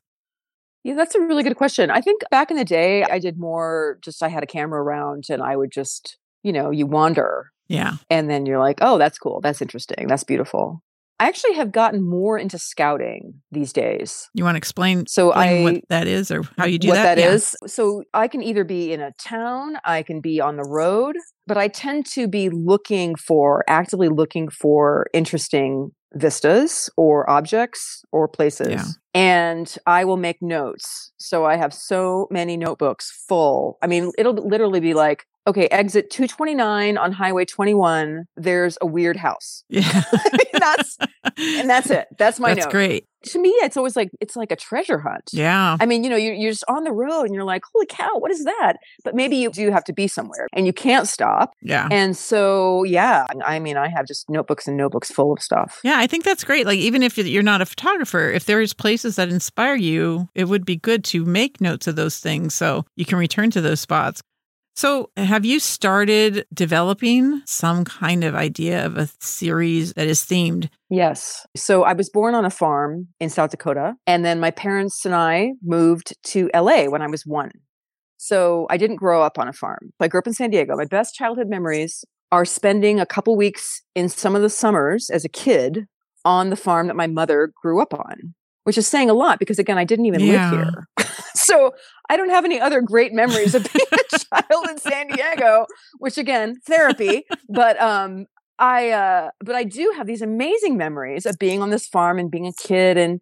Yeah, 0.84 0.94
that's 0.94 1.14
a 1.14 1.20
really 1.20 1.42
good 1.42 1.56
question. 1.56 1.90
I 1.90 2.00
think 2.00 2.22
back 2.30 2.50
in 2.50 2.56
the 2.56 2.64
day, 2.64 3.04
I 3.04 3.18
did 3.18 3.38
more 3.38 3.98
just 4.02 4.22
I 4.22 4.28
had 4.28 4.42
a 4.42 4.46
camera 4.46 4.82
around 4.82 5.24
and 5.30 5.42
I 5.42 5.56
would 5.56 5.70
just, 5.72 6.18
you 6.42 6.52
know, 6.52 6.70
you 6.70 6.86
wander 6.86 7.50
Yeah. 7.68 7.96
and 8.10 8.28
then 8.30 8.46
you're 8.46 8.58
like, 8.58 8.78
oh, 8.82 8.98
that's 8.98 9.18
cool. 9.18 9.40
That's 9.40 9.62
interesting. 9.62 10.06
That's 10.08 10.24
beautiful. 10.24 10.82
I 11.20 11.28
actually 11.28 11.54
have 11.54 11.70
gotten 11.70 12.02
more 12.02 12.38
into 12.38 12.58
scouting 12.58 13.34
these 13.52 13.72
days. 13.72 14.28
You 14.34 14.42
want 14.44 14.56
to 14.56 14.58
explain, 14.58 15.06
So 15.06 15.32
I 15.32 15.62
what 15.62 15.76
that 15.88 16.08
is 16.08 16.30
or 16.30 16.42
how 16.58 16.66
you 16.66 16.78
do 16.78 16.88
what 16.88 16.94
that? 16.94 17.16
that 17.16 17.18
Yeah. 17.18 17.30
is. 17.32 17.54
So 17.66 18.02
I 18.12 18.26
can 18.28 18.42
either 18.42 18.64
be 18.64 18.92
in 18.92 19.00
a 19.00 19.12
town, 19.12 19.76
I 19.84 20.02
can 20.02 20.20
be 20.20 20.40
on 20.40 20.56
the 20.56 20.68
road, 20.68 21.16
but 21.46 21.56
I 21.56 21.68
tend 21.68 22.06
to 22.14 22.26
be 22.26 22.48
looking 22.50 23.14
for 23.14 23.62
actively 23.68 24.08
looking 24.08 24.48
for 24.48 25.06
interesting 25.12 25.90
vistas 26.14 26.90
or 26.96 27.28
objects 27.30 28.02
or 28.12 28.28
places. 28.28 28.68
Yeah. 28.70 28.84
And 29.14 29.72
I 29.86 30.04
will 30.04 30.16
make 30.16 30.38
notes. 30.40 31.12
So 31.18 31.44
I 31.44 31.56
have 31.56 31.72
so 31.72 32.26
many 32.30 32.56
notebooks 32.56 33.10
full. 33.28 33.78
I 33.82 33.86
mean, 33.86 34.10
it'll 34.18 34.34
literally 34.34 34.80
be 34.80 34.94
like, 34.94 35.24
okay, 35.46 35.66
exit 35.66 36.10
229 36.10 36.96
on 36.96 37.12
Highway 37.12 37.44
21, 37.44 38.26
there's 38.36 38.78
a 38.80 38.86
weird 38.86 39.16
house. 39.16 39.64
Yeah. 39.68 40.02
that's 40.52 40.98
and 41.36 41.68
that's 41.68 41.90
it. 41.90 42.08
That's 42.18 42.40
my 42.40 42.54
That's 42.54 42.66
note. 42.66 42.72
great. 42.72 43.06
To 43.28 43.38
me, 43.38 43.48
it's 43.48 43.78
always 43.78 43.96
like 43.96 44.10
it's 44.20 44.36
like 44.36 44.52
a 44.52 44.56
treasure 44.56 44.98
hunt. 44.98 45.30
Yeah. 45.32 45.78
I 45.80 45.86
mean, 45.86 46.04
you 46.04 46.10
know, 46.10 46.16
you're, 46.16 46.34
you're 46.34 46.50
just 46.50 46.64
on 46.68 46.84
the 46.84 46.92
road 46.92 47.22
and 47.22 47.34
you're 47.34 47.44
like, 47.44 47.62
holy 47.72 47.86
cow, 47.86 48.18
what 48.18 48.30
is 48.30 48.44
that? 48.44 48.74
But 49.02 49.14
maybe 49.14 49.36
you 49.36 49.50
do 49.50 49.70
have 49.70 49.84
to 49.84 49.94
be 49.94 50.08
somewhere 50.08 50.46
and 50.52 50.66
you 50.66 50.74
can't 50.74 51.08
stop. 51.08 51.52
Yeah. 51.62 51.88
And 51.90 52.14
so, 52.14 52.84
yeah, 52.84 53.26
I 53.42 53.60
mean, 53.60 53.78
I 53.78 53.88
have 53.88 54.06
just 54.06 54.28
notebooks 54.28 54.68
and 54.68 54.76
notebooks 54.76 55.10
full 55.10 55.32
of 55.32 55.40
stuff. 55.40 55.80
Yeah, 55.82 55.96
I 55.98 56.06
think 56.06 56.24
that's 56.24 56.44
great. 56.44 56.66
Like, 56.66 56.78
even 56.78 57.02
if 57.02 57.16
you're 57.16 57.42
not 57.42 57.62
a 57.62 57.66
photographer, 57.66 58.30
if 58.30 58.44
there's 58.44 58.74
places 58.74 59.16
that 59.16 59.30
inspire 59.30 59.76
you, 59.76 60.28
it 60.34 60.44
would 60.44 60.66
be 60.66 60.76
good 60.76 61.02
to 61.04 61.24
make 61.24 61.62
notes 61.62 61.86
of 61.86 61.96
those 61.96 62.18
things 62.18 62.54
so 62.54 62.84
you 62.94 63.06
can 63.06 63.16
return 63.16 63.50
to 63.52 63.62
those 63.62 63.80
spots. 63.80 64.20
So, 64.76 65.10
have 65.16 65.44
you 65.44 65.60
started 65.60 66.46
developing 66.52 67.42
some 67.46 67.84
kind 67.84 68.24
of 68.24 68.34
idea 68.34 68.84
of 68.84 68.96
a 68.96 69.08
series 69.20 69.92
that 69.94 70.08
is 70.08 70.20
themed? 70.22 70.68
Yes. 70.90 71.46
So 71.56 71.84
I 71.84 71.92
was 71.92 72.10
born 72.10 72.34
on 72.34 72.44
a 72.44 72.50
farm 72.50 73.06
in 73.20 73.30
South 73.30 73.50
Dakota. 73.50 73.94
And 74.06 74.24
then 74.24 74.40
my 74.40 74.50
parents 74.50 75.04
and 75.04 75.14
I 75.14 75.52
moved 75.62 76.14
to 76.24 76.50
LA 76.52 76.86
when 76.86 77.02
I 77.02 77.06
was 77.06 77.24
one. 77.24 77.52
So 78.16 78.66
I 78.68 78.76
didn't 78.76 78.96
grow 78.96 79.22
up 79.22 79.38
on 79.38 79.46
a 79.48 79.52
farm. 79.52 79.92
I 80.00 80.08
grew 80.08 80.18
up 80.18 80.26
in 80.26 80.32
San 80.34 80.50
Diego. 80.50 80.76
My 80.76 80.86
best 80.86 81.14
childhood 81.14 81.48
memories 81.48 82.04
are 82.32 82.44
spending 82.44 82.98
a 82.98 83.06
couple 83.06 83.36
weeks 83.36 83.80
in 83.94 84.08
some 84.08 84.34
of 84.34 84.42
the 84.42 84.50
summers 84.50 85.08
as 85.08 85.24
a 85.24 85.28
kid 85.28 85.86
on 86.24 86.50
the 86.50 86.56
farm 86.56 86.88
that 86.88 86.96
my 86.96 87.06
mother 87.06 87.52
grew 87.62 87.80
up 87.80 87.94
on, 87.94 88.34
which 88.64 88.78
is 88.78 88.88
saying 88.88 89.08
a 89.08 89.14
lot 89.14 89.38
because, 89.38 89.58
again, 89.60 89.78
I 89.78 89.84
didn't 89.84 90.06
even 90.06 90.20
Yeah. 90.20 90.50
live 90.50 90.60
here. 90.96 91.03
So 91.34 91.74
I 92.08 92.16
don't 92.16 92.30
have 92.30 92.44
any 92.44 92.60
other 92.60 92.80
great 92.80 93.12
memories 93.12 93.54
of 93.54 93.66
being 93.72 93.86
a 93.92 94.18
child 94.18 94.68
in 94.70 94.78
San 94.78 95.08
Diego, 95.08 95.66
which, 95.98 96.18
again, 96.18 96.56
therapy. 96.66 97.24
But 97.48 97.80
um, 97.80 98.26
I 98.58 98.90
uh 98.90 99.30
but 99.40 99.56
I 99.56 99.64
do 99.64 99.92
have 99.96 100.06
these 100.06 100.22
amazing 100.22 100.76
memories 100.76 101.26
of 101.26 101.38
being 101.38 101.60
on 101.60 101.70
this 101.70 101.86
farm 101.86 102.18
and 102.18 102.30
being 102.30 102.46
a 102.46 102.52
kid 102.52 102.96
and 102.96 103.20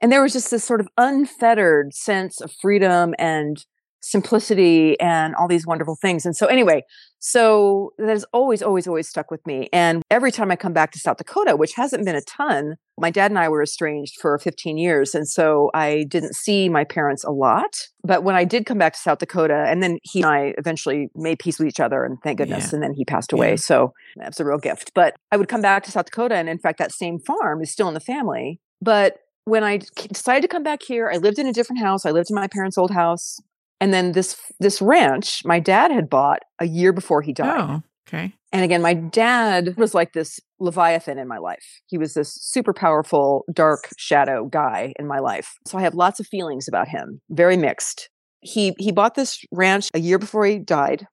and 0.00 0.10
there 0.10 0.22
was 0.22 0.32
just 0.32 0.50
this 0.50 0.64
sort 0.64 0.80
of 0.80 0.88
unfettered 0.96 1.94
sense 1.94 2.40
of 2.40 2.50
freedom 2.52 3.14
and 3.18 3.64
simplicity 4.02 4.98
and 5.00 5.34
all 5.36 5.48
these 5.48 5.66
wonderful 5.66 5.96
things. 6.00 6.26
And 6.26 6.36
so 6.36 6.46
anyway, 6.46 6.82
so 7.18 7.92
that 7.98 8.08
has 8.08 8.24
always 8.32 8.62
always 8.62 8.86
always 8.88 9.08
stuck 9.08 9.30
with 9.30 9.46
me. 9.46 9.68
And 9.72 10.02
every 10.10 10.32
time 10.32 10.50
I 10.50 10.56
come 10.56 10.72
back 10.72 10.90
to 10.92 10.98
South 10.98 11.18
Dakota, 11.18 11.54
which 11.56 11.74
hasn't 11.74 12.04
been 12.04 12.16
a 12.16 12.20
ton, 12.22 12.76
my 12.98 13.10
dad 13.10 13.30
and 13.30 13.38
I 13.38 13.48
were 13.48 13.62
estranged 13.62 14.20
for 14.20 14.36
15 14.38 14.76
years 14.76 15.14
and 15.14 15.28
so 15.28 15.70
I 15.72 16.04
didn't 16.08 16.34
see 16.34 16.68
my 16.68 16.84
parents 16.84 17.22
a 17.24 17.30
lot. 17.30 17.88
But 18.04 18.24
when 18.24 18.34
I 18.34 18.44
did 18.44 18.66
come 18.66 18.78
back 18.78 18.94
to 18.94 18.98
South 18.98 19.18
Dakota 19.18 19.66
and 19.68 19.82
then 19.82 19.98
he 20.02 20.20
and 20.22 20.30
I 20.30 20.54
eventually 20.58 21.08
made 21.14 21.38
peace 21.38 21.58
with 21.58 21.68
each 21.68 21.80
other 21.80 22.04
and 22.04 22.18
thank 22.22 22.38
goodness 22.38 22.70
Yeah. 22.70 22.76
and 22.76 22.82
then 22.82 22.92
he 22.94 23.04
passed 23.04 23.32
away. 23.32 23.50
Yeah. 23.50 23.56
So 23.56 23.92
that's 24.16 24.40
a 24.40 24.44
real 24.44 24.58
gift. 24.58 24.92
But 24.94 25.14
I 25.30 25.36
would 25.36 25.48
come 25.48 25.62
back 25.62 25.84
to 25.84 25.90
South 25.92 26.06
Dakota, 26.06 26.34
and 26.34 26.48
in 26.48 26.58
fact, 26.58 26.78
that 26.78 26.92
same 26.92 27.18
farm 27.20 27.62
is 27.62 27.70
still 27.70 27.88
in 27.88 27.94
the 27.94 28.00
family. 28.00 28.60
But 28.80 29.18
when 29.44 29.64
I 29.64 29.78
decided 29.78 30.42
to 30.42 30.48
come 30.48 30.62
back 30.62 30.82
here, 30.82 31.10
I 31.12 31.16
lived 31.16 31.38
in 31.38 31.46
a 31.46 31.52
different 31.52 31.80
house. 31.80 32.04
I 32.04 32.10
lived 32.10 32.30
in 32.30 32.34
my 32.36 32.46
parents' 32.48 32.76
old 32.78 32.90
house, 32.92 33.40
and 33.82 33.92
then 33.92 34.12
this 34.12 34.36
this 34.60 34.80
ranch 34.80 35.42
my 35.44 35.58
dad 35.60 35.90
had 35.90 36.08
bought 36.08 36.40
a 36.60 36.66
year 36.66 36.92
before 36.92 37.20
he 37.20 37.32
died. 37.32 37.60
Oh, 37.60 37.82
okay. 38.08 38.32
And 38.52 38.62
again, 38.64 38.82
my 38.82 38.94
dad 38.94 39.76
was 39.76 39.92
like 39.94 40.12
this 40.12 40.38
leviathan 40.60 41.18
in 41.18 41.26
my 41.26 41.38
life. 41.38 41.66
He 41.86 41.98
was 41.98 42.14
this 42.14 42.32
super 42.40 42.72
powerful, 42.72 43.44
dark 43.52 43.88
shadow 43.98 44.44
guy 44.46 44.92
in 44.98 45.06
my 45.08 45.18
life. 45.18 45.48
So 45.66 45.78
I 45.78 45.82
have 45.82 45.94
lots 45.94 46.20
of 46.20 46.26
feelings 46.26 46.68
about 46.68 46.88
him, 46.88 47.20
very 47.28 47.56
mixed. 47.56 48.08
he 48.40 48.74
he 48.78 48.92
bought 48.92 49.14
this 49.16 49.38
ranch 49.50 49.88
a 49.94 50.00
year 50.00 50.18
before 50.18 50.44
he 50.46 50.58
died 50.58 51.06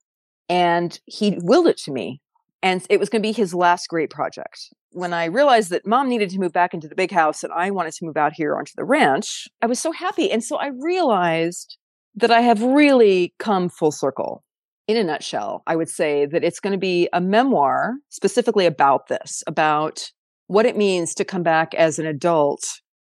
and 0.47 0.99
he 1.05 1.37
willed 1.41 1.67
it 1.67 1.77
to 1.85 1.91
me 1.91 2.21
and 2.61 2.85
it 2.89 2.99
was 2.99 3.09
going 3.09 3.21
to 3.21 3.27
be 3.27 3.31
his 3.41 3.53
last 3.53 3.87
great 3.87 4.09
project 4.09 4.57
when 5.01 5.13
i 5.13 5.25
realized 5.25 5.69
that 5.69 5.85
mom 5.85 6.09
needed 6.09 6.29
to 6.31 6.39
move 6.39 6.51
back 6.51 6.73
into 6.73 6.87
the 6.87 6.95
big 7.03 7.11
house 7.11 7.43
and 7.43 7.53
i 7.53 7.69
wanted 7.69 7.93
to 7.93 8.05
move 8.07 8.17
out 8.17 8.33
here 8.33 8.55
onto 8.57 8.71
the 8.75 8.83
ranch 8.83 9.47
i 9.61 9.67
was 9.67 9.79
so 9.79 9.91
happy 9.91 10.31
and 10.31 10.43
so 10.43 10.57
i 10.57 10.69
realized 10.93 11.77
that 12.15 12.31
i 12.31 12.41
have 12.41 12.61
really 12.61 13.33
come 13.39 13.69
full 13.69 13.91
circle 13.91 14.43
in 14.87 14.97
a 14.97 15.03
nutshell 15.03 15.63
i 15.67 15.75
would 15.75 15.89
say 15.89 16.25
that 16.25 16.43
it's 16.43 16.59
going 16.59 16.73
to 16.73 16.79
be 16.79 17.07
a 17.13 17.21
memoir 17.21 17.95
specifically 18.09 18.65
about 18.65 19.07
this 19.07 19.43
about 19.47 20.11
what 20.47 20.65
it 20.65 20.75
means 20.75 21.13
to 21.13 21.23
come 21.23 21.43
back 21.43 21.73
as 21.75 21.99
an 21.99 22.05
adult 22.07 22.61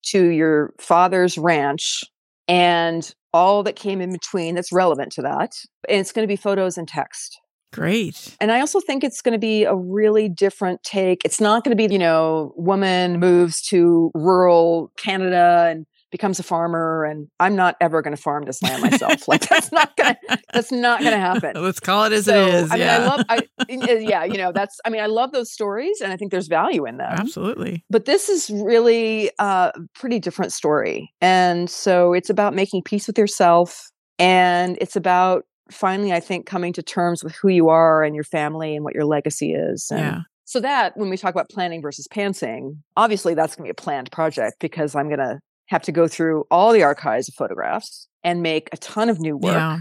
to 0.02 0.26
your 0.26 0.74
father's 0.78 1.38
ranch 1.38 2.02
and 2.48 3.14
all 3.32 3.62
that 3.62 3.76
came 3.76 4.00
in 4.00 4.12
between 4.12 4.54
that's 4.54 4.72
relevant 4.72 5.12
to 5.12 5.22
that. 5.22 5.52
And 5.88 6.00
it's 6.00 6.12
going 6.12 6.24
to 6.24 6.30
be 6.30 6.36
photos 6.36 6.76
and 6.76 6.88
text. 6.88 7.40
Great. 7.72 8.36
And 8.40 8.50
I 8.50 8.60
also 8.60 8.80
think 8.80 9.04
it's 9.04 9.22
going 9.22 9.32
to 9.32 9.38
be 9.38 9.62
a 9.64 9.74
really 9.74 10.28
different 10.28 10.82
take. 10.82 11.24
It's 11.24 11.40
not 11.40 11.62
going 11.62 11.76
to 11.76 11.88
be, 11.88 11.92
you 11.92 11.98
know, 11.98 12.52
woman 12.56 13.20
moves 13.20 13.62
to 13.68 14.10
rural 14.14 14.90
Canada 14.96 15.68
and 15.70 15.86
becomes 16.10 16.38
a 16.38 16.42
farmer 16.42 17.04
and 17.04 17.28
I'm 17.38 17.56
not 17.56 17.76
ever 17.80 18.02
going 18.02 18.14
to 18.14 18.20
farm 18.20 18.44
this 18.44 18.62
land 18.62 18.82
myself. 18.82 19.28
like 19.28 19.48
that's 19.48 19.72
not 19.72 19.96
going 19.96 20.16
to 20.28 20.38
that's 20.52 20.72
not 20.72 21.00
going 21.00 21.12
to 21.12 21.18
happen. 21.18 21.52
Let's 21.62 21.80
call 21.80 22.04
it 22.04 22.12
as 22.12 22.24
so, 22.24 22.46
it 22.46 22.54
is. 22.54 22.70
I 22.70 22.76
yeah. 22.76 22.98
mean, 22.98 23.02
I 23.02 23.06
love 23.06 23.24
I 23.28 23.36
uh, 23.60 23.94
yeah, 23.98 24.24
you 24.24 24.38
know, 24.38 24.52
that's 24.52 24.78
I 24.84 24.90
mean, 24.90 25.00
I 25.00 25.06
love 25.06 25.32
those 25.32 25.52
stories 25.52 26.00
and 26.00 26.12
I 26.12 26.16
think 26.16 26.30
there's 26.30 26.48
value 26.48 26.86
in 26.86 26.96
them. 26.96 27.12
Absolutely. 27.12 27.84
But 27.90 28.04
this 28.04 28.28
is 28.28 28.50
really 28.50 29.30
a 29.38 29.72
pretty 29.94 30.18
different 30.18 30.52
story. 30.52 31.12
And 31.20 31.70
so 31.70 32.12
it's 32.12 32.30
about 32.30 32.54
making 32.54 32.82
peace 32.82 33.06
with 33.06 33.18
yourself 33.18 33.90
and 34.18 34.76
it's 34.80 34.96
about 34.96 35.44
finally 35.70 36.12
I 36.12 36.20
think 36.20 36.46
coming 36.46 36.72
to 36.74 36.82
terms 36.82 37.22
with 37.22 37.34
who 37.36 37.48
you 37.48 37.68
are 37.68 38.02
and 38.02 38.14
your 38.14 38.24
family 38.24 38.74
and 38.74 38.84
what 38.84 38.94
your 38.94 39.04
legacy 39.04 39.52
is. 39.52 39.88
And, 39.90 40.00
yeah. 40.00 40.20
So 40.44 40.58
that 40.58 40.96
when 40.96 41.10
we 41.10 41.16
talk 41.16 41.30
about 41.30 41.48
planning 41.48 41.80
versus 41.80 42.08
pantsing, 42.08 42.78
obviously 42.96 43.34
that's 43.34 43.54
going 43.54 43.68
to 43.68 43.68
be 43.68 43.70
a 43.70 43.80
planned 43.80 44.10
project 44.10 44.56
because 44.58 44.96
I'm 44.96 45.06
going 45.06 45.20
to 45.20 45.38
have 45.70 45.82
to 45.82 45.92
go 45.92 46.08
through 46.08 46.44
all 46.50 46.72
the 46.72 46.82
archives 46.82 47.28
of 47.28 47.34
photographs 47.34 48.08
and 48.24 48.42
make 48.42 48.68
a 48.72 48.76
ton 48.76 49.08
of 49.08 49.20
new 49.20 49.36
work 49.36 49.54
yeah. 49.54 49.78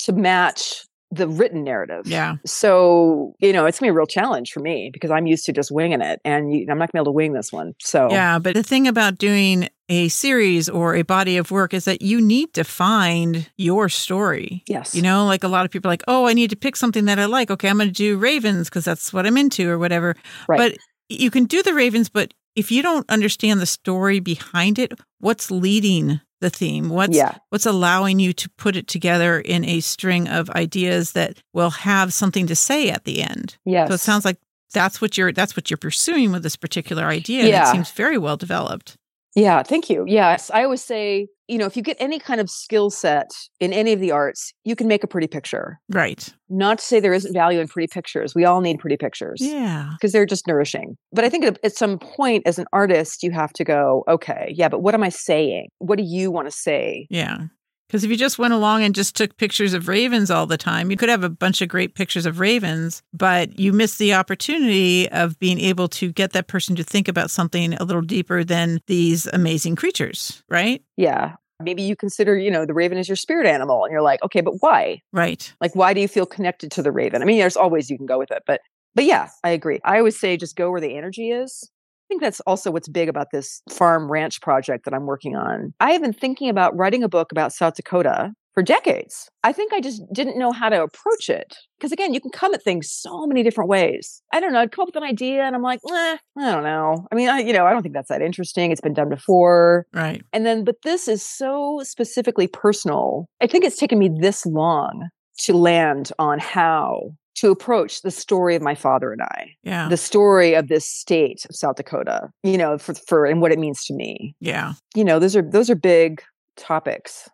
to 0.00 0.12
match 0.12 0.84
the 1.10 1.26
written 1.26 1.64
narrative. 1.64 2.06
Yeah. 2.06 2.36
So, 2.44 3.34
you 3.38 3.52
know, 3.52 3.64
it's 3.64 3.80
going 3.80 3.88
to 3.88 3.92
be 3.92 3.96
a 3.96 3.98
real 3.98 4.06
challenge 4.06 4.52
for 4.52 4.60
me 4.60 4.90
because 4.92 5.10
I'm 5.10 5.26
used 5.26 5.46
to 5.46 5.52
just 5.52 5.70
winging 5.70 6.02
it 6.02 6.20
and 6.22 6.52
you, 6.52 6.66
I'm 6.68 6.78
not 6.78 6.80
going 6.80 6.86
to 6.88 6.92
be 6.92 6.98
able 6.98 7.04
to 7.06 7.12
wing 7.12 7.32
this 7.32 7.50
one. 7.50 7.72
So, 7.80 8.10
yeah. 8.10 8.38
But 8.38 8.54
the 8.54 8.62
thing 8.62 8.86
about 8.86 9.16
doing 9.16 9.68
a 9.88 10.08
series 10.08 10.68
or 10.68 10.94
a 10.94 11.02
body 11.02 11.38
of 11.38 11.50
work 11.50 11.72
is 11.72 11.86
that 11.86 12.02
you 12.02 12.20
need 12.20 12.52
to 12.54 12.64
find 12.64 13.48
your 13.56 13.88
story. 13.88 14.62
Yes. 14.66 14.94
You 14.94 15.00
know, 15.00 15.24
like 15.24 15.44
a 15.44 15.48
lot 15.48 15.64
of 15.64 15.70
people 15.70 15.88
are 15.88 15.92
like, 15.92 16.04
oh, 16.08 16.26
I 16.26 16.34
need 16.34 16.50
to 16.50 16.56
pick 16.56 16.76
something 16.76 17.06
that 17.06 17.18
I 17.18 17.24
like. 17.24 17.50
Okay, 17.50 17.70
I'm 17.70 17.78
going 17.78 17.88
to 17.88 17.94
do 17.94 18.18
Ravens 18.18 18.68
because 18.68 18.84
that's 18.84 19.10
what 19.12 19.24
I'm 19.24 19.38
into 19.38 19.70
or 19.70 19.78
whatever. 19.78 20.14
Right. 20.46 20.58
But 20.58 20.78
you 21.08 21.30
can 21.30 21.46
do 21.46 21.62
the 21.62 21.72
Ravens, 21.72 22.10
but 22.10 22.34
if 22.54 22.70
you 22.72 22.82
don't 22.82 23.08
understand 23.10 23.60
the 23.60 23.66
story 23.66 24.20
behind 24.20 24.78
it, 24.78 24.92
what's 25.20 25.50
leading 25.50 26.20
the 26.40 26.50
theme? 26.50 26.88
What's 26.88 27.16
yeah. 27.16 27.36
what's 27.50 27.66
allowing 27.66 28.18
you 28.18 28.32
to 28.32 28.50
put 28.50 28.76
it 28.76 28.86
together 28.86 29.40
in 29.40 29.64
a 29.64 29.80
string 29.80 30.28
of 30.28 30.50
ideas 30.50 31.12
that 31.12 31.38
will 31.52 31.70
have 31.70 32.12
something 32.12 32.46
to 32.46 32.56
say 32.56 32.90
at 32.90 33.04
the 33.04 33.22
end? 33.22 33.56
Yes. 33.64 33.88
So 33.88 33.94
it 33.94 34.00
sounds 34.00 34.24
like 34.24 34.38
that's 34.72 35.00
what 35.00 35.16
you're 35.16 35.32
that's 35.32 35.56
what 35.56 35.70
you're 35.70 35.78
pursuing 35.78 36.32
with 36.32 36.42
this 36.42 36.56
particular 36.56 37.04
idea. 37.04 37.46
Yeah. 37.46 37.60
And 37.60 37.68
it 37.68 37.72
seems 37.72 37.90
very 37.90 38.18
well 38.18 38.36
developed. 38.36 38.96
Yeah, 39.34 39.62
thank 39.62 39.88
you. 39.88 40.04
Yes, 40.06 40.50
I 40.52 40.64
always 40.64 40.82
say, 40.82 41.28
you 41.48 41.58
know, 41.58 41.66
if 41.66 41.76
you 41.76 41.82
get 41.82 41.96
any 41.98 42.18
kind 42.18 42.40
of 42.40 42.50
skill 42.50 42.90
set 42.90 43.30
in 43.58 43.72
any 43.72 43.92
of 43.92 44.00
the 44.00 44.10
arts, 44.10 44.52
you 44.64 44.76
can 44.76 44.86
make 44.86 45.02
a 45.02 45.06
pretty 45.06 45.26
picture. 45.26 45.80
Right. 45.88 46.28
Not 46.48 46.78
to 46.78 46.84
say 46.84 47.00
there 47.00 47.14
isn't 47.14 47.32
value 47.32 47.58
in 47.60 47.68
pretty 47.68 47.88
pictures. 47.88 48.34
We 48.34 48.44
all 48.44 48.60
need 48.60 48.78
pretty 48.78 48.96
pictures. 48.96 49.38
Yeah. 49.40 49.90
Because 49.92 50.12
they're 50.12 50.26
just 50.26 50.46
nourishing. 50.46 50.96
But 51.12 51.24
I 51.24 51.30
think 51.30 51.44
at, 51.44 51.58
at 51.64 51.74
some 51.74 51.98
point 51.98 52.46
as 52.46 52.58
an 52.58 52.66
artist, 52.72 53.22
you 53.22 53.30
have 53.32 53.52
to 53.54 53.64
go, 53.64 54.04
okay, 54.08 54.52
yeah, 54.54 54.68
but 54.68 54.80
what 54.80 54.94
am 54.94 55.02
I 55.02 55.08
saying? 55.08 55.68
What 55.78 55.96
do 55.96 56.04
you 56.04 56.30
want 56.30 56.46
to 56.46 56.52
say? 56.52 57.06
Yeah. 57.10 57.46
Because 57.88 58.04
if 58.04 58.10
you 58.10 58.16
just 58.18 58.38
went 58.38 58.52
along 58.52 58.82
and 58.82 58.94
just 58.94 59.16
took 59.16 59.38
pictures 59.38 59.72
of 59.72 59.88
ravens 59.88 60.30
all 60.30 60.44
the 60.44 60.58
time, 60.58 60.90
you 60.90 60.96
could 60.96 61.08
have 61.08 61.24
a 61.24 61.30
bunch 61.30 61.62
of 61.62 61.68
great 61.68 61.94
pictures 61.94 62.26
of 62.26 62.38
ravens, 62.38 63.02
but 63.14 63.58
you 63.58 63.72
miss 63.72 63.96
the 63.96 64.12
opportunity 64.12 65.08
of 65.08 65.38
being 65.38 65.58
able 65.58 65.88
to 65.88 66.12
get 66.12 66.32
that 66.32 66.48
person 66.48 66.76
to 66.76 66.84
think 66.84 67.08
about 67.08 67.30
something 67.30 67.72
a 67.74 67.84
little 67.84 68.02
deeper 68.02 68.44
than 68.44 68.80
these 68.88 69.26
amazing 69.28 69.74
creatures, 69.74 70.42
right? 70.50 70.82
Yeah. 70.98 71.36
Maybe 71.60 71.82
you 71.82 71.96
consider, 71.96 72.36
you 72.36 72.50
know, 72.50 72.66
the 72.66 72.74
raven 72.74 72.98
as 72.98 73.08
your 73.08 73.16
spirit 73.16 73.46
animal 73.46 73.84
and 73.84 73.90
you're 73.90 74.02
like, 74.02 74.22
okay, 74.22 74.42
but 74.42 74.54
why? 74.60 75.00
Right. 75.12 75.52
Like, 75.60 75.74
why 75.74 75.94
do 75.94 76.00
you 76.02 76.08
feel 76.08 76.26
connected 76.26 76.70
to 76.72 76.82
the 76.82 76.92
raven? 76.92 77.22
I 77.22 77.24
mean, 77.24 77.38
there's 77.38 77.56
always 77.56 77.90
you 77.90 77.96
can 77.96 78.06
go 78.06 78.18
with 78.18 78.30
it, 78.30 78.42
but 78.46 78.60
but 78.94 79.04
yeah, 79.04 79.28
I 79.44 79.50
agree. 79.50 79.80
I 79.84 79.98
always 79.98 80.18
say 80.18 80.36
just 80.36 80.56
go 80.56 80.70
where 80.70 80.80
the 80.80 80.96
energy 80.96 81.30
is. 81.30 81.70
I 82.08 82.14
think 82.14 82.22
that's 82.22 82.40
also 82.40 82.70
what's 82.70 82.88
big 82.88 83.10
about 83.10 83.32
this 83.32 83.60
farm 83.68 84.10
ranch 84.10 84.40
project 84.40 84.86
that 84.86 84.94
I'm 84.94 85.04
working 85.04 85.36
on. 85.36 85.74
I 85.78 85.90
have 85.90 86.00
been 86.00 86.14
thinking 86.14 86.48
about 86.48 86.74
writing 86.74 87.02
a 87.02 87.08
book 87.08 87.32
about 87.32 87.52
South 87.52 87.74
Dakota 87.74 88.32
for 88.54 88.62
decades. 88.62 89.28
I 89.44 89.52
think 89.52 89.74
I 89.74 89.80
just 89.80 90.02
didn't 90.12 90.38
know 90.38 90.50
how 90.50 90.70
to 90.70 90.82
approach 90.82 91.28
it. 91.28 91.54
Because 91.78 91.92
again, 91.92 92.14
you 92.14 92.20
can 92.20 92.30
come 92.30 92.54
at 92.54 92.62
things 92.62 92.90
so 92.90 93.26
many 93.26 93.42
different 93.42 93.68
ways. 93.68 94.22
I 94.32 94.40
don't 94.40 94.54
know. 94.54 94.60
I'd 94.60 94.72
come 94.72 94.84
up 94.84 94.88
with 94.88 94.96
an 94.96 95.02
idea 95.02 95.44
and 95.44 95.54
I'm 95.54 95.62
like, 95.62 95.80
eh, 95.86 96.16
I 96.38 96.50
don't 96.50 96.64
know. 96.64 97.06
I 97.12 97.14
mean, 97.14 97.28
I, 97.28 97.40
you 97.40 97.52
know, 97.52 97.66
I 97.66 97.72
don't 97.72 97.82
think 97.82 97.94
that's 97.94 98.08
that 98.08 98.22
interesting. 98.22 98.72
It's 98.72 98.80
been 98.80 98.94
done 98.94 99.10
before. 99.10 99.86
Right. 99.92 100.22
And 100.32 100.46
then, 100.46 100.64
but 100.64 100.76
this 100.82 101.08
is 101.08 101.22
so 101.22 101.80
specifically 101.82 102.48
personal. 102.48 103.26
I 103.40 103.46
think 103.48 103.64
it's 103.64 103.76
taken 103.76 103.98
me 103.98 104.10
this 104.18 104.46
long 104.46 105.10
to 105.40 105.52
land 105.52 106.10
on 106.18 106.38
how 106.38 107.12
to 107.40 107.50
approach 107.50 108.02
the 108.02 108.10
story 108.10 108.54
of 108.56 108.62
my 108.62 108.74
father 108.74 109.12
and 109.12 109.22
I, 109.22 109.54
Yeah. 109.62 109.88
the 109.88 109.96
story 109.96 110.54
of 110.54 110.68
this 110.68 110.86
state 110.86 111.44
of 111.48 111.54
South 111.56 111.76
Dakota, 111.76 112.30
you 112.42 112.58
know, 112.58 112.78
for, 112.78 112.94
for 112.94 113.26
and 113.26 113.40
what 113.40 113.52
it 113.52 113.58
means 113.58 113.84
to 113.86 113.94
me. 113.94 114.34
yeah. 114.40 114.72
You 114.94 115.04
know, 115.04 115.18
those 115.18 115.34
are 115.36 115.42
those 115.42 115.70
are 115.70 115.74
big 115.76 116.22
topics. 116.56 117.28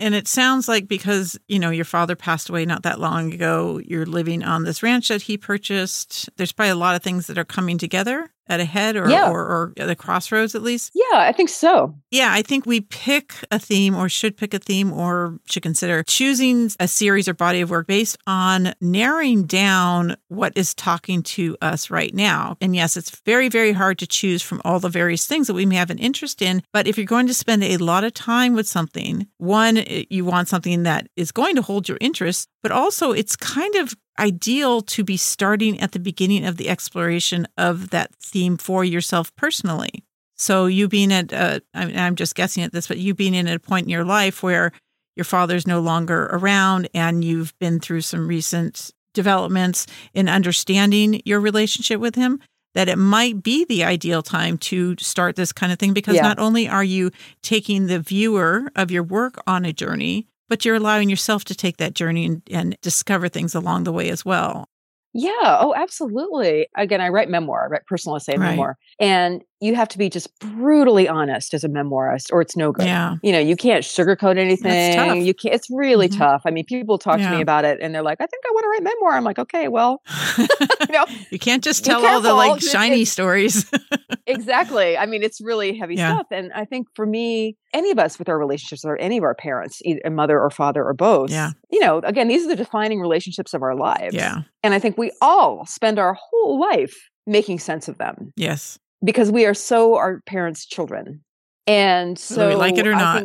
And 0.00 0.14
it 0.14 0.28
sounds 0.28 0.68
like 0.68 0.86
because, 0.86 1.36
you 1.48 1.58
know, 1.58 1.70
your 1.70 1.84
father 1.84 2.14
passed 2.14 2.48
away 2.48 2.64
not 2.64 2.84
that 2.84 3.00
long 3.00 3.32
ago, 3.32 3.80
you're 3.84 4.06
living 4.06 4.44
on 4.44 4.62
this 4.62 4.80
ranch 4.80 5.08
that 5.08 5.22
he 5.22 5.36
purchased. 5.36 6.28
There's 6.36 6.52
probably 6.52 6.70
a 6.70 6.76
lot 6.76 6.94
of 6.94 7.02
things 7.02 7.26
that 7.26 7.36
are 7.36 7.44
coming 7.44 7.78
together 7.78 8.30
at 8.48 8.60
a 8.60 8.64
head 8.64 8.96
or, 8.96 9.08
Yeah. 9.08 9.30
or, 9.30 9.40
or 9.40 9.72
at 9.76 9.86
the 9.86 9.96
crossroads 9.96 10.54
at 10.54 10.62
least. 10.62 10.92
Yeah, 10.94 11.18
I 11.18 11.32
think 11.32 11.48
so. 11.48 11.94
Yeah, 12.10 12.30
I 12.32 12.42
think 12.42 12.66
we 12.66 12.80
pick 12.82 13.34
a 13.50 13.58
theme 13.58 13.94
or 13.94 14.08
should 14.08 14.36
pick 14.36 14.54
a 14.54 14.58
theme 14.58 14.92
or 14.92 15.38
should 15.50 15.62
consider 15.62 16.02
choosing 16.04 16.70
a 16.80 16.88
series 16.88 17.28
or 17.28 17.34
body 17.34 17.60
of 17.60 17.70
work 17.70 17.86
based 17.86 18.16
on 18.26 18.72
narrowing 18.80 19.44
down 19.44 20.16
what 20.28 20.52
is 20.56 20.74
talking 20.74 21.22
to 21.22 21.56
us 21.60 21.90
right 21.90 22.14
now. 22.14 22.56
And 22.60 22.74
yes, 22.74 22.96
it's 22.96 23.20
very, 23.24 23.48
very 23.48 23.72
hard 23.72 23.98
to 23.98 24.06
choose 24.06 24.42
from 24.42 24.60
all 24.64 24.80
the 24.80 24.88
various 24.88 25.26
things 25.26 25.46
that 25.46 25.54
we 25.54 25.66
may 25.66 25.76
have 25.76 25.90
an 25.90 25.98
interest 25.98 26.42
in. 26.42 26.62
But 26.72 26.86
if 26.86 26.96
you're 26.96 27.06
going 27.06 27.26
to 27.26 27.34
spend 27.34 27.62
a 27.64 27.76
lot 27.78 28.04
of 28.04 28.14
time 28.14 28.54
with 28.54 28.66
something, 28.66 29.26
one, 29.38 29.78
eh, 29.78 30.04
you 30.10 30.24
want 30.24 30.48
something 30.48 30.82
that 30.84 31.08
is 31.16 31.32
going 31.32 31.56
to 31.56 31.62
hold 31.62 31.88
your 31.88 31.98
interest, 32.00 32.48
but 32.62 32.72
also 32.72 33.12
it's 33.12 33.36
kind 33.36 33.74
of 33.76 33.94
ideal 34.18 34.80
to 34.82 35.04
be 35.04 35.16
starting 35.16 35.78
at 35.80 35.92
the 35.92 35.98
beginning 35.98 36.44
of 36.44 36.56
the 36.56 36.68
exploration 36.68 37.46
of 37.56 37.90
that 37.90 38.14
theme 38.16 38.56
for 38.56 38.84
yourself 38.84 39.34
personally. 39.36 40.04
So 40.36 40.66
you 40.66 40.88
being 40.88 41.12
at, 41.12 41.32
uh, 41.32 41.60
I 41.74 41.86
mean, 41.86 41.98
I'm 41.98 42.14
just 42.14 42.34
guessing 42.34 42.62
at 42.62 42.72
this, 42.72 42.86
but 42.86 42.98
you 42.98 43.14
being 43.14 43.34
in 43.34 43.48
a 43.48 43.58
point 43.58 43.84
in 43.86 43.90
your 43.90 44.04
life 44.04 44.42
where 44.42 44.72
your 45.16 45.24
father's 45.24 45.66
no 45.66 45.80
longer 45.80 46.26
around 46.26 46.88
and 46.94 47.24
you've 47.24 47.52
been 47.58 47.80
through 47.80 48.02
some 48.02 48.28
recent 48.28 48.90
developments 49.14 49.86
in 50.14 50.28
understanding 50.28 51.20
your 51.24 51.40
relationship 51.40 52.00
with 52.00 52.14
him, 52.14 52.38
that 52.74 52.88
it 52.88 52.96
might 52.98 53.42
be 53.42 53.64
the 53.64 53.82
ideal 53.82 54.22
time 54.22 54.56
to 54.58 54.94
start 54.98 55.34
this 55.34 55.52
kind 55.52 55.72
of 55.72 55.78
thing 55.80 55.92
because 55.92 56.14
Yeah. 56.14 56.22
not 56.22 56.38
only 56.38 56.68
are 56.68 56.84
you 56.84 57.10
taking 57.42 57.86
the 57.86 57.98
viewer 57.98 58.70
of 58.76 58.92
your 58.92 59.02
work 59.02 59.42
on 59.46 59.64
a 59.64 59.72
journey, 59.72 60.28
but 60.48 60.64
you're 60.64 60.76
allowing 60.76 61.08
yourself 61.10 61.44
to 61.46 61.54
take 61.54 61.76
that 61.78 61.94
journey 61.94 62.26
and, 62.26 62.42
and 62.50 62.76
discover 62.82 63.28
things 63.28 63.54
along 63.54 63.84
the 63.84 63.92
way 63.92 64.08
as 64.10 64.24
well. 64.24 64.68
Yeah. 65.14 65.30
Oh, 65.60 65.74
absolutely. 65.74 66.68
Again, 66.76 67.00
I 67.00 67.08
write 67.08 67.28
memoir, 67.30 67.64
I 67.64 67.68
write 67.68 67.86
personal 67.86 68.16
essay 68.16 68.36
Right. 68.36 68.50
memoir. 68.50 68.76
And 69.00 69.42
you 69.60 69.74
have 69.74 69.88
to 69.88 69.98
be 69.98 70.08
just 70.08 70.28
brutally 70.38 71.08
honest 71.08 71.52
as 71.54 71.64
a 71.64 71.68
memoirist 71.68 72.32
or 72.32 72.40
it's 72.40 72.56
no 72.56 72.70
good. 72.72 72.86
Yeah. 72.86 73.16
You 73.22 73.32
know, 73.32 73.38
you 73.40 73.56
can't 73.56 73.82
sugarcoat 73.84 74.38
anything. 74.38 75.24
You 75.26 75.34
can't 75.34 75.54
it's 75.54 75.68
really 75.70 76.08
Mhm. 76.08 76.18
tough. 76.18 76.42
I 76.44 76.50
mean, 76.50 76.64
people 76.64 76.96
talk 76.98 77.18
to 77.18 77.30
me 77.30 77.40
about 77.40 77.64
it 77.64 77.78
and 77.80 77.94
they're 77.94 78.02
like, 78.02 78.20
I 78.20 78.26
think 78.26 78.44
I 78.46 78.50
want 78.52 78.64
to 78.64 78.68
write 78.68 78.82
memoir. 78.84 79.12
I'm 79.16 79.24
like, 79.24 79.38
okay, 79.38 79.66
well, 79.68 80.00
you 80.38 80.46
know, 80.90 81.06
you 81.30 81.38
can't 81.38 81.64
just 81.64 81.84
tell 81.84 82.04
all 82.06 82.20
the 82.20 82.34
like 82.34 82.60
shiny 82.62 82.96
it's- 83.02 83.10
stories. 83.10 83.68
exactly. 84.26 84.96
I 84.96 85.06
mean, 85.06 85.22
it's 85.22 85.40
really 85.40 85.76
heavy 85.76 85.96
Yeah. 85.96 86.14
stuff. 86.14 86.26
And 86.30 86.52
I 86.54 86.64
think 86.64 86.86
for 86.94 87.06
me, 87.06 87.56
any 87.74 87.90
of 87.90 87.98
us 87.98 88.18
with 88.18 88.28
our 88.28 88.38
relationships 88.38 88.84
or 88.84 88.96
any 88.98 89.18
of 89.18 89.24
our 89.24 89.34
parents, 89.34 89.80
either 89.84 90.00
a 90.04 90.10
mother 90.10 90.38
or 90.40 90.50
father 90.50 90.84
or 90.84 90.94
both, 90.94 91.30
Yeah. 91.30 91.50
you 91.70 91.80
know, 91.80 91.98
again, 91.98 92.28
these 92.28 92.44
are 92.44 92.48
the 92.48 92.56
defining 92.56 93.00
relationships 93.00 93.54
of 93.54 93.62
our 93.62 93.74
lives. 93.74 94.14
yeah. 94.14 94.42
And 94.62 94.74
I 94.74 94.78
think 94.78 94.98
we 94.98 95.10
all 95.20 95.64
spend 95.66 95.98
our 95.98 96.14
whole 96.14 96.60
life 96.60 96.94
making 97.26 97.58
sense 97.58 97.88
of 97.88 97.98
them 97.98 98.32
Yes. 98.36 98.78
Because 99.04 99.30
we 99.30 99.46
are 99.46 99.54
so 99.54 99.96
our 99.96 100.20
parents' 100.26 100.66
children. 100.66 101.24
And 101.66 102.18
so 102.18 102.38
whether 102.38 102.48
we 102.48 102.54
like 102.56 102.78
it 102.78 102.86
or 102.86 102.92
not. 102.92 103.24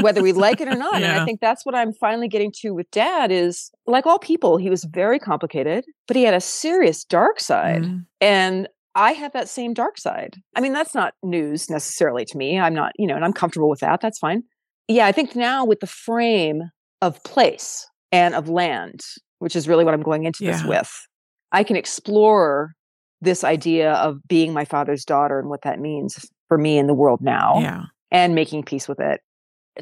whether 0.00 0.22
we 0.22 0.32
like 0.32 0.60
it 0.60 0.68
or 0.68 0.76
not. 0.76 0.94
And 0.94 1.04
I 1.04 1.24
think 1.24 1.40
that's 1.40 1.66
what 1.66 1.74
I'm 1.74 1.92
finally 1.92 2.28
getting 2.28 2.52
to 2.60 2.70
with 2.70 2.88
dad 2.92 3.32
is 3.32 3.72
like 3.86 4.06
all 4.06 4.20
people, 4.20 4.56
he 4.56 4.70
was 4.70 4.84
very 4.84 5.18
complicated, 5.18 5.84
but 6.06 6.16
he 6.16 6.22
had 6.22 6.32
a 6.32 6.40
serious 6.40 7.04
dark 7.04 7.40
side. 7.40 7.82
Mhm. 7.82 8.06
And 8.20 8.68
I 8.94 9.12
have 9.12 9.32
that 9.32 9.48
same 9.48 9.74
dark 9.74 9.98
side. 9.98 10.36
I 10.54 10.60
mean, 10.60 10.72
that's 10.72 10.94
not 10.94 11.14
news 11.24 11.68
necessarily 11.68 12.24
to 12.26 12.38
me. 12.38 12.60
I'm 12.60 12.74
not, 12.74 12.92
you 12.98 13.06
know, 13.06 13.16
and 13.16 13.24
I'm 13.24 13.32
comfortable 13.32 13.68
with 13.68 13.80
that. 13.80 14.00
That's 14.00 14.18
fine. 14.18 14.44
Yeah, 14.86 15.06
I 15.06 15.12
think 15.12 15.34
now 15.34 15.64
with 15.64 15.80
the 15.80 15.86
frame 15.86 16.70
of 17.00 17.22
place 17.24 17.86
and 18.12 18.34
of 18.34 18.48
land, 18.48 19.00
which 19.38 19.56
is 19.56 19.66
really 19.66 19.84
what 19.84 19.94
I'm 19.94 20.02
going 20.02 20.24
into 20.24 20.44
this 20.44 20.62
with, 20.64 20.92
I 21.50 21.64
can 21.64 21.74
explore 21.76 22.74
this 23.22 23.44
idea 23.44 23.92
of 23.94 24.18
being 24.28 24.52
my 24.52 24.64
father's 24.66 25.04
daughter 25.04 25.38
and 25.38 25.48
what 25.48 25.62
that 25.62 25.80
means 25.80 26.28
for 26.48 26.58
me 26.58 26.76
in 26.76 26.86
the 26.86 26.94
world 26.94 27.20
now 27.22 27.58
Yeah. 27.60 27.84
and 28.10 28.34
making 28.34 28.64
peace 28.64 28.86
with 28.88 29.00
it. 29.00 29.20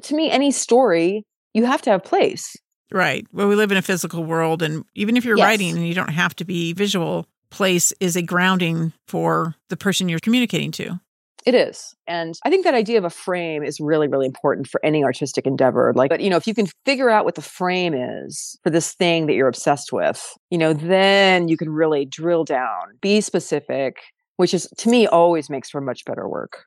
To 0.02 0.14
me, 0.14 0.30
any 0.30 0.52
story, 0.52 1.24
you 1.52 1.64
have 1.66 1.82
to 1.82 1.90
have 1.90 2.04
place. 2.04 2.54
Right. 2.92 3.26
Well, 3.32 3.48
we 3.48 3.56
live 3.56 3.72
in 3.72 3.78
a 3.78 3.82
physical 3.82 4.24
world, 4.24 4.62
and 4.62 4.84
even 4.94 5.16
if 5.16 5.24
you're 5.24 5.36
Yes. 5.36 5.44
writing 5.46 5.76
and 5.76 5.86
you 5.88 5.94
don't 5.94 6.10
have 6.12 6.34
to 6.36 6.44
be 6.44 6.72
visual, 6.72 7.26
place 7.50 7.92
is 7.98 8.14
a 8.14 8.22
grounding 8.22 8.92
for 9.08 9.54
the 9.68 9.76
person 9.76 10.08
you're 10.08 10.20
communicating 10.20 10.70
to. 10.72 11.00
It 11.46 11.54
is. 11.54 11.94
And 12.06 12.34
I 12.44 12.50
think 12.50 12.64
that 12.64 12.74
idea 12.74 12.98
of 12.98 13.04
a 13.04 13.10
frame 13.10 13.62
is 13.62 13.80
really, 13.80 14.08
really 14.08 14.26
important 14.26 14.66
for 14.66 14.84
any 14.84 15.02
artistic 15.02 15.46
endeavor. 15.46 15.92
Like, 15.94 16.10
but 16.10 16.20
you 16.20 16.28
know, 16.28 16.36
if 16.36 16.46
you 16.46 16.54
can 16.54 16.66
figure 16.84 17.08
out 17.08 17.24
what 17.24 17.34
the 17.34 17.42
frame 17.42 17.94
is 17.94 18.58
for 18.62 18.70
this 18.70 18.92
thing 18.92 19.26
that 19.26 19.34
you're 19.34 19.48
obsessed 19.48 19.92
with, 19.92 20.36
you 20.50 20.58
know, 20.58 20.72
then 20.72 21.48
you 21.48 21.56
can 21.56 21.70
really 21.70 22.04
drill 22.04 22.44
down, 22.44 22.98
be 23.00 23.20
specific, 23.20 23.96
which 24.36 24.52
is 24.52 24.68
to 24.78 24.90
me 24.90 25.06
always 25.06 25.48
makes 25.48 25.70
for 25.70 25.80
much 25.80 26.04
better 26.04 26.28
work. 26.28 26.64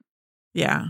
Yeah. 0.54 0.88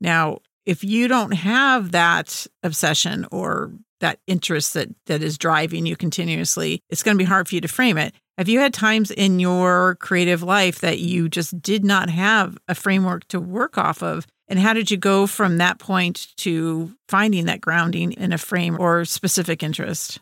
Now, 0.00 0.38
if 0.64 0.84
you 0.84 1.08
don't 1.08 1.32
have 1.32 1.92
that 1.92 2.46
obsession 2.62 3.26
or 3.30 3.72
that 4.00 4.18
interest 4.26 4.74
that 4.74 4.88
that 5.06 5.22
is 5.22 5.38
driving 5.38 5.86
you 5.86 5.96
continuously, 5.96 6.80
it's 6.90 7.02
going 7.02 7.16
to 7.16 7.22
be 7.22 7.28
hard 7.28 7.48
for 7.48 7.54
you 7.54 7.60
to 7.60 7.68
frame 7.68 7.98
it. 7.98 8.14
Have 8.38 8.48
you 8.48 8.60
had 8.60 8.74
times 8.74 9.10
in 9.10 9.40
your 9.40 9.96
creative 9.96 10.42
life 10.42 10.80
that 10.80 10.98
you 10.98 11.28
just 11.28 11.60
did 11.62 11.84
not 11.84 12.10
have 12.10 12.58
a 12.68 12.74
framework 12.74 13.26
to 13.28 13.40
work 13.40 13.78
off 13.78 14.02
of? 14.02 14.26
And 14.48 14.58
how 14.58 14.74
did 14.74 14.90
you 14.90 14.96
go 14.96 15.26
from 15.26 15.56
that 15.56 15.78
point 15.78 16.28
to 16.38 16.94
finding 17.08 17.46
that 17.46 17.60
grounding 17.60 18.12
in 18.12 18.32
a 18.32 18.38
frame 18.38 18.76
or 18.78 19.04
specific 19.04 19.62
interest? 19.62 20.20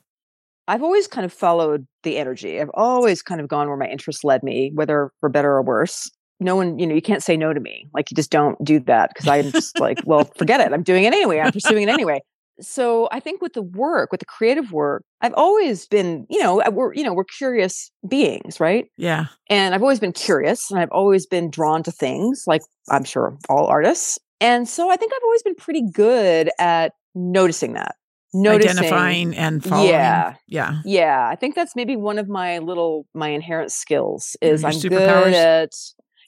I've 0.67 0.83
always 0.83 1.07
kind 1.07 1.25
of 1.25 1.33
followed 1.33 1.87
the 2.05 2.17
energy. 2.17 2.61
I've 2.61 2.71
always 2.73 3.21
kind 3.21 3.41
of 3.41 3.49
gone 3.49 3.69
where 3.69 3.77
my 3.77 3.89
interest 3.89 4.25
led 4.25 4.43
me, 4.43 4.71
whether 4.73 5.11
for 5.21 5.29
better 5.29 5.51
or 5.51 5.63
worse. 5.63 6.11
No 6.41 6.57
one, 6.57 6.79
you 6.79 6.87
know, 6.87 6.95
you 6.95 7.03
can't 7.03 7.23
say 7.23 7.37
no 7.37 7.53
to 7.53 7.61
me. 7.61 7.89
Like 7.93 8.11
you 8.11 8.15
just 8.15 8.31
don't 8.31 8.63
do 8.65 8.81
that 8.81 9.11
because 9.13 9.29
I'm 9.29 9.51
just 9.51 9.79
like, 9.79 9.99
well, 10.07 10.25
forget 10.37 10.61
it. 10.61 10.73
I'm 10.73 10.83
doing 10.83 11.05
it 11.05 11.13
anyway. 11.13 11.41
I'm 11.41 11.53
pursuing 11.53 11.83
it 11.83 11.91
anyway. 11.91 12.23
So 12.61 13.09
I 13.11 13.21
think 13.21 13.43
with 13.43 13.55
the 13.55 13.63
work, 13.63 14.13
with 14.13 14.21
the 14.21 14.27
creative 14.27 14.73
work, 14.73 15.03
I've 15.21 15.35
always 15.35 15.87
been, 15.87 16.27
you 16.31 16.41
know, 16.41 16.63
uh, 16.63 16.71
we're, 16.71 16.95
you 16.95 17.03
know, 17.03 17.13
we're 17.13 17.25
curious 17.25 17.91
beings, 18.09 18.61
right? 18.61 18.87
Yeah. 18.97 19.27
And 19.51 19.75
I've 19.75 19.83
always 19.83 19.99
been 20.01 20.13
curious 20.13 20.71
and 20.71 20.79
I've 20.79 20.91
always 20.91 21.27
been 21.27 21.51
drawn 21.51 21.83
to 21.83 21.91
things 21.91 22.45
like 22.47 22.63
I'm 22.91 23.05
sure 23.05 23.37
all 23.49 23.67
artists. 23.67 24.19
And 24.41 24.69
so 24.69 24.91
I 24.91 24.97
think 24.97 25.13
I've 25.15 25.25
always 25.25 25.43
been 25.43 25.55
pretty 25.57 25.83
good 25.93 26.51
at 26.59 26.93
noticing 27.15 27.73
that. 27.75 27.97
Noticing 28.37 28.71
Identifying 28.79 29.37
and 29.37 29.63
following. 29.65 29.91
Yeah. 29.91 30.35
Yeah. 30.49 30.81
yeah, 30.85 31.29
I 31.31 31.37
think 31.37 31.55
that's 31.55 31.77
maybe 31.77 31.95
one 31.97 32.19
of 32.19 32.29
my 32.29 32.59
little 32.59 33.07
my 33.15 33.29
inherent 33.29 33.71
skills 33.71 34.37
is 34.43 34.63
Your 34.63 34.71
I'm 34.73 34.81
good 34.81 35.35
at 35.35 35.71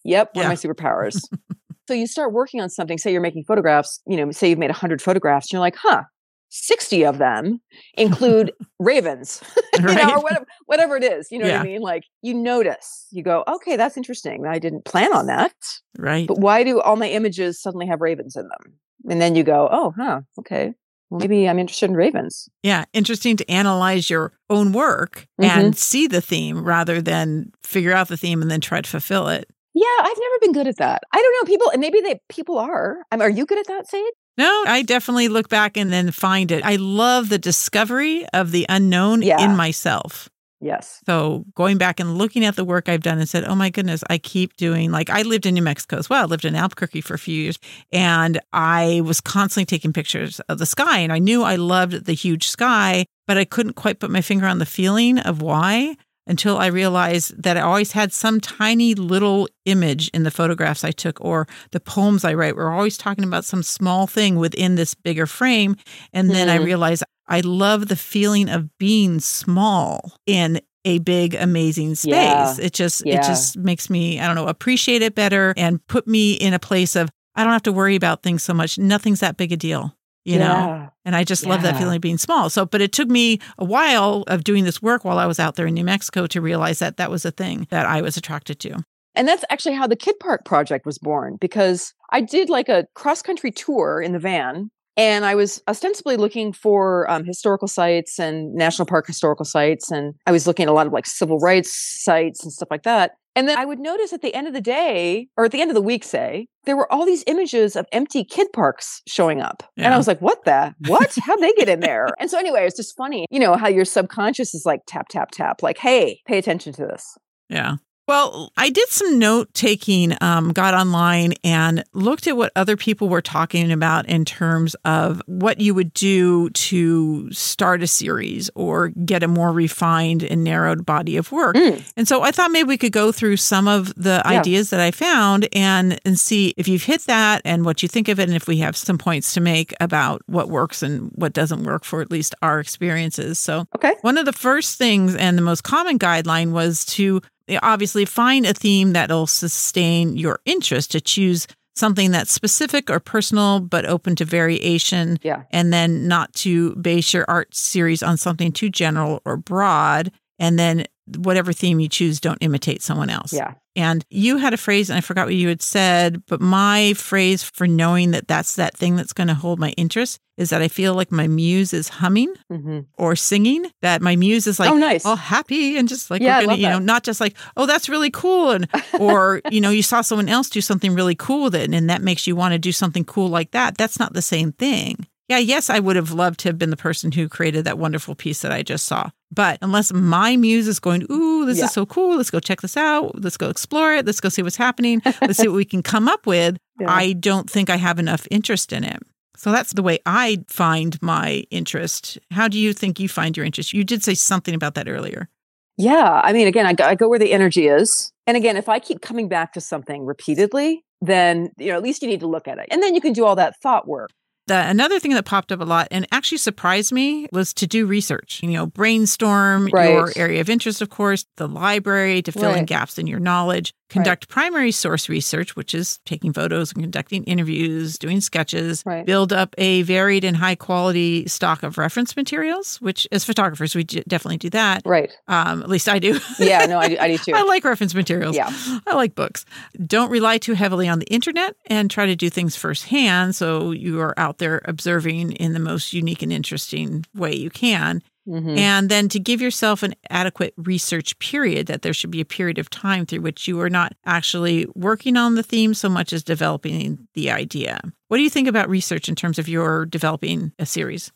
yep, 0.05 0.31
one 0.35 0.45
Yeah. 0.45 0.51
of 0.51 0.51
my 0.51 0.55
superpowers. 0.55 1.21
so 1.89 1.95
you 1.95 2.07
start 2.07 2.33
working 2.33 2.61
on 2.61 2.71
something, 2.71 2.97
say 2.97 3.11
you're 3.12 3.21
making 3.21 3.45
photographs, 3.45 4.01
you 4.07 4.17
know, 4.17 4.31
say 4.31 4.49
you've 4.49 4.59
made 4.59 4.71
100 4.71 5.03
photographs 5.03 5.47
and 5.47 5.53
you're 5.53 5.61
like, 5.61 5.77
"Huh, 5.77 6.05
60 6.49 7.05
of 7.05 7.19
them 7.19 7.61
include 7.97 8.53
ravens." 8.79 9.43
you 9.79 9.83
know, 9.83 10.17
or 10.17 10.21
whatever 10.21 10.47
whatever 10.67 10.97
it 10.97 11.05
is, 11.05 11.29
you 11.31 11.39
know 11.39 11.47
what 11.47 11.61
I 11.61 11.65
mean? 11.65 11.81
Like 11.81 12.05
you 12.23 12.35
notice. 12.35 13.07
You 13.11 13.23
go, 13.23 13.45
"Okay, 13.49 13.77
that's 13.77 13.97
interesting. 13.97 14.47
I 14.47 14.59
didn't 14.59 14.85
plan 14.85 15.15
on 15.15 15.27
that." 15.27 15.55
Right. 15.99 16.27
But 16.27 16.39
why 16.39 16.63
do 16.63 16.81
all 16.81 16.97
my 16.97 17.09
images 17.09 17.61
suddenly 17.61 17.87
have 17.87 18.01
ravens 18.01 18.37
in 18.37 18.43
them? 18.43 18.75
And 19.09 19.21
then 19.21 19.35
you 19.35 19.43
go, 19.43 19.69
"Oh, 19.71 19.93
huh, 19.97 20.21
okay. 20.41 20.75
Well, 21.11 21.21
maybe 21.21 21.49
I'm 21.49 21.59
interested 21.59 21.91
in 21.91 21.97
ravens." 21.97 22.49
Yeah, 22.63 22.85
interesting 22.93 23.37
to 23.37 23.51
analyze 23.51 24.11
your 24.11 24.33
own 24.51 24.73
work 24.73 25.27
and 25.39 25.73
mm-hmm. 25.73 25.73
see 25.73 26.07
the 26.07 26.21
theme 26.21 26.65
rather 26.65 27.01
than 27.01 27.53
figure 27.63 27.93
out 27.93 28.09
the 28.09 28.17
theme 28.17 28.43
and 28.43 28.51
then 28.51 28.61
try 28.61 28.81
to 28.81 28.91
fulfill 28.91 29.29
it. 29.29 29.49
Yeah, 29.75 29.85
I've 30.01 30.17
never 30.19 30.39
been 30.41 30.53
good 30.53 30.69
at 30.69 30.79
that. 30.79 31.03
I 31.13 31.21
don't 31.21 31.35
know 31.35 31.53
people, 31.53 31.71
and 31.71 31.81
maybe 31.81 32.01
they 32.01 32.19
people 32.31 32.59
are. 32.59 32.97
I 33.13 33.17
mean, 33.17 33.23
are 33.23 33.31
you 33.31 33.45
good 33.45 33.59
at 33.59 33.67
that, 33.67 33.87
Sage? 33.87 34.05
No, 34.38 34.64
I 34.66 34.83
definitely 34.83 35.29
look 35.29 35.49
back 35.49 35.77
and 35.77 35.92
then 35.92 36.11
find 36.11 36.51
it. 36.51 36.64
I 36.64 36.77
love 36.77 37.29
the 37.29 37.38
discovery 37.38 38.27
of 38.35 38.51
the 38.51 38.66
unknown 38.68 39.22
Yeah. 39.22 39.42
in 39.42 39.57
myself. 39.57 40.29
Yes. 40.61 41.01
So 41.07 41.44
going 41.55 41.77
back 41.77 42.01
and 42.01 42.16
looking 42.16 42.42
at 42.44 42.57
the 42.57 42.64
work 42.64 42.88
I've 42.88 43.03
done 43.03 43.18
and 43.18 43.29
said, 43.29 43.44
oh 43.44 43.55
my 43.55 43.68
goodness, 43.68 44.03
I 44.09 44.16
keep 44.16 44.57
doing 44.57 44.90
like 44.90 45.11
I 45.11 45.20
lived 45.22 45.44
in 45.44 45.55
New 45.55 45.62
Mexico 45.62 45.99
as 45.99 46.09
well. 46.09 46.22
I 46.22 46.27
lived 46.27 46.46
in 46.46 46.55
Albuquerque 46.55 47.03
for 47.03 47.12
a 47.14 47.18
few 47.18 47.35
years 47.35 47.59
and 47.92 48.40
I 48.55 49.03
was 49.05 49.20
constantly 49.20 49.66
taking 49.66 49.92
pictures 49.92 50.40
of 50.49 50.59
the 50.59 50.64
sky. 50.66 51.01
And 51.01 51.12
I 51.12 51.18
knew 51.18 51.42
I 51.42 51.57
loved 51.57 52.07
the 52.07 52.14
huge 52.14 52.49
sky, 52.49 53.05
but 53.27 53.37
I 53.37 53.44
couldn't 53.44 53.75
quite 53.75 54.01
put 54.01 54.11
my 54.11 54.22
finger 54.22 54.46
on 54.46 54.59
the 54.59 54.66
feeling 54.66 55.18
of 55.18 55.42
why 55.42 55.96
until 56.27 56.57
I 56.59 56.67
realized 56.67 57.43
that 57.43 57.57
I 57.57 57.61
always 57.61 57.93
had 57.93 58.12
some 58.12 58.41
tiny 58.41 58.95
little 58.95 59.49
image 59.65 60.09
in 60.09 60.23
the 60.25 60.31
photographs 60.31 60.85
I 60.85 60.91
took 60.91 61.21
or 61.21 61.47
the 61.71 61.81
poems 61.81 62.25
I 62.25 62.35
write. 62.35 62.57
We're 62.57 62.73
always 62.73 62.99
talking 62.99 63.25
about 63.25 63.45
some 63.45 63.62
small 63.62 64.07
thing 64.07 64.37
within 64.37 64.75
this 64.75 64.95
bigger 64.95 65.27
frame. 65.27 65.77
And 66.12 66.31
then 66.31 66.49
I 66.49 66.59
Mhm. 66.59 66.65
realized 66.65 67.05
I 67.29 67.41
love 67.41 67.89
the 67.89 67.97
feeling 67.97 68.49
of 68.49 68.77
being 68.79 69.19
small 69.21 70.15
in 70.27 70.61
a 70.85 70.99
big, 71.01 71.35
amazing 71.35 71.97
space. 71.97 72.12
Yeah. 72.12 72.55
It 72.61 72.73
just 72.73 73.05
it 73.05 73.23
just 73.23 73.57
makes 73.57 73.91
me, 73.91 74.21
I 74.21 74.27
don't 74.27 74.37
know, 74.37 74.47
appreciate 74.47 75.03
it 75.03 75.15
better 75.17 75.53
and 75.57 75.85
put 75.89 76.07
me 76.07 76.35
in 76.35 76.55
a 76.55 76.59
place 76.61 76.95
of 76.95 77.09
I 77.35 77.43
don't 77.45 77.53
have 77.53 77.62
to 77.65 77.73
worry 77.73 77.97
about 77.97 78.23
things 78.23 78.43
so 78.45 78.55
much. 78.55 78.79
Nothing's 78.79 79.21
that 79.21 79.37
big 79.37 79.53
a 79.53 79.57
deal. 79.57 79.96
You 80.27 80.41
know? 80.41 80.45
Yeah. 80.45 80.89
And 81.05 81.15
I 81.15 81.23
just 81.23 81.47
love 81.47 81.62
that 81.62 81.79
feeling 81.79 81.97
of 81.97 82.03
being 82.03 82.19
small. 82.19 82.51
So, 82.51 82.67
but 82.67 82.81
it 82.81 82.93
took 82.93 83.09
me 83.09 83.39
a 83.59 83.65
while 83.65 84.25
of 84.27 84.43
doing 84.43 84.65
this 84.65 84.83
work 84.83 85.05
while 85.05 85.21
I 85.21 85.27
was 85.27 85.39
out 85.39 85.55
there 85.55 85.69
in 85.69 85.75
New 85.75 85.85
Mexico 85.85 86.27
to 86.27 86.41
realize 86.41 86.81
that 86.81 86.97
that 86.97 87.12
was 87.12 87.25
a 87.25 87.31
thing 87.31 87.69
that 87.71 87.87
I 87.87 88.03
was 88.03 88.17
attracted 88.17 88.59
to. 88.61 88.85
And 89.15 89.29
that's 89.29 89.45
actually 89.51 89.77
how 89.77 89.87
the 89.87 89.95
Kid 89.95 90.17
Park 90.19 90.45
project 90.45 90.85
was 90.85 90.99
born 90.99 91.37
because 91.41 91.95
I 92.11 92.21
did 92.21 92.51
like 92.51 92.69
a 92.69 92.87
cross 92.95 93.23
country 93.23 93.53
tour 93.53 94.03
in 94.03 94.12
the 94.12 94.19
van. 94.19 94.71
And 94.97 95.25
I 95.25 95.35
was 95.37 95.62
ostensibly 95.69 96.17
looking 96.17 96.53
for 96.53 97.09
um, 97.11 97.25
historical 97.25 97.69
sites 97.69 98.19
and 98.19 98.53
national 98.55 98.87
park 98.87 99.07
historical 99.07 99.45
sites. 99.45 99.93
And 99.93 100.15
I 100.27 100.33
was 100.33 100.47
looking 100.47 100.65
at 100.65 100.71
a 100.71 100.73
lot 100.73 100.87
of 100.87 100.93
like 100.93 101.07
civil 101.07 101.39
rights 101.39 101.73
sites 101.73 102.43
and 102.43 102.53
stuff 102.53 102.69
like 102.71 102.83
that. 102.83 103.12
And 103.37 103.49
then 103.49 103.59
I 103.59 103.64
would 103.64 103.79
notice 103.79 104.12
at 104.12 104.22
the 104.22 104.35
end 104.35 104.49
of 104.49 104.55
the 104.55 104.61
day, 104.61 105.29
or 105.37 105.44
at 105.44 105.53
the 105.53 105.61
end 105.61 105.70
of 105.70 105.75
the 105.75 105.83
week, 105.83 106.03
say, 106.03 106.49
there 106.64 106.77
were 106.77 106.90
all 106.92 107.05
these 107.05 107.22
images 107.27 107.77
of 107.77 107.87
empty 107.92 108.25
kid 108.25 108.49
parks 108.53 109.03
showing 109.07 109.40
up. 109.40 109.62
And 109.77 109.92
I 109.92 109.96
was 109.96 110.09
like, 110.09 110.20
what 110.20 110.44
the? 110.44 110.75
What? 110.87 111.16
How'd 111.22 111.40
they 111.40 111.53
get 111.53 111.68
in 111.68 111.81
there? 111.88 112.09
And 112.18 112.31
so, 112.31 112.38
anyway, 112.38 112.66
it's 112.66 112.77
just 112.77 112.96
funny, 112.96 113.27
you 113.31 113.38
know, 113.38 113.55
how 113.55 113.68
your 113.68 113.85
subconscious 113.85 114.55
is 114.55 114.64
like 114.64 114.81
tap, 114.87 115.09
tap, 115.09 115.31
tap, 115.31 115.62
like, 115.62 115.79
hey, 115.79 116.22
pay 116.27 116.38
attention 116.38 116.72
to 116.72 116.87
this. 116.87 117.16
Yeah. 117.49 117.77
Well, 118.09 118.53
I 118.57 118.71
did 118.71 118.88
some 118.88 119.19
note 119.19 119.53
taking, 119.53 120.16
um, 120.21 120.53
got 120.53 120.75
online 120.75 121.35
and 121.42 121.83
looked 121.92 122.29
at 122.29 122.37
what 122.37 122.53
other 122.55 122.77
people 122.77 123.09
were 123.09 123.21
talking 123.21 123.73
about 123.73 124.07
in 124.09 124.25
terms 124.25 124.77
of 124.85 125.21
what 125.27 125.61
you 125.61 125.75
would 125.75 125.92
do 125.92 126.51
to 126.51 127.29
start 127.33 127.83
a 127.83 127.88
series 127.88 128.49
or 128.55 128.88
get 128.90 129.25
a 129.25 129.29
more 129.29 129.51
refined 129.51 130.23
and 130.23 130.45
narrowed 130.45 130.87
body 130.87 131.16
of 131.16 131.33
work. 131.33 131.57
Mm. 131.57 131.83
And 131.97 132.07
so 132.07 132.23
I 132.23 132.31
thought 132.31 132.53
maybe 132.53 132.69
we 132.69 132.79
could 132.79 132.92
go 132.92 133.11
through 133.11 133.38
some 133.38 133.66
of 133.66 133.92
the 133.97 134.23
Yeah. 134.25 134.38
ideas 134.38 134.71
that 134.71 134.79
I 134.81 134.92
found 134.92 135.49
and 135.53 136.01
and 136.05 136.16
see 136.19 136.55
if 136.57 136.69
you've 136.69 136.85
hit 136.85 137.03
that 137.07 137.42
and 137.45 137.64
what 137.64 137.83
you 137.83 137.88
think 137.88 138.09
of 138.09 138.21
it 138.21 138.29
and 138.29 138.37
if 138.37 138.47
we 138.47 138.59
have 138.59 138.77
some 138.77 138.99
points 138.99 139.35
to 139.35 139.40
make 139.40 139.75
about 139.81 140.23
what 140.27 140.49
works 140.49 140.81
and 140.83 141.11
what 141.16 141.33
doesn't 141.33 141.64
work 141.64 141.85
for 141.85 142.01
at 142.03 142.11
least 142.12 142.37
our 142.40 142.61
experiences. 142.61 143.38
So 143.40 143.64
Okay. 143.75 143.95
one 144.03 144.16
of 144.16 144.27
the 144.27 144.33
first 144.33 144.79
things 144.79 145.16
and 145.16 145.37
the 145.37 145.42
most 145.42 145.64
common 145.64 145.99
guideline 145.99 146.53
was 146.53 146.85
to 146.87 147.21
obviously 147.63 148.05
find 148.05 148.47
a 148.47 148.53
theme 148.55 148.92
that'll 148.92 149.27
sustain 149.27 150.17
your 150.17 150.40
interest, 150.44 150.90
to 150.92 151.01
choose 151.01 151.47
something 151.75 152.11
that's 152.11 152.33
specific 152.33 152.88
or 152.88 152.99
personal 152.99 153.61
but 153.61 153.85
open 153.85 154.17
to 154.17 154.25
variation, 154.25 155.19
Yeah. 155.23 155.42
and 155.51 155.73
then 155.73 156.09
not 156.09 156.33
to 156.35 156.75
base 156.77 157.13
your 157.13 157.25
art 157.29 157.55
series 157.55 158.03
on 158.03 158.17
something 158.17 158.51
too 158.51 158.71
general 158.71 159.21
or 159.27 159.37
broad. 159.37 160.11
And 160.38 160.59
then 160.59 160.85
whatever 161.19 161.52
theme 161.52 161.81
you 161.81 161.88
choose, 161.88 162.21
don't 162.21 162.38
imitate 162.40 162.83
someone 162.83 163.11
else. 163.11 163.33
Yeah. 163.33 163.54
And 163.77 164.04
you 164.09 164.38
had 164.38 164.54
a 164.54 164.57
phrase, 164.57 164.88
and 164.88 164.96
I 164.96 165.02
forgot 165.02 165.27
what 165.27 165.35
you 165.35 165.48
had 165.48 165.61
said, 165.61 166.25
but 166.27 166.40
my 166.40 166.94
phrase 166.94 167.42
for 167.42 167.67
knowing 167.67 168.13
that 168.13 168.27
that's 168.27 168.57
that 168.57 168.75
thing 168.75 168.96
that's 168.96 169.13
going 169.13 169.29
to 169.29 169.35
hold 169.35 169.59
my 169.61 169.71
interest 169.77 170.19
is 170.38 170.50
that 170.50 170.63
I 170.63 170.69
feel 170.69 170.94
like 170.94 171.13
my 171.13 171.27
muse 171.29 171.73
is 171.73 171.88
humming 171.88 172.35
hmm 172.50 172.81
or 172.98 173.17
singing. 173.17 173.67
That 173.83 174.00
my 174.00 174.17
muse 174.17 174.46
is 174.46 174.59
like, 174.59 174.71
oh, 174.71 174.77
nice. 174.77 175.04
all 175.04 175.17
happy 175.17 175.77
and 175.77 175.88
just 175.88 176.11
like 176.11 176.23
Yeah, 176.23 176.42
gonna, 176.44 176.57
you 176.57 176.69
know, 176.69 176.79
not 176.79 177.04
just 177.04 177.21
like, 177.21 177.37
oh, 177.57 177.67
that's 177.67 177.88
really 177.88 178.11
cool, 178.11 178.50
and 178.50 178.69
or 178.98 179.42
you 179.50 179.61
know, 179.61 179.71
you 179.71 179.83
saw 179.83 180.00
someone 180.00 180.29
else 180.29 180.48
do 180.48 180.63
something 180.63 180.94
really 180.94 181.15
cool 181.15 181.44
with 181.44 181.54
it, 181.54 181.73
and 181.73 181.90
that 181.90 182.02
makes 182.02 182.27
you 182.27 182.35
want 182.35 182.52
to 182.52 182.59
do 182.59 182.73
something 182.73 183.04
cool 183.04 183.29
like 183.29 183.50
that. 183.50 183.77
That's 183.77 183.98
not 183.98 184.15
the 184.15 184.23
same 184.23 184.52
thing. 184.52 185.07
Yeah, 185.29 185.38
yes, 185.38 185.70
I 185.70 185.81
would 185.81 185.96
have 185.96 186.12
loved 186.12 186.38
to 186.40 186.48
have 186.48 186.58
been 186.58 186.70
the 186.70 186.77
person 186.77 187.10
who 187.10 187.29
created 187.29 187.64
that 187.64 187.79
wonderful 187.79 188.14
piece 188.14 188.42
that 188.42 188.52
I 188.52 188.62
just 188.62 188.85
saw. 188.85 189.10
But 189.33 189.58
unless 189.60 189.92
my 189.92 190.37
muse 190.37 190.68
is 190.68 190.79
going, 190.79 191.04
ooh, 191.10 191.44
this 191.44 191.58
Yeah. 191.58 191.64
is 191.64 191.72
so 191.72 191.85
cool, 191.85 192.16
let's 192.16 192.31
go 192.31 192.38
check 192.38 192.60
this 192.60 192.77
out, 192.77 193.20
let's 193.20 193.37
go 193.37 193.48
explore 193.50 193.92
it, 193.92 194.06
let's 194.06 194.20
go 194.20 194.29
see 194.29 194.42
what's 194.42 194.56
happening, 194.56 195.02
let's 195.20 195.38
see 195.38 195.48
what 195.48 195.56
we 195.56 195.64
can 195.64 195.83
come 195.83 196.08
up 196.08 196.27
with, 196.27 196.56
Yeah. 196.81 196.90
I 196.94 197.12
don't 197.14 197.50
think 197.50 197.70
I 197.70 197.77
have 197.77 197.98
enough 197.98 198.27
interest 198.31 198.72
in 198.72 198.85
it. 198.85 199.02
So 199.37 199.50
that's 199.50 199.72
the 199.72 199.83
way 199.83 199.98
I 200.06 200.44
find 200.48 201.00
my 201.02 201.44
interest. 201.50 202.18
How 202.31 202.46
do 202.48 202.58
you 202.58 202.72
think 202.72 203.00
you 203.00 203.08
find 203.08 203.37
your 203.37 203.44
interest? 203.44 203.72
You 203.72 203.83
did 203.83 204.04
say 204.04 204.14
something 204.14 204.54
about 204.54 204.74
that 204.77 204.88
earlier. 204.88 205.29
Yeah. 205.77 206.20
I 206.24 206.33
mean, 206.33 206.46
again, 206.46 206.66
I 206.66 206.72
go, 206.72 206.85
I 206.85 206.94
go 206.94 207.08
where 207.08 207.18
the 207.18 207.33
energy 207.33 207.66
is. 207.66 208.12
And 208.27 208.37
again, 208.37 208.56
if 208.56 208.68
I 208.68 208.79
keep 208.79 209.02
coming 209.02 209.29
back 209.29 209.52
to 209.54 209.60
something 209.60 210.06
repeatedly, 210.06 210.85
then, 211.02 211.50
you 211.58 211.68
know, 211.70 211.77
at 211.77 211.83
least 211.83 212.00
you 212.02 212.08
need 212.08 212.20
to 212.20 212.27
look 212.27 212.48
at 212.48 212.58
it. 212.58 212.66
And 212.70 212.83
then 212.83 212.94
you 212.94 213.00
can 213.00 213.12
do 213.12 213.24
all 213.27 213.37
that 213.37 213.56
thought 213.60 213.87
work. 213.87 214.10
The, 214.47 214.69
another 214.69 215.01
thing 215.01 215.13
that 215.15 215.25
popped 215.25 215.51
up 215.51 215.61
a 215.61 215.65
lot 215.65 215.88
and 215.90 216.07
actually 216.13 216.38
surprised 216.38 216.92
me 216.92 217.27
was 217.33 217.53
to 217.55 217.67
do 217.67 217.85
research. 217.85 218.40
You 218.44 218.51
know, 218.51 218.67
brainstorm 218.67 219.69
your 219.69 220.13
area 220.15 220.40
of 220.40 220.49
interest, 220.49 220.81
of 220.81 220.88
course, 220.88 221.27
the 221.37 221.49
library 221.49 222.23
to 222.23 222.31
fill 222.31 222.55
in 222.55 222.65
gaps 222.65 222.97
in 222.97 223.09
your 223.09 223.19
knowledge, 223.19 223.75
conduct 223.89 224.29
primary 224.29 224.73
source 224.73 225.09
research, 225.09 225.55
which 225.55 225.75
is 225.75 225.99
taking 226.05 226.33
photos 226.33 226.73
and 226.73 226.83
conducting 226.83 227.23
interviews, 227.25 227.99
doing 227.99 228.21
sketches, 228.21 228.83
Right. 228.85 229.07
build 229.07 229.33
up 229.33 229.55
a 229.59 229.83
varied 229.83 230.25
and 230.25 230.37
high 230.37 230.57
quality 230.57 231.27
stock 231.29 231.63
of 231.63 231.79
reference 231.79 232.17
materials, 232.17 232.81
which 232.81 233.07
as 233.13 233.25
photographers, 233.25 233.75
we 233.75 233.85
d- 233.85 234.03
definitely 234.09 234.39
do 234.39 234.51
that. 234.51 234.83
Right. 234.85 235.11
Um, 235.29 235.63
at 235.63 235.69
least 235.69 235.89
I 235.89 235.99
do. 235.99 236.19
Yeah. 236.39 236.67
No, 236.67 236.79
I 236.79 236.89
do, 236.89 236.97
I 236.99 237.09
do 237.09 237.19
too. 237.25 237.33
I 237.35 237.43
like 237.43 237.65
reference 237.65 237.95
materials. 237.95 238.35
Yeah. 238.37 238.51
I 238.87 238.95
like 238.95 239.15
books. 239.15 239.45
Don't 239.87 240.11
rely 240.11 240.39
too 240.39 240.55
heavily 240.55 240.89
on 240.89 240.99
the 240.99 241.07
internet 241.07 241.55
and 241.67 241.91
try 241.91 242.07
to 242.07 242.17
do 242.17 242.29
things 242.29 242.57
firsthand 242.57 243.35
so 243.37 243.71
you 243.71 244.01
are 244.01 244.19
out 244.19 244.39
there 244.39 244.63
observing 244.65 245.33
in 245.33 245.53
the 245.53 245.61
most 245.61 245.93
unique 245.93 246.23
and 246.23 246.33
interesting 246.33 247.05
way 247.15 247.35
you 247.35 247.51
can. 247.51 248.03
Mhm. 248.27 248.58
And 248.58 248.88
then 248.88 249.08
to 249.10 249.20
give 249.20 249.40
yourself 249.40 249.83
an 249.83 249.94
adequate 250.10 250.54
research 250.56 251.18
period, 251.18 251.66
that 251.66 251.83
there 251.83 251.92
should 251.92 252.10
be 252.10 252.20
a 252.20 252.24
period 252.24 252.58
of 252.58 252.70
time 252.70 253.06
through 253.06 253.20
which 253.20 253.46
you 253.46 253.60
are 253.60 253.70
not 253.70 253.94
actually 254.04 254.66
working 254.74 255.16
on 255.16 255.35
the 255.35 255.42
theme 255.42 255.74
so 255.74 255.88
much 255.88 256.12
as 256.12 256.22
developing 256.24 257.06
the 257.14 257.31
idea. 257.31 257.81
What 258.08 258.16
do 258.16 258.22
you 258.22 258.31
think 258.31 258.48
about 258.48 258.68
research 258.68 259.08
in 259.08 259.14
terms 259.14 259.38
of 259.38 259.48
your 259.48 259.87
developing 259.87 260.52
a 260.58 260.66
series? 260.66 261.12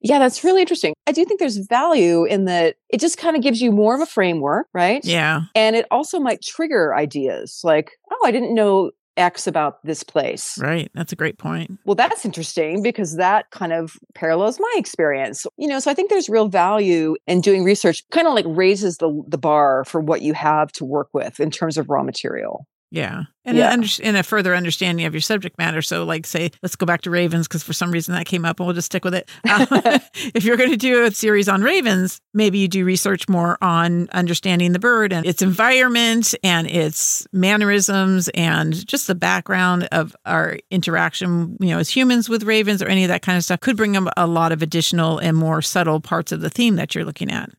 Yeah, 0.00 0.20
that's 0.20 0.44
really 0.44 0.60
interesting. 0.60 0.94
I 1.08 1.12
do 1.12 1.24
think 1.24 1.40
there's 1.40 1.56
value 1.56 2.24
in 2.24 2.44
that 2.44 2.76
it 2.88 3.00
just 3.00 3.18
kind 3.18 3.34
of 3.34 3.42
gives 3.42 3.60
you 3.60 3.72
more 3.72 3.96
of 3.96 4.00
a 4.00 4.06
framework, 4.06 4.68
right? 4.72 5.04
Yeah. 5.04 5.42
And 5.56 5.74
it 5.74 5.86
also 5.90 6.20
might 6.20 6.40
trigger 6.40 6.94
ideas 6.94 7.60
like, 7.64 7.90
oh, 8.10 8.22
I 8.24 8.30
didn't 8.30 8.54
know 8.54 8.92
X 9.18 9.46
about 9.46 9.84
this 9.84 10.02
place. 10.02 10.58
Right. 10.58 10.90
That's 10.94 11.12
a 11.12 11.16
great 11.16 11.38
point. 11.38 11.78
Well, 11.84 11.94
that's 11.94 12.24
interesting 12.24 12.82
because 12.82 13.16
that 13.16 13.50
kind 13.50 13.72
of 13.72 13.96
parallels 14.14 14.58
my 14.60 14.74
experience. 14.76 15.46
You 15.56 15.68
know, 15.68 15.80
so 15.80 15.90
I 15.90 15.94
think 15.94 16.10
there's 16.10 16.28
real 16.28 16.48
value 16.48 17.16
in 17.26 17.40
doing 17.40 17.64
research, 17.64 18.08
kind 18.10 18.26
of 18.26 18.34
like 18.34 18.46
raises 18.48 18.98
the 18.98 19.22
the 19.26 19.38
bar 19.38 19.84
for 19.84 20.00
what 20.00 20.22
you 20.22 20.32
have 20.34 20.72
to 20.72 20.84
work 20.84 21.08
with 21.12 21.40
in 21.40 21.50
terms 21.50 21.76
of 21.76 21.88
raw 21.88 22.02
material. 22.02 22.66
Yeah. 22.90 23.24
And, 23.44 23.56
Yeah. 23.56 23.66
An 23.66 23.72
under- 23.80 23.88
and 24.02 24.16
a 24.16 24.22
further 24.22 24.54
understanding 24.54 25.04
of 25.04 25.12
your 25.12 25.20
subject 25.20 25.58
matter. 25.58 25.82
So, 25.82 26.04
like, 26.04 26.26
say, 26.26 26.50
let's 26.62 26.74
go 26.76 26.86
back 26.86 27.02
to 27.02 27.10
ravens 27.10 27.46
because 27.46 27.62
for 27.62 27.72
some 27.74 27.90
reason 27.90 28.14
that 28.14 28.26
came 28.26 28.44
up 28.44 28.60
and 28.60 28.66
we'll 28.66 28.74
just 28.74 28.86
stick 28.86 29.04
with 29.04 29.14
it. 29.14 29.28
Uh, 29.48 29.66
if 30.34 30.44
you're 30.44 30.56
going 30.56 30.70
to 30.70 30.76
do 30.76 31.04
a 31.04 31.10
series 31.10 31.48
on 31.48 31.62
ravens, 31.62 32.20
maybe 32.32 32.58
you 32.58 32.68
do 32.68 32.84
research 32.84 33.28
more 33.28 33.58
on 33.62 34.08
understanding 34.10 34.72
the 34.72 34.78
bird 34.78 35.12
and 35.12 35.26
its 35.26 35.42
environment 35.42 36.34
and 36.42 36.66
its 36.66 37.26
mannerisms 37.32 38.28
and 38.34 38.86
just 38.86 39.06
the 39.06 39.14
background 39.14 39.86
of 39.92 40.16
our 40.24 40.58
interaction, 40.70 41.56
you 41.60 41.68
know, 41.68 41.78
as 41.78 41.90
humans 41.90 42.28
with 42.28 42.42
ravens 42.42 42.82
or 42.82 42.86
any 42.88 43.04
of 43.04 43.08
that 43.08 43.22
kind 43.22 43.36
of 43.36 43.44
stuff 43.44 43.60
could 43.60 43.76
bring 43.76 43.96
up 43.96 44.12
a 44.16 44.26
lot 44.26 44.52
of 44.52 44.62
additional 44.62 45.18
and 45.18 45.36
more 45.36 45.60
subtle 45.60 46.00
parts 46.00 46.32
of 46.32 46.40
the 46.40 46.50
theme 46.50 46.76
that 46.76 46.94
you're 46.94 47.04
looking 47.04 47.30
at. 47.30 47.50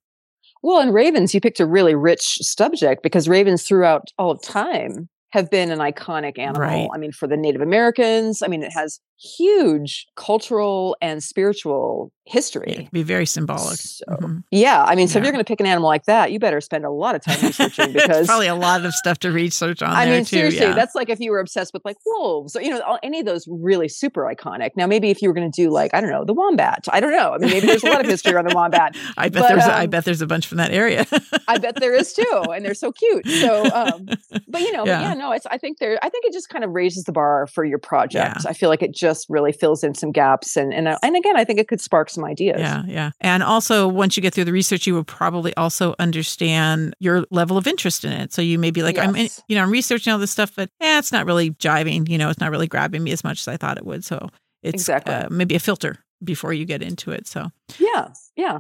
Well, 0.62 0.82
in 0.82 0.92
ravens, 0.92 1.34
you 1.34 1.40
picked 1.40 1.60
a 1.60 1.66
really 1.66 1.96
rich 1.96 2.40
subject 2.42 3.02
because 3.02 3.30
ravens 3.30 3.64
throughout 3.64 4.10
all 4.18 4.32
of 4.32 4.42
time 4.42 5.08
have 5.32 5.50
been 5.50 5.72
an 5.72 5.80
iconic 5.80 6.38
animal. 6.38 6.62
Right. 6.62 6.90
I 6.94 6.98
mean, 6.98 7.12
for 7.12 7.28
the 7.28 7.38
Native 7.38 7.62
Americans, 7.62 8.42
I 8.42 8.48
mean, 8.48 8.64
it 8.64 8.72
has 8.72 9.00
huge 9.22 10.08
cultural 10.16 10.96
and 11.02 11.24
spiritual 11.24 12.12
history. 12.26 12.72
It'd 12.72 12.92
be 12.92 13.02
very 13.04 13.26
symbolic. 13.26 13.78
So, 13.80 14.06
Mhm. 14.22 14.44
yeah, 14.52 14.84
I 14.84 14.94
mean, 14.96 15.08
so 15.08 15.18
if 15.18 15.26
you're 15.26 15.32
going 15.32 15.44
to 15.44 15.48
pick 15.48 15.60
an 15.60 15.66
animal 15.66 15.90
like 15.90 16.04
that, 16.06 16.32
you 16.32 16.38
better 16.40 16.62
spend 16.62 16.86
a 16.86 16.92
lot 16.92 17.16
of 17.16 17.24
time 17.24 17.40
researching 17.42 17.92
There's 17.94 18.06
because 18.08 18.28
probably 18.28 18.46
a 18.48 18.54
lot 18.56 18.86
of 18.86 18.94
stuff 18.94 19.18
to 19.20 19.32
research 19.32 19.82
on 19.82 19.90
I 19.90 20.06
there 20.06 20.14
mean, 20.16 20.26
too. 20.26 20.38
seriously, 20.38 20.60
yeah. 20.68 20.74
that's 20.74 20.94
like 20.94 21.10
if 21.10 21.20
you 21.20 21.32
were 21.32 21.40
obsessed 21.40 21.74
with 21.74 21.84
like 21.86 21.98
wolves 22.06 22.56
or, 22.56 22.62
you 22.62 22.70
know, 22.70 23.00
any 23.02 23.20
of 23.22 23.26
those 23.26 23.46
really 23.50 23.90
super 23.90 24.32
iconic. 24.32 24.72
Now, 24.76 24.86
maybe 24.86 25.10
if 25.10 25.24
you 25.24 25.28
were 25.30 25.34
going 25.34 25.52
to 25.52 25.62
do 25.64 25.72
like, 25.72 25.92
I 25.96 26.02
don't 26.02 26.12
know, 26.12 26.24
the 26.24 26.34
wombat. 26.34 26.86
I 26.92 27.00
don't 27.00 27.12
know. 27.12 27.34
I 27.34 27.40
mean, 27.40 27.50
maybe 27.50 27.66
there's 27.66 27.84
a 27.84 27.88
lot 27.90 28.02
of 28.02 28.06
history 28.06 28.36
on 28.36 28.46
the 28.46 28.54
wombat. 28.54 28.96
I 29.18 29.30
bet 29.30 29.42
But, 29.42 29.48
there's 29.50 29.66
a, 29.66 29.74
I 29.74 29.84
um, 29.86 29.90
bet 29.90 30.06
there's 30.06 30.22
a 30.22 30.28
bunch 30.28 30.46
from 30.46 30.60
that 30.60 30.72
area. 30.72 31.08
I 31.48 31.58
bet 31.58 31.78
there 31.80 31.96
is 31.96 32.14
too. 32.14 32.46
And 32.54 32.64
they're 32.64 32.76
so 32.76 32.92
cute. 32.92 33.26
So, 33.28 33.66
um, 33.74 34.08
but 34.48 34.62
you 34.62 34.72
know, 34.74 34.84
but 34.86 34.88
Yeah. 34.90 35.02
yeah, 35.02 35.14
no, 35.16 35.32
it's, 35.32 35.48
I 35.48 35.58
think 35.58 35.80
there, 35.80 35.98
I 36.04 36.10
think 36.10 36.26
it 36.26 36.32
just 36.34 36.50
kind 36.50 36.64
of 36.64 36.70
raises 36.72 37.06
the 37.06 37.12
bar 37.12 37.48
for 37.48 37.66
your 37.66 37.80
project. 37.80 38.42
Yeah. 38.44 38.50
I 38.50 38.54
feel 38.54 38.70
like 38.70 38.84
it 38.84 38.94
just 38.94 39.09
really 39.30 39.52
fills 39.52 39.84
in 39.84 39.94
some 39.94 40.12
gaps. 40.12 40.58
And, 40.58 40.74
and, 40.74 40.88
uh, 40.88 40.98
and 41.04 41.16
again, 41.16 41.38
I 41.38 41.44
think 41.44 41.60
it 41.60 41.68
could 41.68 41.82
spark 41.82 42.10
some 42.10 42.24
ideas. 42.26 42.60
yeah, 42.60 42.84
yeah. 42.88 43.12
And 43.22 43.44
also, 43.44 43.88
once 43.88 44.18
you 44.18 44.22
get 44.22 44.34
through 44.34 44.46
the 44.46 44.52
research, 44.52 44.88
you 44.88 44.94
will 44.94 45.04
probably 45.04 45.56
also 45.56 45.96
understand 46.00 46.96
your 47.00 47.26
level 47.32 47.58
of 47.58 47.68
interest 47.68 48.06
in 48.06 48.12
it. 48.12 48.34
So 48.34 48.42
you 48.42 48.60
may 48.60 48.72
be 48.72 48.84
like, 48.84 48.98
I'm, 48.98 49.16
in, 49.16 49.30
you 49.48 49.56
know, 49.56 49.64
I'm 49.64 49.72
researching 49.72 50.14
all 50.14 50.20
this 50.20 50.32
stuff, 50.32 50.54
but 50.56 50.70
eh, 50.82 51.00
it's 51.00 51.12
not 51.12 51.26
really 51.26 51.52
jiving. 51.52 52.08
You 52.10 52.18
know, 52.18 52.30
it's 52.30 52.40
not 52.40 52.52
really 52.52 52.68
grabbing 52.68 53.04
me 53.04 53.12
as 53.12 53.24
much 53.24 53.40
as 53.40 53.48
I 53.48 53.58
thought 53.58 53.78
it 53.78 53.86
would. 53.86 54.04
So 54.04 54.30
it's 54.64 54.76
Exactly. 54.84 55.14
uh, 55.14 55.28
maybe 55.30 55.56
a 55.56 55.60
filter 55.60 55.98
before 56.24 56.54
you 56.54 56.66
get 56.66 56.82
into 56.82 57.12
it. 57.12 57.28
So 57.28 57.50
Yeah. 57.78 58.10
Yeah. 58.36 58.60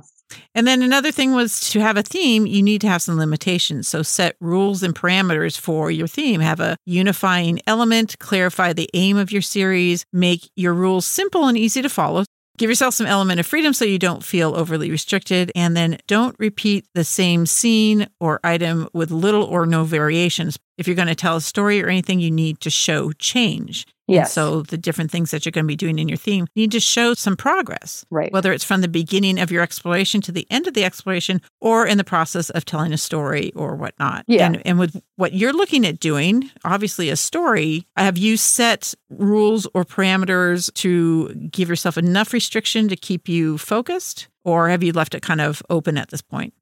And 0.56 0.68
then 0.68 0.82
another 0.82 1.12
thing 1.12 1.34
was 1.34 1.60
to 1.72 1.80
have 1.80 1.98
a 1.98 2.04
theme, 2.04 2.46
you 2.46 2.62
need 2.62 2.82
to 2.82 2.88
have 2.88 3.02
some 3.02 3.18
limitations. 3.18 3.88
So 3.88 4.02
set 4.02 4.36
rules 4.40 4.84
and 4.84 4.96
parameters 4.96 5.60
for 5.60 5.92
your 5.92 6.08
theme. 6.08 6.42
Have 6.42 6.60
a 6.60 6.78
unifying 6.86 7.60
element, 7.68 8.18
clarify 8.20 8.74
the 8.74 8.90
aim 8.94 9.18
of 9.18 9.32
your 9.32 9.42
series, 9.42 10.06
make 10.14 10.50
your 10.56 10.74
rules 10.74 11.06
simple 11.06 11.48
and 11.48 11.58
easy 11.58 11.82
to 11.82 11.90
follow. 11.90 12.26
Give 12.60 12.70
yourself 12.70 12.94
some 12.94 13.08
element 13.08 13.40
of 13.40 13.46
freedom 13.46 13.74
so 13.74 13.86
you 13.86 13.98
don't 13.98 14.22
feel 14.22 14.54
overly 14.54 14.92
restricted. 14.92 15.50
And 15.56 15.78
then 15.78 15.98
don't 16.08 16.36
repeat 16.40 16.86
the 16.94 17.06
same 17.06 17.46
scene 17.46 18.10
or 18.20 18.42
item 18.44 18.90
with 18.94 19.12
little 19.12 19.46
or 19.46 19.66
no 19.66 19.86
variations. 19.86 20.60
If 20.78 20.86
you're 20.86 20.96
going 20.98 21.08
to 21.08 21.16
tell 21.16 21.38
a 21.38 21.42
story 21.42 21.82
or 21.82 21.88
anything, 21.88 22.20
you 22.20 22.32
need 22.32 22.60
to 22.60 22.70
show 22.70 23.14
change. 23.14 23.88
And 24.10 24.28
so 24.28 24.62
the 24.64 24.78
different 24.78 25.12
things 25.12 25.32
that 25.32 25.46
you're 25.46 25.52
going 25.52 25.66
to 25.66 25.68
be 25.68 25.76
doing 25.76 26.00
in 26.00 26.08
your 26.08 26.18
theme 26.18 26.48
you 26.56 26.64
need 26.64 26.72
to 26.72 26.80
show 26.80 27.14
some 27.14 27.36
progress 27.36 28.06
Right. 28.10 28.32
whether 28.32 28.52
it's 28.52 28.64
from 28.64 28.82
the 28.82 28.88
beginning 28.88 29.40
of 29.40 29.52
your 29.52 29.62
exploration 29.62 30.22
to 30.22 30.32
the 30.32 30.48
end 30.50 30.68
of 30.68 30.74
the 30.74 30.84
exploration 30.84 31.42
or 31.62 31.86
in 31.86 31.98
the 31.98 32.04
process 32.04 32.50
of 32.50 32.66
telling 32.66 32.94
a 32.94 32.98
story 32.98 33.52
or 33.56 33.76
whatnot. 33.76 34.26
Yeah. 34.28 34.46
And, 34.46 34.62
and 34.66 34.80
with 34.80 35.02
what 35.16 35.34
you're 35.34 35.54
looking 35.54 35.86
at 35.86 36.00
doing, 36.00 36.50
obviously 36.64 37.10
a 37.10 37.16
story, 37.16 37.86
have 37.96 38.18
you 38.18 38.38
set 38.38 38.94
rules 39.10 39.68
or 39.74 39.84
parameters 39.86 40.74
to 40.76 41.34
give 41.52 41.70
yourself 41.70 41.98
enough 41.98 42.34
restriction 42.34 42.88
to 42.90 42.96
keep 42.96 43.28
you 43.30 43.58
focused? 43.58 44.28
Or 44.46 44.70
have 44.70 44.82
you 44.84 44.94
left 44.94 45.14
it 45.14 45.22
kind 45.22 45.42
of 45.42 45.62
open 45.70 45.98
at 45.98 46.10
this 46.10 46.22
point? 46.22 46.54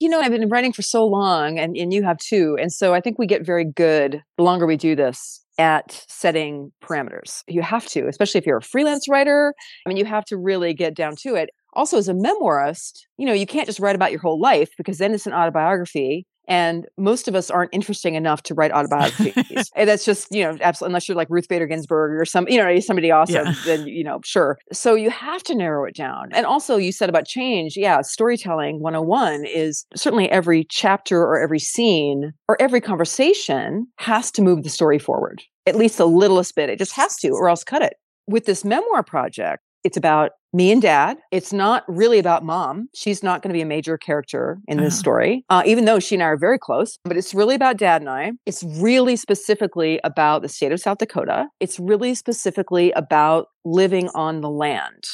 you 0.00 0.08
know, 0.10 0.20
I've 0.20 0.32
been 0.32 0.48
writing 0.48 0.72
for 0.72 0.82
so 0.82 1.06
long 1.06 1.58
and, 1.58 1.76
and 1.76 1.92
you 1.92 2.02
have 2.02 2.18
too. 2.18 2.58
And 2.60 2.70
so 2.72 2.92
I 2.92 3.00
think 3.00 3.18
we 3.18 3.26
get 3.26 3.46
very 3.46 3.64
good 3.64 4.22
the 4.36 4.42
longer 4.42 4.66
we 4.66 4.76
do 4.76 4.94
this 4.96 5.43
at 5.58 6.04
setting 6.08 6.72
parameters. 6.82 7.42
You 7.46 7.62
have 7.62 7.86
to, 7.86 8.06
especially 8.08 8.38
if 8.38 8.46
you're 8.46 8.58
a 8.58 8.62
freelance 8.62 9.08
writer. 9.08 9.54
I 9.84 9.88
mean, 9.88 9.96
you 9.96 10.04
have 10.04 10.24
to 10.26 10.36
really 10.36 10.74
get 10.74 10.94
down 10.94 11.16
to 11.22 11.34
it. 11.34 11.50
Also, 11.74 11.98
as 11.98 12.08
a 12.08 12.14
memoirist, 12.14 13.00
you 13.16 13.26
know, 13.26 13.32
you 13.32 13.46
can't 13.46 13.66
just 13.66 13.80
write 13.80 13.96
about 13.96 14.12
your 14.12 14.20
whole 14.20 14.40
life 14.40 14.70
because 14.76 14.98
then 14.98 15.12
it's 15.12 15.26
an 15.26 15.32
autobiography. 15.32 16.26
And 16.46 16.86
most 16.98 17.26
of 17.28 17.34
us 17.34 17.50
aren't 17.50 17.72
interesting 17.72 18.14
enough 18.14 18.42
to 18.44 18.54
write 18.54 18.70
autobiographies. 18.72 19.70
and 19.76 19.88
that's 19.88 20.04
just, 20.04 20.28
you 20.30 20.42
know, 20.44 20.56
absolutely, 20.60 20.90
unless 20.92 21.08
you're 21.08 21.16
like 21.16 21.28
Ruth 21.30 21.48
Bader 21.48 21.66
Ginsburg 21.66 22.12
or 22.20 22.24
some, 22.24 22.46
you 22.48 22.58
know, 22.58 22.78
somebody 22.80 23.10
awesome, 23.10 23.46
Yeah. 23.46 23.54
then, 23.64 23.86
you 23.86 24.04
know, 24.04 24.20
sure. 24.24 24.58
So 24.72 24.94
you 24.94 25.10
have 25.10 25.42
to 25.44 25.54
narrow 25.54 25.84
it 25.86 25.94
down. 25.94 26.28
And 26.32 26.44
also, 26.46 26.76
you 26.76 26.92
said 26.92 27.08
about 27.08 27.26
change. 27.26 27.76
Yeah, 27.76 28.00
storytelling 28.02 28.80
101 28.80 29.44
is 29.46 29.86
certainly 29.96 30.30
every 30.30 30.66
chapter 30.68 31.20
or 31.22 31.40
every 31.40 31.58
scene 31.58 32.32
or 32.48 32.60
every 32.60 32.80
conversation 32.80 33.86
has 33.98 34.30
to 34.32 34.42
move 34.42 34.62
the 34.64 34.70
story 34.70 34.98
forward, 34.98 35.42
at 35.66 35.76
least 35.76 35.98
the 35.98 36.06
littlest 36.06 36.54
bit. 36.54 36.68
It 36.68 36.78
just 36.78 36.92
has 36.92 37.16
to, 37.18 37.30
or 37.30 37.48
else 37.48 37.64
cut 37.64 37.82
it. 37.82 37.94
With 38.26 38.46
this 38.46 38.64
memoir 38.64 39.02
project, 39.02 39.62
It's 39.84 39.96
about 39.96 40.32
me 40.52 40.72
and 40.72 40.80
dad. 40.80 41.18
It's 41.30 41.52
not 41.52 41.84
really 41.88 42.18
about 42.18 42.44
mom. 42.44 42.88
She's 42.94 43.22
not 43.22 43.42
going 43.42 43.50
to 43.50 43.54
be 43.54 43.60
a 43.60 43.66
major 43.66 43.98
character 43.98 44.58
in 44.66 44.78
this 44.78 44.94
Uh-huh. 44.94 45.00
story, 45.00 45.44
uh, 45.50 45.62
even 45.66 45.84
though 45.84 45.98
she 45.98 46.14
and 46.14 46.22
I 46.22 46.26
are 46.26 46.36
very 46.38 46.58
close. 46.58 46.98
But 47.04 47.16
it's 47.16 47.34
really 47.34 47.54
about 47.54 47.76
dad 47.76 48.00
and 48.02 48.08
I. 48.08 48.32
It's 48.46 48.62
really 48.62 49.16
specifically 49.16 50.00
about 50.04 50.42
the 50.42 50.48
state 50.48 50.72
of 50.72 50.80
South 50.80 50.98
Dakota. 50.98 51.48
It's 51.60 51.78
really 51.78 52.14
specifically 52.14 52.92
about 52.92 53.46
living 53.64 54.08
on 54.14 54.40
the 54.40 54.50
land. 54.50 55.04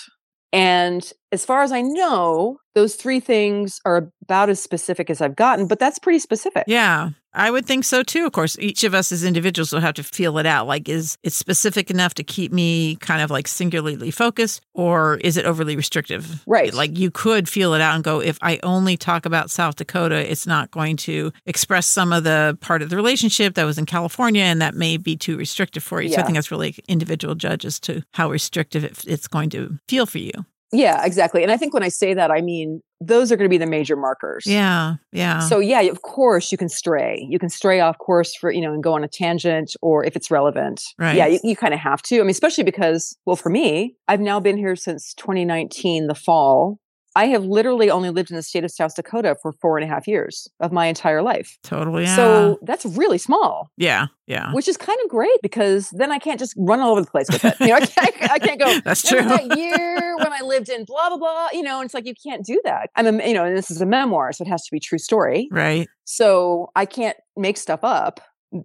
And 0.53 1.11
as 1.33 1.45
far 1.45 1.63
as 1.63 1.73
I 1.73 1.81
know, 1.81 2.59
those 2.75 2.95
three 2.95 3.21
things 3.21 3.81
are 3.85 4.11
about 4.23 4.49
as 4.49 4.63
specific 4.63 5.11
as 5.11 5.21
I've 5.21 5.37
gotten, 5.37 5.67
but 5.67 5.79
that's 5.79 5.99
pretty 5.99 6.21
specific. 6.21 6.65
Yeah, 6.69 7.11
I 7.33 7.51
would 7.51 7.67
think 7.67 7.85
so 7.85 8.05
too. 8.05 8.27
Of 8.27 8.33
course, 8.33 8.57
each 8.61 8.85
of 8.85 8.95
us 8.95 9.11
as 9.11 9.25
individuals 9.25 9.73
will 9.73 9.81
have 9.81 9.95
to 9.95 10.05
feel 10.05 10.39
it 10.39 10.47
out. 10.47 10.69
Like, 10.69 10.89
is 10.89 11.19
it 11.25 11.33
specific 11.33 11.91
enough 11.91 12.15
to 12.15 12.23
keep 12.23 12.53
me 12.53 12.97
kind 12.97 13.23
of 13.23 13.31
like 13.31 13.49
singularly 13.49 14.13
focused, 14.13 14.63
or 14.73 15.17
is 15.17 15.37
it 15.37 15.47
overly 15.47 15.75
restrictive? 15.75 16.45
Right. 16.47 16.73
Like, 16.73 16.97
you 16.97 17.11
could 17.11 17.49
feel 17.49 17.75
it 17.75 17.81
out 17.81 17.97
and 17.97 18.05
go, 18.05 18.21
if 18.21 18.39
I 18.41 18.61
only 18.63 18.97
talk 18.97 19.27
about 19.27 19.51
South 19.51 19.77
Dakota, 19.77 20.31
it's 20.31 20.47
not 20.47 20.71
going 20.71 20.97
to 20.99 21.33
express 21.47 21.87
some 21.87 22.13
of 22.13 22.23
the 22.23 22.57
part 22.61 22.83
of 22.83 22.91
the 22.91 22.97
relationship 22.97 23.55
that 23.55 23.65
was 23.65 23.79
in 23.79 23.87
California, 23.87 24.43
and 24.43 24.63
that 24.63 24.75
may 24.75 24.97
be 24.97 25.17
too 25.17 25.37
restrictive 25.37 25.83
for 25.83 26.01
you. 26.01 26.11
So 26.11 26.21
I 26.21 26.23
think 26.23 26.37
that's 26.37 26.53
really 26.53 26.77
individual 26.87 27.35
judge 27.35 27.65
as 27.65 27.81
to 27.81 28.03
how 28.13 28.31
restrictive 28.31 28.85
it's 29.07 29.27
going 29.27 29.51
to 29.51 29.79
feel 29.89 30.07
for 30.07 30.19
you. 30.19 30.33
Yeah, 30.73 31.05
exactly. 31.05 31.43
And 31.43 31.51
I 31.51 31.57
think 31.57 31.75
when 31.75 31.83
I 31.83 31.89
say 31.89 32.15
that, 32.15 32.31
I 32.31 32.41
mean 32.41 32.83
those 33.01 33.33
are 33.33 33.37
going 33.37 33.47
to 33.47 33.51
be 33.51 33.59
the 33.59 33.67
major 33.67 33.97
markers. 33.97 34.45
Yeah, 34.47 34.97
yeah. 35.11 35.41
So 35.41 35.59
yeah, 35.59 35.81
of 35.83 36.03
course 36.03 36.53
you 36.53 36.59
can 36.59 36.69
stray. 36.69 37.27
You 37.29 37.39
can 37.39 37.49
stray 37.49 37.81
off 37.81 37.99
course 37.99 38.35
for 38.35 38.51
you 38.51 38.61
know 38.61 38.73
and 38.73 38.83
go 38.83 38.95
on 38.95 39.03
a 39.03 39.09
tangent, 39.09 39.75
or 39.81 40.05
if 40.05 40.17
it's 40.17 40.31
relevant. 40.31 40.83
Right. 40.99 41.17
Yeah, 41.17 41.27
you, 41.27 41.41
you 41.43 41.57
kind 41.57 41.75
of 41.75 41.81
have 41.81 42.03
to. 42.03 42.17
I 42.17 42.21
mean, 42.21 42.31
especially 42.31 42.65
because 42.65 43.17
well, 43.25 43.37
for 43.37 43.51
me, 43.51 43.97
I've 44.07 44.21
now 44.21 44.39
been 44.39 44.57
here 44.57 44.77
since 44.77 45.15
2019, 45.15 46.07
the 46.07 46.15
fall. 46.15 46.79
I 47.21 47.27
have 47.27 47.45
literally 47.45 47.91
only 47.91 48.09
lived 48.09 48.31
in 48.31 48.37
the 48.37 48.43
state 48.43 48.65
of 48.65 48.71
South 48.71 48.95
Dakota 48.97 49.37
for 49.43 49.53
four 49.53 49.77
and 49.77 49.85
a 49.85 49.93
half 49.93 50.09
years 50.09 50.49
of 50.59 50.73
my 50.73 50.87
entire 50.87 51.21
life. 51.21 51.59
totally. 51.63 52.05
Yeah. 52.05 52.17
So 52.17 52.59
that's 52.63 52.87
really 52.87 53.19
small, 53.19 53.71
yeah, 53.77 54.07
yeah. 54.27 54.55
which 54.55 54.67
is 54.67 54.79
kind 54.79 54.99
of 55.05 55.11
great 55.11 55.39
because 55.43 55.91
then 55.91 56.11
I 56.13 56.19
can't 56.19 56.39
just 56.39 56.55
run 56.57 56.81
all 56.81 56.93
over 56.93 57.03
the 57.03 57.11
place 57.11 57.27
with 57.31 57.45
it. 57.45 57.61
You 57.61 57.67
know, 57.67 57.75
I 57.75 57.81
can't, 57.81 58.31
I 58.31 58.39
can't 58.39 58.59
go. 58.59 58.81
That's 58.87 59.07
true. 59.07 59.21
That 59.21 59.55
year 59.55 60.17
when 60.17 60.33
I 60.33 60.41
lived 60.41 60.71
in 60.71 60.85
blah 60.85 61.11
blah 61.11 61.19
blah. 61.19 61.49
You 61.53 61.63
know, 61.63 61.81
and 61.81 61.85
it's 61.85 61.93
like 61.93 62.07
you 62.07 62.15
can't 62.15 62.43
do 62.43 62.59
that. 62.65 62.89
I'm 62.97 63.21
a, 63.21 63.29
you 63.29 63.35
know, 63.35 63.45
and 63.45 63.55
this 63.55 63.71
is 63.71 63.83
a 63.83 63.87
memoir, 63.87 64.33
so 64.33 64.41
it 64.43 64.49
has 64.49 64.65
to 64.65 64.73
be 64.73 64.81
true 64.81 64.99
story. 64.99 65.49
right. 65.53 65.89
So 66.05 66.71
I 66.75 66.87
can't 66.87 67.19
make 67.37 67.59
stuff 67.59 67.81
up 67.83 68.21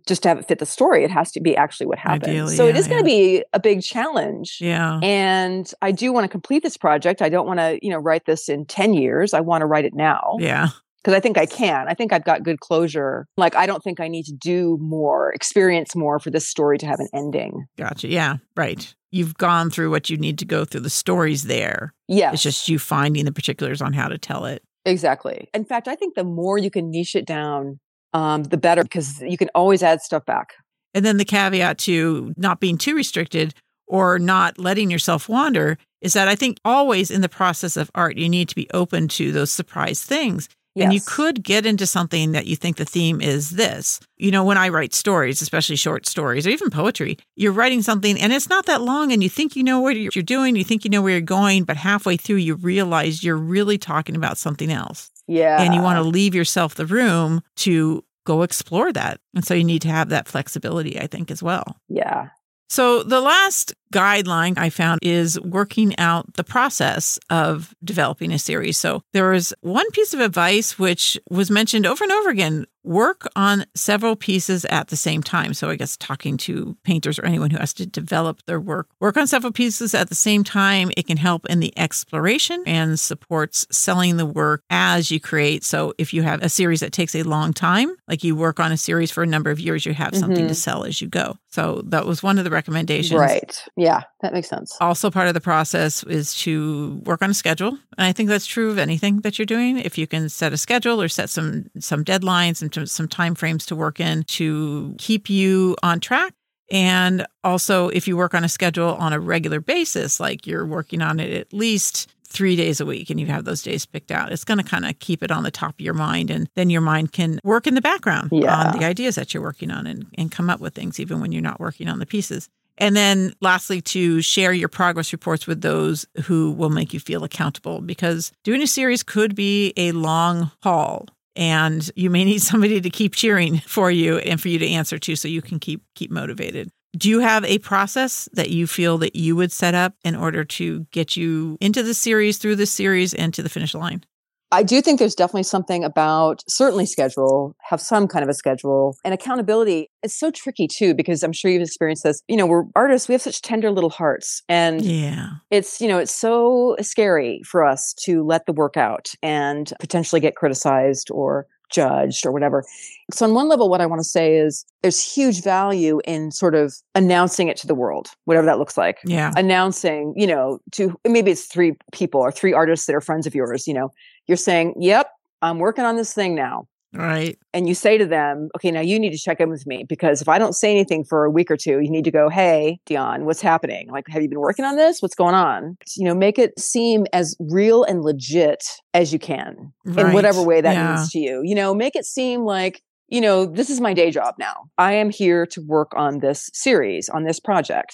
just 0.07 0.23
to 0.23 0.29
have 0.29 0.39
it 0.39 0.47
fit 0.47 0.59
the 0.59 0.65
story. 0.65 1.03
It 1.03 1.11
has 1.11 1.31
to 1.33 1.41
be 1.41 1.55
actually 1.55 1.87
what 1.87 1.99
happened. 1.99 2.23
Ideally, 2.31 2.55
so 2.55 2.67
it 2.67 2.75
is 2.75 2.87
yeah, 2.87 2.93
going 2.93 3.03
to 3.03 3.05
be 3.05 3.43
a 3.53 3.59
big 3.59 3.81
challenge. 3.81 4.57
Yeah. 4.59 4.99
And 5.03 5.71
I 5.81 5.91
do 5.91 6.11
want 6.11 6.23
to 6.25 6.29
complete 6.29 6.63
this 6.63 6.77
project. 6.77 7.21
I 7.21 7.29
don't 7.29 7.47
want 7.47 7.59
to, 7.59 7.79
you 7.81 7.91
know, 7.91 7.97
write 7.99 8.25
this 8.25 8.49
in 8.49 8.65
10 8.65 8.93
years. 8.93 9.33
I 9.33 9.41
want 9.41 9.61
to 9.61 9.65
write 9.65 9.85
it 9.85 9.93
now 9.93 10.37
Yeah. 10.39 10.69
because 11.03 11.13
I 11.13 11.19
think 11.19 11.37
I 11.37 11.45
can. 11.45 11.87
I 11.87 11.93
think 11.93 12.13
I've 12.13 12.23
got 12.23 12.43
good 12.43 12.59
closure. 12.59 13.27
Like, 13.37 13.55
I 13.55 13.65
don't 13.65 13.83
think 13.83 13.99
I 13.99 14.07
need 14.07 14.25
to 14.25 14.33
do 14.33 14.77
more, 14.81 15.31
experience 15.33 15.95
more 15.95 16.19
for 16.19 16.31
this 16.31 16.47
story 16.47 16.77
to 16.79 16.85
have 16.87 16.99
an 16.99 17.07
ending. 17.13 17.65
Gotcha. 17.77 18.07
Yeah. 18.07 18.37
Right. 18.55 18.93
You've 19.11 19.37
gone 19.37 19.69
through 19.69 19.91
what 19.91 20.09
you 20.09 20.17
need 20.17 20.39
to 20.39 20.45
go 20.45 20.65
through. 20.65 20.81
The 20.81 20.89
story's 20.89 21.43
there. 21.43 21.93
Yeah. 22.07 22.31
It's 22.33 22.43
just 22.43 22.67
you 22.67 22.79
finding 22.79 23.25
the 23.25 23.31
particulars 23.31 23.81
on 23.81 23.93
how 23.93 24.07
to 24.07 24.17
tell 24.17 24.45
it. 24.45 24.63
Exactly. 24.83 25.49
In 25.53 25.65
fact, 25.65 25.87
I 25.87 25.95
think 25.95 26.15
the 26.15 26.23
more 26.23 26.57
you 26.57 26.69
can 26.69 26.91
niche 26.91 27.15
it 27.15 27.25
down, 27.25 27.79
um, 28.15 28.43
the 28.43 28.57
better 28.57 28.81
because 28.81 29.19
you 29.21 29.37
can 29.37 29.49
always 29.53 29.83
add 29.83 30.01
stuff 30.01 30.25
back. 30.25 30.53
And 30.93 31.03
then 31.05 31.17
the 31.17 31.25
caveat 31.25 31.77
to 31.79 32.33
not 32.37 32.61
being 32.61 32.77
too 32.77 32.95
restricted 32.95 33.53
or 33.87 34.17
not 34.17 34.57
letting 34.57 34.89
yourself 34.89 35.27
wander 35.27 35.77
is 36.01 36.13
that 36.13 36.29
I 36.29 36.35
think 36.35 36.57
always 36.63 37.11
in 37.11 37.19
the 37.19 37.27
process 37.27 37.75
of 37.75 37.91
art, 37.93 38.15
you 38.15 38.29
need 38.29 38.47
to 38.47 38.55
be 38.55 38.69
open 38.73 39.09
to 39.09 39.33
those 39.33 39.51
surprise 39.51 40.01
things. 40.01 40.47
And 40.77 40.93
you 40.93 40.99
could 40.99 41.41
get 41.41 41.65
into 41.65 41.85
something 41.85 42.33
that 42.33 42.47
you 42.47 42.57
think 42.57 42.75
the 42.75 42.85
theme 42.85 43.21
is 43.21 43.51
this. 43.51 44.01
You 44.17 44.29
know, 44.31 44.43
when 44.43 44.57
I 44.57 44.67
write 44.67 44.93
stories, 44.93 45.41
especially 45.41 45.77
short 45.77 46.05
stories 46.05 46.45
or 46.45 46.49
even 46.49 46.69
poetry, 46.69 47.17
you're 47.37 47.53
writing 47.53 47.81
something 47.81 48.19
and 48.19 48.33
it's 48.33 48.49
not 48.49 48.65
that 48.65 48.81
long 48.81 49.13
and 49.13 49.23
you 49.23 49.29
think 49.29 49.55
you 49.55 49.63
know 49.63 49.79
what 49.79 49.95
you're 49.95 50.23
doing, 50.23 50.55
you 50.55 50.65
think 50.65 50.83
you 50.83 50.89
know 50.89 51.01
where 51.01 51.13
you're 51.13 51.21
going, 51.21 51.63
but 51.63 51.77
halfway 51.77 52.17
through 52.17 52.37
you 52.37 52.55
realize 52.55 53.23
you're 53.23 53.37
really 53.37 53.77
talking 53.77 54.17
about 54.17 54.37
something 54.37 54.69
else. 54.69 55.11
Yeah. 55.27 55.61
and 55.61 55.73
you 55.73 55.81
want 55.81 55.97
to 55.97 56.03
leave 56.03 56.35
yourself 56.35 56.75
the 56.75 56.85
room 56.85 57.41
to 57.57 58.03
go 58.25 58.41
explore 58.41 58.91
that. 58.93 59.19
And 59.33 59.45
so 59.45 59.53
you 59.53 59.63
need 59.63 59.81
to 59.83 59.87
have 59.87 60.09
that 60.09 60.27
flexibility, 60.27 60.99
I 60.99 61.07
think, 61.07 61.31
as 61.31 61.41
well. 61.41 61.79
Yeah. 61.87 62.29
So 62.69 63.03
the 63.03 63.21
last 63.21 63.73
guideline 63.99 64.57
I 64.57 64.69
found 64.69 64.99
is 65.01 65.39
working 65.39 65.97
out 65.97 66.33
the 66.33 66.43
process 66.43 67.17
of 67.29 67.73
developing 67.83 68.31
a 68.33 68.39
series. 68.39 68.77
So 68.77 69.01
there 69.13 69.29
was 69.31 69.53
one 69.61 69.89
piece 69.91 70.13
of 70.13 70.19
advice 70.19 70.77
which 70.77 71.17
was 71.29 71.49
mentioned 71.49 71.85
over 71.85 72.03
and 72.03 72.11
over 72.13 72.29
again 72.29 72.65
work 72.83 73.27
on 73.35 73.65
several 73.73 74.15
pieces 74.15 74.63
at 74.65 74.89
the 74.89 74.95
same 74.95 75.23
time. 75.23 75.55
So 75.55 75.71
I 75.71 75.75
guess 75.75 75.97
talking 75.97 76.37
to 76.37 76.77
painters 76.83 77.17
or 77.17 77.25
anyone 77.25 77.49
who 77.49 77.57
has 77.57 77.73
to 77.75 77.85
develop 77.87 78.41
their 78.45 78.59
work, 78.59 78.89
work 78.99 79.17
on 79.17 79.25
several 79.25 79.51
pieces 79.51 79.95
at 79.95 80.09
the 80.09 80.13
same 80.13 80.43
time. 80.43 80.91
It 80.95 81.07
can 81.07 81.17
help 81.17 81.47
in 81.47 81.61
the 81.61 81.73
exploration 81.79 82.61
and 82.67 82.99
supports 82.99 83.65
selling 83.71 84.17
the 84.17 84.25
work 84.27 84.61
as 84.69 85.09
you 85.09 85.19
create. 85.19 85.63
So 85.63 85.93
if 85.97 86.13
you 86.13 86.21
have 86.21 86.43
a 86.43 86.49
series 86.49 86.81
that 86.81 86.91
takes 86.91 87.15
a 87.15 87.23
long 87.23 87.53
time, 87.53 87.89
like 88.07 88.23
you 88.23 88.35
work 88.35 88.59
on 88.59 88.71
a 88.71 88.77
series 88.77 89.09
for 89.09 89.23
a 89.23 89.27
number 89.27 89.49
of 89.49 89.59
years, 89.59 89.83
you 89.85 89.95
have 89.95 90.15
something 90.15 90.45
Mhm. 90.45 90.49
to 90.49 90.55
sell 90.55 90.83
as 90.83 91.01
you 91.01 91.07
go. 91.07 91.37
So 91.49 91.81
that 91.87 92.05
was 92.05 92.21
one 92.21 92.37
of 92.37 92.43
the 92.43 92.51
recommendations. 92.51 93.19
Right. 93.19 93.63
Yeah, 93.77 93.84
that 94.21 94.33
makes 94.33 94.47
sense. 94.49 94.75
Also, 94.81 95.09
part 95.11 95.27
of 95.27 95.33
the 95.33 95.41
process 95.41 96.03
is 96.03 96.33
to 96.39 97.01
work 97.05 97.21
on 97.21 97.29
a 97.29 97.33
schedule, 97.33 97.69
and 97.97 98.05
I 98.07 98.11
think 98.11 98.29
that's 98.29 98.45
true 98.45 98.71
of 98.71 98.77
anything 98.77 99.21
that 99.21 99.37
you're 99.37 99.45
doing. 99.45 99.77
If 99.77 99.97
you 99.97 100.07
can 100.07 100.29
set 100.29 100.53
a 100.53 100.57
schedule 100.57 101.01
or 101.01 101.07
set 101.07 101.29
some 101.29 101.65
some 101.79 102.03
deadlines 102.03 102.61
and 102.61 102.89
some 102.89 103.07
time 103.07 103.35
frames 103.35 103.65
to 103.67 103.75
work 103.75 103.99
in 103.99 104.23
to 104.23 104.95
keep 104.97 105.29
you 105.29 105.75
on 105.83 105.99
track, 105.99 106.33
and 106.71 107.25
also 107.43 107.89
if 107.89 108.07
you 108.07 108.17
work 108.17 108.33
on 108.33 108.43
a 108.43 108.49
schedule 108.49 108.95
on 108.95 109.13
a 109.13 109.19
regular 109.19 109.59
basis, 109.59 110.19
like 110.19 110.47
you're 110.47 110.65
working 110.65 111.01
on 111.01 111.19
it 111.19 111.31
at 111.33 111.53
least 111.53 112.11
three 112.27 112.55
days 112.55 112.81
a 112.81 112.85
week 112.85 113.09
and 113.09 113.19
you 113.19 113.27
have 113.27 113.45
those 113.45 113.61
days 113.63 113.85
picked 113.85 114.11
out, 114.11 114.31
it's 114.31 114.43
going 114.43 114.57
to 114.57 114.63
kind 114.63 114.85
of 114.85 114.97
keep 114.99 115.23
it 115.23 115.31
on 115.31 115.43
the 115.43 115.51
top 115.51 115.75
of 115.75 115.79
your 115.79 115.93
mind. 115.93 116.29
And 116.29 116.49
then 116.55 116.69
your 116.69 116.81
mind 116.81 117.13
can 117.13 117.39
work 117.45 117.65
in 117.65 117.75
the 117.75 117.81
background 117.81 118.29
Yeah. 118.33 118.53
on 118.53 118.77
the 118.77 118.85
ideas 118.85 119.15
that 119.15 119.33
you're 119.33 119.43
working 119.43 119.71
on 119.71 119.87
and, 119.87 120.07
and 120.17 120.29
come 120.31 120.49
up 120.49 120.59
with 120.59 120.73
things 120.73 120.99
even 120.99 121.21
when 121.21 121.31
you're 121.31 121.41
not 121.41 121.61
working 121.61 121.87
on 121.87 121.99
the 121.99 122.05
pieces. 122.05 122.49
And 122.77 122.95
then 122.95 123.33
lastly, 123.41 123.81
to 123.81 124.21
share 124.21 124.53
your 124.53 124.67
progress 124.67 125.13
reports 125.13 125.47
with 125.47 125.61
those 125.61 126.05
who 126.25 126.51
will 126.51 126.69
make 126.69 126.93
you 126.93 126.99
feel 126.99 127.23
accountable 127.23 127.81
because 127.81 128.31
doing 128.43 128.61
a 128.61 128.67
series 128.67 129.03
could 129.03 129.35
be 129.35 129.73
a 129.77 129.91
long 129.93 130.51
haul 130.61 131.07
and 131.35 131.89
you 131.95 132.09
may 132.09 132.23
need 132.23 132.41
somebody 132.41 132.81
to 132.81 132.89
keep 132.89 133.15
cheering 133.15 133.59
for 133.59 133.91
you 133.91 134.17
and 134.19 134.41
for 134.41 134.49
you 134.49 134.59
to 134.59 134.67
answer 134.67 134.97
to 134.97 135.15
so 135.15 135.27
you 135.27 135.41
can 135.41 135.59
keep 135.59 135.83
keep 135.95 136.11
motivated. 136.11 136.69
Do 136.97 137.09
you 137.09 137.19
have 137.19 137.43
a 137.43 137.59
process 137.59 138.29
that 138.33 138.51
you 138.51 138.67
feel 138.67 138.97
that 138.99 139.17
you 139.17 139.35
would 139.35 139.51
set 139.51 139.75
up 139.75 139.95
in 140.05 140.15
order 140.15 140.45
to 140.45 140.85
get 140.91 141.17
you 141.17 141.57
into 141.59 141.83
the 141.83 141.93
series, 141.93 142.37
through 142.37 142.55
the 142.55 142.65
series, 142.65 143.13
and 143.13 143.33
to 143.33 143.43
the 143.43 143.49
finish 143.49 143.73
line? 143.73 144.05
I 144.51 144.63
do 144.63 144.81
think 144.81 144.99
there's 144.99 145.15
definitely 145.15 145.43
something 145.43 145.83
about 145.83 146.43
certainly 146.47 146.85
schedule, 146.85 147.55
have 147.61 147.81
some 147.81 148.07
kind 148.07 148.23
of 148.23 148.29
a 148.29 148.33
schedule 148.33 148.95
and 149.03 149.13
accountability. 149.13 149.89
It's 150.03 150.17
so 150.17 150.31
tricky 150.31 150.67
too, 150.67 150.93
because 150.93 151.23
I'm 151.23 151.33
sure 151.33 151.49
you've 151.51 151.61
experienced 151.63 152.03
this. 152.03 152.21
You 152.27 152.37
know, 152.37 152.45
we're 152.45 152.63
artists, 152.75 153.07
we 153.07 153.13
have 153.13 153.21
such 153.21 153.41
tender 153.41 153.71
little 153.71 153.89
hearts 153.89 154.43
and 154.47 154.81
Yeah. 154.83 155.29
it's, 155.49 155.81
you 155.81 155.87
know, 155.87 155.97
it's 155.97 156.15
so 156.15 156.75
scary 156.81 157.41
for 157.45 157.65
us 157.65 157.93
to 158.03 158.23
let 158.23 158.45
the 158.45 158.53
work 158.53 158.77
out 158.77 159.09
and 159.23 159.73
potentially 159.79 160.21
get 160.21 160.35
criticized 160.35 161.09
or 161.11 161.47
judged 161.71 162.27
or 162.27 162.31
whatever. 162.31 162.63
So 163.11 163.25
on 163.25 163.33
one 163.33 163.49
level, 163.49 163.67
what 163.69 163.81
I 163.81 163.87
want 163.87 163.99
to 163.99 164.07
say 164.07 164.37
is 164.37 164.63
there's 164.83 165.01
huge 165.01 165.41
value 165.41 165.99
in 166.05 166.31
sort 166.31 166.53
of 166.53 166.75
announcing 166.93 167.47
it 167.47 167.57
to 167.57 167.67
the 167.67 167.73
world, 167.73 168.09
whatever 168.25 168.45
that 168.45 168.59
looks 168.59 168.77
like 168.77 168.99
Yeah. 169.03 169.31
announcing, 169.35 170.13
you 170.15 170.27
know, 170.27 170.59
to 170.73 170.95
maybe 171.07 171.31
it's 171.31 171.45
three 171.47 171.73
people 171.91 172.21
or 172.21 172.31
three 172.31 172.53
artists 172.53 172.85
that 172.85 172.95
are 172.95 173.01
friends 173.01 173.25
of 173.25 173.33
yours, 173.33 173.67
you 173.67 173.73
know, 173.73 173.89
you're 174.27 174.37
saying, 174.37 174.75
Yep, 174.79 175.09
I'm 175.41 175.59
working 175.59 175.85
on 175.85 175.95
this 175.95 176.13
thing 176.13 176.35
now. 176.35 176.67
Right. 176.93 177.37
And 177.53 177.67
you 177.67 177.75
say 177.75 177.97
to 177.97 178.05
them, 178.05 178.49
Okay, 178.55 178.71
now 178.71 178.79
you 178.79 178.97
need 178.99 179.11
to 179.11 179.17
check 179.17 179.39
in 179.41 179.49
with 179.49 179.67
me 179.67 179.85
because 179.87 180.21
if 180.21 180.29
I 180.29 180.37
don't 180.39 180.53
say 180.53 180.71
anything 180.71 181.03
for 181.03 181.25
a 181.25 181.29
week 181.29 181.51
or 181.51 181.57
two, 181.57 181.79
you 181.81 181.89
need 181.91 182.05
to 182.05 182.11
go, 182.11 182.29
Hey, 182.29 182.79
Deonne, 182.89 183.23
what's 183.23 183.41
happening? 183.41 183.89
Like, 183.89 184.07
have 184.07 184.21
you 184.21 184.29
been 184.29 184.39
working 184.39 184.63
on 184.65 184.77
this? 184.77 185.01
What's 185.01 185.15
going 185.15 185.35
on? 185.35 185.77
You 185.97 186.05
know, 186.05 186.15
make 186.15 186.39
it 186.39 186.57
seem 186.59 187.05
as 187.11 187.35
real 187.39 187.83
and 187.83 188.01
legit 188.03 188.63
as 188.93 189.11
you 189.11 189.19
can 189.19 189.73
in 189.85 190.13
whatever 190.13 190.41
way 190.41 190.61
that 190.61 190.73
Yeah. 190.73 190.95
means 190.95 191.11
to 191.11 191.19
you. 191.19 191.41
You 191.43 191.55
know, 191.55 191.73
make 191.75 191.95
it 191.95 192.05
seem 192.05 192.45
like, 192.45 192.81
you 193.09 193.19
know, 193.21 193.45
this 193.45 193.69
is 193.69 193.81
my 193.81 193.93
day 193.93 194.09
job 194.09 194.35
now. 194.39 194.53
I 194.77 194.93
am 194.93 195.09
here 195.09 195.45
to 195.47 195.61
work 195.67 195.91
on 195.95 196.19
this 196.19 196.49
series, 196.53 197.09
on 197.09 197.23
this 197.25 197.39
project. 197.39 197.93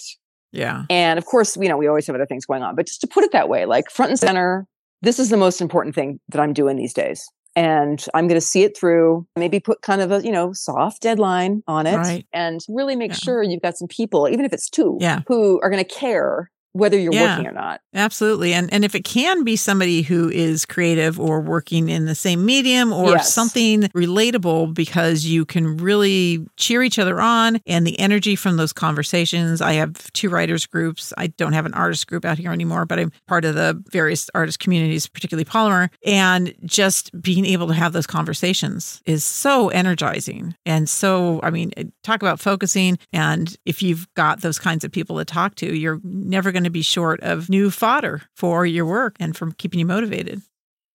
Yeah. 0.53 0.83
And 0.89 1.17
of 1.17 1.25
course, 1.25 1.55
you 1.57 1.67
know, 1.69 1.77
we 1.77 1.87
always 1.87 2.05
have 2.07 2.15
other 2.15 2.25
things 2.25 2.45
going 2.45 2.61
on, 2.61 2.75
but 2.75 2.85
just 2.85 3.01
to 3.01 3.07
put 3.07 3.23
it 3.23 3.31
that 3.31 3.49
way, 3.49 3.65
like 3.65 3.89
front 3.89 4.11
and 4.11 4.19
center, 4.19 4.67
this 5.01 5.19
is 5.19 5.29
the 5.29 5.37
most 5.37 5.61
important 5.61 5.95
thing 5.95 6.19
that 6.29 6.39
I'm 6.41 6.53
doing 6.53 6.77
these 6.77 6.93
days. 6.93 7.27
And 7.55 8.03
I'm 8.13 8.27
going 8.29 8.39
to 8.39 8.45
see 8.45 8.63
it 8.63 8.77
through, 8.77 9.27
maybe 9.35 9.59
put 9.59 9.81
kind 9.81 9.99
of 10.01 10.11
a, 10.11 10.23
you 10.23 10.31
know, 10.31 10.53
soft 10.53 11.01
deadline 11.01 11.63
on 11.67 11.85
it 11.85 11.97
Right. 11.97 12.25
and 12.31 12.61
really 12.69 12.95
make 12.95 13.11
Yeah. 13.11 13.17
sure 13.17 13.43
you've 13.43 13.61
got 13.61 13.77
some 13.77 13.89
people, 13.89 14.29
even 14.29 14.45
if 14.45 14.53
it's 14.53 14.69
two, 14.69 14.97
Yeah. 15.01 15.19
who 15.27 15.59
are 15.61 15.69
going 15.69 15.83
to 15.83 15.89
care 15.93 16.49
whether 16.73 16.97
you're 16.97 17.13
Yeah. 17.13 17.37
working 17.37 17.47
or 17.47 17.53
not. 17.53 17.81
Absolutely. 17.93 18.53
And 18.53 18.71
and 18.73 18.85
if 18.85 18.95
it 18.95 19.03
can 19.03 19.43
be 19.43 19.55
somebody 19.55 20.01
who 20.01 20.29
is 20.29 20.65
creative 20.65 21.19
or 21.19 21.41
working 21.41 21.89
in 21.89 22.05
the 22.05 22.15
same 22.15 22.45
medium 22.45 22.93
or 22.93 23.09
Yes. 23.11 23.33
something 23.33 23.83
relatable 23.95 24.73
because 24.73 25.25
you 25.25 25.45
can 25.45 25.77
really 25.77 26.45
cheer 26.57 26.81
each 26.83 26.97
other 26.99 27.19
on 27.19 27.59
and 27.67 27.85
the 27.85 27.99
energy 27.99 28.35
from 28.35 28.57
those 28.57 28.71
conversations. 28.73 29.61
I 29.61 29.73
have 29.73 30.11
two 30.13 30.29
writers 30.29 30.65
groups. 30.65 31.13
I 31.17 31.27
don't 31.27 31.53
have 31.53 31.65
an 31.65 31.73
artist 31.73 32.07
group 32.07 32.23
out 32.25 32.37
here 32.37 32.51
anymore, 32.51 32.85
but 32.85 32.99
I'm 32.99 33.11
part 33.27 33.43
of 33.45 33.55
the 33.55 33.81
various 33.91 34.29
artist 34.33 34.59
communities, 34.59 35.07
particularly 35.07 35.45
Polymer, 35.45 35.89
and 36.05 36.53
just 36.65 37.11
being 37.21 37.45
able 37.45 37.67
to 37.67 37.73
have 37.73 37.93
those 37.93 38.07
conversations 38.07 39.01
is 39.05 39.23
so 39.23 39.69
energizing. 39.69 40.55
And 40.65 40.87
so, 40.87 41.39
I 41.43 41.49
mean, 41.49 41.71
talk 42.03 42.21
about 42.21 42.39
focusing 42.39 42.97
and 43.11 43.55
if 43.65 43.81
you've 43.83 44.07
got 44.15 44.41
those 44.41 44.57
kinds 44.59 44.83
of 44.83 44.91
people 44.91 45.17
to 45.17 45.25
talk 45.25 45.55
to, 45.55 45.75
you're 45.75 45.99
never 46.03 46.51
going 46.51 46.60
to 46.63 46.69
be 46.69 46.81
short 46.81 47.19
of 47.21 47.49
new 47.49 47.71
fodder 47.71 48.23
for 48.35 48.65
your 48.65 48.85
work 48.85 49.15
and 49.19 49.35
from 49.35 49.51
keeping 49.53 49.79
you 49.79 49.85
motivated. 49.85 50.41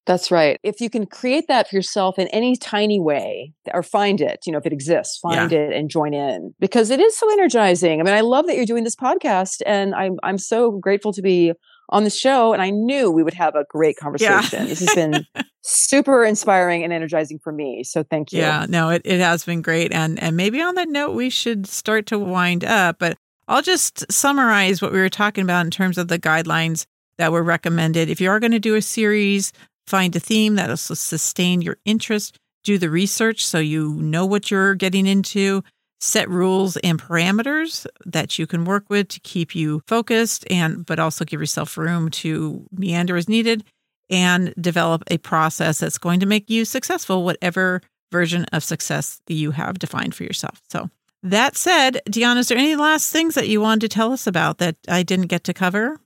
That's 0.07 0.31
right. 0.31 0.61
If 0.62 0.81
you 0.81 0.89
can 0.89 1.05
create 1.05 1.49
that 1.49 1.69
for 1.69 1.75
yourself 1.75 2.17
in 2.17 2.29
any 2.29 2.57
tiny 2.57 3.01
way 3.01 3.53
or 3.75 3.83
find 3.83 4.21
it, 4.21 4.39
you 4.47 4.53
know, 4.53 4.59
if 4.59 4.67
it 4.67 4.73
exists, 4.73 5.19
find 5.19 5.53
it 5.53 5.73
and 5.73 5.91
join 5.91 6.14
in 6.14 6.55
because 6.61 6.91
it 6.91 7.01
is 7.01 7.19
so 7.19 7.31
energizing. 7.33 8.01
I 8.01 8.05
mean, 8.05 8.14
I 8.14 8.21
love 8.21 8.47
that 8.47 8.55
you're 8.55 8.67
doing 8.67 8.85
this 8.85 8.95
podcast 8.95 9.62
and 9.67 9.97
I'm 9.97 10.19
I'm 10.23 10.39
so 10.39 10.71
grateful 10.71 11.12
to 11.12 11.23
be 11.23 11.53
on 11.89 12.05
the 12.05 12.11
show 12.11 12.53
and 12.53 12.62
I 12.62 12.71
knew 12.71 13.11
we 13.11 13.25
would 13.25 13.35
have 13.35 13.57
a 13.57 13.64
great 13.69 13.97
conversation. 13.97 14.67
This 14.67 14.79
has 14.81 14.95
been 14.95 15.27
super 15.62 16.25
inspiring 16.25 16.85
and 16.85 16.93
energizing 16.93 17.41
for 17.43 17.53
me. 17.53 17.83
So 17.83 18.05
thank 18.05 18.33
you. 18.33 18.41
Yeah, 18.41 18.67
no, 18.69 18.91
it, 18.91 19.03
it 19.05 19.19
has 19.19 19.45
been 19.45 19.61
great. 19.61 19.93
And 19.93 20.23
and 20.23 20.37
maybe 20.37 20.62
on 20.62 20.77
that 20.77 20.89
note, 20.89 21.17
we 21.17 21.31
should 21.31 21.67
start 21.67 22.07
to 22.07 22.19
wind 22.19 22.64
up. 22.64 23.01
But 23.01 23.19
I'll 23.49 23.63
just 23.63 24.11
summarize 24.11 24.83
what 24.83 24.93
we 24.93 24.99
were 24.99 25.09
talking 25.09 25.45
about 25.45 25.65
in 25.65 25.71
terms 25.71 25.99
of 25.99 26.09
the 26.09 26.19
guidelines 26.19 26.87
that 27.19 27.33
were 27.33 27.43
recommended. 27.43 28.11
If 28.11 28.21
you 28.21 28.31
are 28.31 28.41
going 28.41 28.53
to 28.53 28.59
do 28.59 28.75
a 28.75 28.83
series, 28.83 29.53
find 29.87 30.15
a 30.17 30.21
theme 30.21 30.57
that 30.57 30.69
will 30.69 30.77
sustain 30.77 31.63
your 31.63 31.79
interest, 31.85 32.39
do 32.65 32.79
the 32.79 32.91
research 32.91 33.47
so 33.47 33.59
you 33.59 33.95
know 33.95 34.27
what 34.27 34.51
you're 34.51 34.75
getting 34.75 35.07
into, 35.07 35.63
set 36.01 36.29
rules 36.29 36.77
and 36.79 37.01
parameters 37.01 37.87
that 38.05 38.39
you 38.39 38.47
can 38.47 38.65
work 38.65 38.85
with 38.89 39.09
to 39.09 39.21
keep 39.21 39.55
you 39.55 39.81
focused 39.87 40.45
and 40.51 40.85
but 40.85 40.99
also 40.99 41.25
give 41.25 41.41
yourself 41.41 41.79
room 41.79 42.11
to 42.11 42.67
meander 42.73 43.17
as 43.17 43.29
needed 43.29 43.65
and 44.11 44.53
develop 44.61 45.03
a 45.09 45.19
process 45.19 45.79
that's 45.79 45.99
going 45.99 46.21
to 46.21 46.27
make 46.27 46.51
you 46.51 46.65
successful 46.65 47.25
whatever 47.25 47.81
version 48.13 48.45
of 48.53 48.63
success 48.63 49.21
that 49.27 49.35
you 49.35 49.51
have 49.53 49.79
defined 49.79 50.15
for 50.15 50.25
yourself. 50.25 50.61
So 50.69 50.91
that 51.31 51.57
said, 51.57 52.01
Deanna, 52.09 52.39
is 52.39 52.49
there 52.49 52.59
any 52.59 52.77
last 52.77 53.12
things 53.12 53.35
that 53.35 53.49
you 53.49 53.61
wanted 53.61 53.81
to 53.83 53.89
tell 53.89 54.12
us 54.12 54.27
about 54.27 54.59
that 54.59 54.77
I 54.89 55.03
didn't 55.03 55.27
get 55.27 55.45
to 55.45 55.55
cover? 55.55 56.01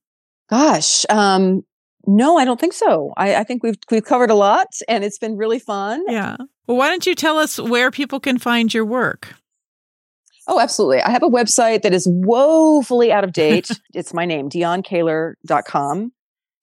Gosh, 0.48 1.04
um, 1.08 1.62
no, 2.06 2.38
I 2.38 2.44
don't 2.44 2.58
think 2.58 2.72
so. 2.72 3.12
I, 3.16 3.36
I 3.36 3.44
think 3.44 3.62
we've 3.62 3.76
we've 3.90 4.04
covered 4.04 4.30
a 4.30 4.34
lot, 4.34 4.68
and 4.88 5.04
it's 5.04 5.18
been 5.18 5.36
really 5.36 5.58
fun. 5.58 6.02
Yeah. 6.08 6.36
Well, 6.66 6.76
why 6.76 6.88
don't 6.88 7.06
you 7.06 7.14
tell 7.14 7.38
us 7.38 7.58
where 7.58 7.90
people 7.90 8.20
can 8.20 8.38
find 8.38 8.72
your 8.72 8.84
work? 8.84 9.34
Oh, 10.48 10.58
absolutely. 10.58 11.02
I 11.02 11.10
have 11.10 11.22
a 11.22 11.28
website 11.28 11.82
that 11.82 11.92
is 11.92 12.08
woefully 12.10 13.12
out 13.12 13.22
of 13.22 13.32
date. 13.32 13.70
it's 13.94 14.14
my 14.14 14.24
name, 14.24 14.48
deonnekahler.com. 14.48 16.12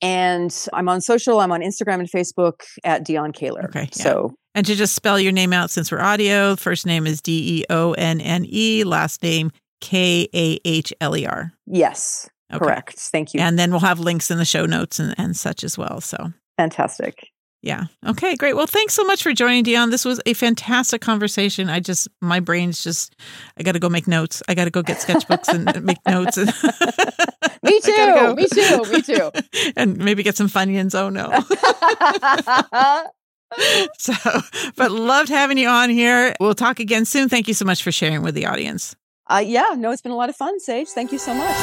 And 0.01 0.68
I'm 0.74 0.89
on 0.89 1.01
social. 1.01 1.39
I'm 1.39 1.51
on 1.51 1.62
Instagram 1.62 1.99
and 1.99 2.12
Facebook 2.12 2.62
at 2.84 3.05
Deonne 3.05 3.34
Kahler. 3.34 3.66
Okay, 3.66 3.89
yeah. 3.95 4.03
So 4.03 4.36
And 4.58 4.66
to 4.66 4.74
just 4.74 4.95
spell 4.95 5.20
your 5.20 5.32
name 5.32 5.53
out 5.53 5.70
since 5.70 5.91
we're 5.91 5.99
audio, 5.99 6.55
first 6.55 6.88
name 6.88 7.05
is 7.05 7.22
D 7.22 7.60
E 7.60 7.66
O 7.70 7.93
N 7.93 8.20
N 8.20 8.43
E, 8.49 8.84
last 8.86 9.22
name 9.22 9.51
K 9.82 10.28
A 10.34 10.60
H 10.66 10.91
L 10.99 11.16
E 11.16 11.28
R. 11.28 11.53
yes, 11.68 12.28
Okay. 12.51 12.58
correct. 12.66 12.97
Thank 12.97 13.36
you. 13.36 13.39
And 13.39 13.60
then 13.60 13.70
we'll 13.70 13.82
have 13.82 13.99
links 13.99 14.32
in 14.32 14.39
the 14.39 14.45
show 14.45 14.66
notes 14.66 14.97
and, 14.97 15.14
and 15.20 15.38
such 15.38 15.64
as 15.64 15.78
well. 15.78 16.01
So 16.01 16.34
Fantastic. 16.58 17.28
Yeah. 17.62 17.84
Okay, 18.03 18.36
great. 18.36 18.55
Well, 18.55 18.66
thanks 18.66 18.95
so 18.95 19.03
much 19.03 19.22
for 19.22 19.32
joining, 19.32 19.64
Deonne. 19.64 19.91
This 19.91 20.05
was 20.05 20.20
a 20.26 20.34
fantastic 20.34 21.01
conversation. 21.01 21.70
I 21.70 21.80
just, 21.80 22.08
my 22.20 22.39
brain's 22.39 22.84
just, 22.84 23.16
I 23.60 23.64
got 23.64 23.74
to 23.74 23.80
go 23.80 23.89
make 23.89 24.08
notes. 24.08 24.41
I 24.47 24.55
got 24.55 24.66
to 24.66 24.72
go 24.72 24.82
get 24.82 24.97
sketchbooks 24.97 25.49
and 25.49 25.84
make 25.84 25.97
notes. 26.08 26.38
Me 27.64 27.80
too. 27.82 27.91
go. 27.95 28.34
Me 28.36 28.47
too. 28.47 28.84
Me 28.91 29.01
too. 29.03 29.32
and 29.78 29.97
maybe 29.97 30.24
get 30.24 30.36
some 30.38 30.47
Funyuns. 30.49 30.95
Oh, 30.95 31.10
no. 31.10 31.28
so, 33.98 34.14
but 34.76 34.91
loved 34.91 35.30
having 35.30 35.58
you 35.58 35.68
on 35.68 35.89
here. 35.89 36.36
We'll 36.39 36.56
talk 36.56 36.80
again 36.80 37.06
soon. 37.06 37.30
Thank 37.30 37.48
you 37.48 37.54
so 37.54 37.66
much 37.66 37.84
for 37.84 37.91
sharing 37.91 38.22
with 38.22 38.36
the 38.36 38.45
audience. 38.45 38.95
uh, 39.28 39.38
yeah, 39.39 39.76
no, 39.78 39.91
it's 39.91 40.02
been 40.02 40.12
a 40.12 40.18
lot 40.18 40.30
of 40.30 40.36
fun, 40.36 40.60
Sage. 40.60 40.89
Thank 40.89 41.12
you 41.12 41.18
so 41.18 41.34
much. 41.34 41.56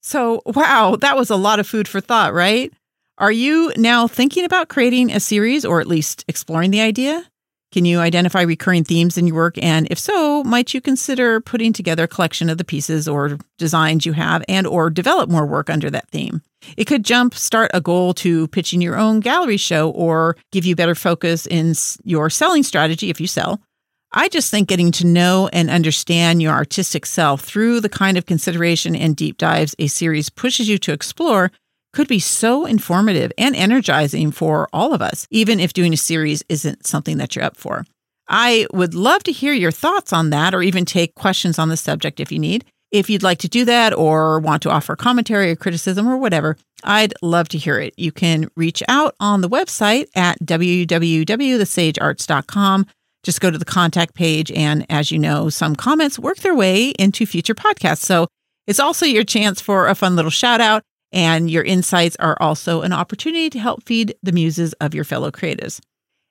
So, 0.00 0.40
wow, 0.46 0.96
that 1.00 1.16
was 1.16 1.28
a 1.28 1.36
lot 1.36 1.60
of 1.60 1.66
food 1.66 1.86
for 1.86 2.00
thought, 2.00 2.32
right? 2.32 2.72
Are 3.18 3.32
you 3.32 3.72
now 3.76 4.06
thinking 4.06 4.44
about 4.44 4.68
creating 4.68 5.10
a 5.10 5.20
series 5.20 5.64
or 5.64 5.80
at 5.80 5.86
least 5.86 6.24
exploring 6.28 6.70
the 6.70 6.80
idea? 6.80 7.26
Can 7.72 7.84
you 7.84 7.98
identify 7.98 8.42
recurring 8.42 8.84
themes 8.84 9.18
in 9.18 9.26
your 9.26 9.36
work? 9.36 9.58
And 9.62 9.86
if 9.90 9.98
so, 9.98 10.42
might 10.44 10.72
you 10.72 10.80
consider 10.80 11.40
putting 11.40 11.74
together 11.74 12.04
a 12.04 12.08
collection 12.08 12.48
of 12.48 12.56
the 12.56 12.64
pieces 12.64 13.06
or 13.06 13.38
designs 13.58 14.06
you 14.06 14.12
have 14.12 14.42
and 14.48 14.66
or 14.66 14.88
develop 14.88 15.28
more 15.28 15.44
work 15.44 15.68
under 15.68 15.90
that 15.90 16.08
theme? 16.08 16.42
It 16.76 16.86
could 16.86 17.04
jump 17.04 17.34
start 17.34 17.70
a 17.74 17.80
goal 17.80 18.14
to 18.14 18.48
pitching 18.48 18.80
your 18.80 18.96
own 18.96 19.20
gallery 19.20 19.56
show 19.56 19.90
or 19.90 20.36
give 20.52 20.64
you 20.64 20.76
better 20.76 20.94
focus 20.94 21.46
in 21.46 21.74
your 22.04 22.30
selling 22.30 22.62
strategy 22.62 23.10
if 23.10 23.20
you 23.20 23.26
sell. 23.26 23.60
I 24.12 24.28
just 24.28 24.50
think 24.50 24.68
getting 24.68 24.90
to 24.92 25.06
know 25.06 25.50
and 25.52 25.68
understand 25.68 26.40
your 26.40 26.52
artistic 26.52 27.04
self 27.04 27.42
through 27.42 27.80
the 27.80 27.90
kind 27.90 28.16
of 28.16 28.26
consideration 28.26 28.96
and 28.96 29.14
deep 29.14 29.36
dives 29.36 29.74
a 29.78 29.86
series 29.86 30.30
pushes 30.30 30.68
you 30.68 30.78
to 30.78 30.92
explore 30.92 31.52
could 31.92 32.08
be 32.08 32.18
so 32.18 32.64
informative 32.64 33.32
and 33.36 33.54
energizing 33.56 34.30
for 34.30 34.68
all 34.72 34.94
of 34.94 35.02
us, 35.02 35.26
even 35.30 35.60
if 35.60 35.72
doing 35.72 35.92
a 35.92 35.96
series 35.96 36.42
isn't 36.48 36.86
something 36.86 37.18
that 37.18 37.34
you're 37.34 37.44
up 37.44 37.56
for. 37.56 37.84
I 38.28 38.66
would 38.72 38.94
love 38.94 39.22
to 39.24 39.32
hear 39.32 39.52
your 39.52 39.70
thoughts 39.70 40.12
on 40.12 40.30
that 40.30 40.54
or 40.54 40.62
even 40.62 40.84
take 40.84 41.14
questions 41.14 41.58
on 41.58 41.70
the 41.70 41.76
subject 41.76 42.20
if 42.20 42.30
you 42.30 42.38
need. 42.38 42.64
If 42.90 43.10
you'd 43.10 43.22
like 43.22 43.40
to 43.40 43.48
do 43.48 43.66
that 43.66 43.92
or 43.92 44.40
want 44.40 44.62
to 44.62 44.70
offer 44.70 44.96
commentary 44.96 45.50
or 45.50 45.56
criticism 45.56 46.08
or 46.08 46.16
whatever, 46.16 46.56
I'd 46.84 47.12
love 47.20 47.50
to 47.50 47.58
hear 47.58 47.78
it. 47.78 47.92
You 47.98 48.12
can 48.12 48.48
reach 48.56 48.82
out 48.88 49.14
on 49.20 49.42
the 49.42 49.48
website 49.48 50.06
at 50.14 50.40
www.thesagearts.com. 50.40 52.86
Just 53.24 53.40
go 53.40 53.50
to 53.50 53.58
the 53.58 53.64
contact 53.64 54.14
page. 54.14 54.52
And 54.52 54.86
as 54.88 55.10
you 55.10 55.18
know, 55.18 55.48
some 55.50 55.74
comments 55.76 56.18
work 56.18 56.38
their 56.38 56.54
way 56.54 56.88
into 56.90 57.26
future 57.26 57.54
podcasts. 57.54 58.04
So 58.04 58.26
it's 58.66 58.80
also 58.80 59.04
your 59.04 59.24
chance 59.24 59.60
for 59.60 59.88
a 59.88 59.94
fun 59.94 60.16
little 60.16 60.30
shout 60.30 60.62
out. 60.62 60.82
And 61.12 61.50
your 61.50 61.64
insights 61.64 62.16
are 62.16 62.36
also 62.40 62.80
an 62.82 62.92
opportunity 62.92 63.48
to 63.50 63.58
help 63.58 63.82
feed 63.84 64.14
the 64.22 64.32
muses 64.32 64.72
of 64.74 64.94
your 64.94 65.04
fellow 65.04 65.30
creatives. 65.30 65.80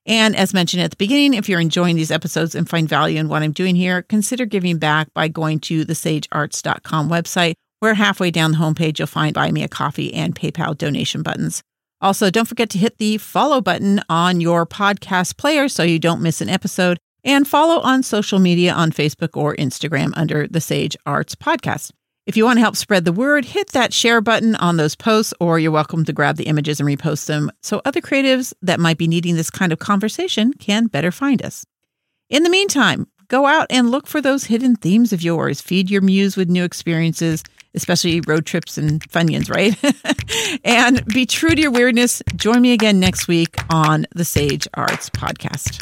And 0.07 0.35
as 0.37 0.53
mentioned 0.53 0.81
at 0.81 0.91
the 0.91 0.97
beginning, 0.97 1.33
if 1.33 1.49
you're 1.49 1.59
enjoying 1.59 1.97
these 1.97 2.11
episodes 2.11 2.55
and 2.55 2.67
find 2.67 2.87
value 2.87 3.19
in 3.19 3.27
what 3.27 3.43
I'm 3.43 3.51
doing 3.51 3.75
here, 3.75 4.01
consider 4.03 4.45
giving 4.45 4.77
back 4.77 5.13
by 5.13 5.27
going 5.27 5.59
to 5.61 5.83
the 5.83 5.93
sagearts.com 5.93 7.09
website, 7.09 7.55
where 7.79 7.93
halfway 7.93 8.31
down 8.31 8.51
the 8.51 8.57
homepage 8.57 8.99
you'll 8.99 9.07
find 9.07 9.33
Buy 9.33 9.51
Me 9.51 9.63
a 9.63 9.67
Coffee 9.67 10.13
and 10.13 10.33
PayPal 10.33 10.77
donation 10.77 11.23
buttons. 11.23 11.61
Also, 11.99 12.29
don't 12.29 12.47
forget 12.47 12.69
to 12.69 12.77
hit 12.77 12.97
the 12.99 13.17
follow 13.17 13.59
button 13.59 14.01
on 14.07 14.39
your 14.39 14.65
podcast 14.65 15.35
player 15.37 15.67
so 15.67 15.83
you 15.83 15.99
don't 15.99 16.21
miss 16.21 16.41
an 16.41 16.49
episode, 16.49 16.97
and 17.23 17.47
follow 17.47 17.81
on 17.81 18.01
social 18.01 18.39
media 18.39 18.71
on 18.71 18.91
Facebook 18.91 19.35
or 19.35 19.55
Instagram 19.57 20.13
under 20.15 20.47
the 20.47 20.61
Sage 20.61 20.95
Arts 21.05 21.35
Podcast. 21.35 21.91
If 22.27 22.35
you 22.35 22.43
want 22.43 22.57
to 22.57 22.61
help 22.61 22.75
spread 22.75 23.05
the 23.05 23.13
word, 23.13 23.45
hit 23.45 23.69
that 23.69 23.93
share 23.93 24.19
button 24.19 24.55
on 24.55 24.75
those 24.75 24.95
posts, 24.95 25.33
or 25.39 25.59
you're 25.59 25.71
welcome 25.71 26.03
to 26.03 26.11
grab 26.11 26.35
the 26.35 26.47
images 26.47 26.77
and 26.81 26.87
repost 26.87 27.25
them 27.25 27.49
so 27.61 27.81
other 27.85 28.01
creatives 28.01 28.53
that 28.61 28.81
might 28.81 28.97
be 28.97 29.07
needing 29.07 29.37
this 29.37 29.49
kind 29.49 29.71
of 29.71 29.79
conversation 29.79 30.51
can 30.51 30.87
better 30.87 31.09
find 31.09 31.41
us. 31.41 31.65
In 32.29 32.43
the 32.43 32.49
meantime, 32.49 33.07
go 33.29 33.45
out 33.45 33.67
and 33.69 33.91
look 33.91 34.07
for 34.07 34.19
those 34.19 34.43
hidden 34.43 34.75
themes 34.75 35.13
of 35.13 35.21
yours. 35.21 35.61
Feed 35.61 35.89
your 35.89 36.01
muse 36.01 36.35
with 36.35 36.49
new 36.49 36.65
experiences, 36.65 37.45
especially 37.73 38.19
road 38.27 38.45
trips 38.45 38.77
and 38.77 38.99
Funyuns, 39.09 39.49
right? 39.49 40.59
and 40.65 41.05
be 41.05 41.25
true 41.25 41.55
to 41.55 41.61
your 41.61 41.71
weirdness. 41.71 42.21
Join 42.35 42.61
me 42.61 42.73
again 42.73 42.99
next 42.99 43.29
week 43.29 43.55
on 43.69 44.05
the 44.13 44.25
Sage 44.25 44.67
Arts 44.73 45.09
Podcast. 45.09 45.81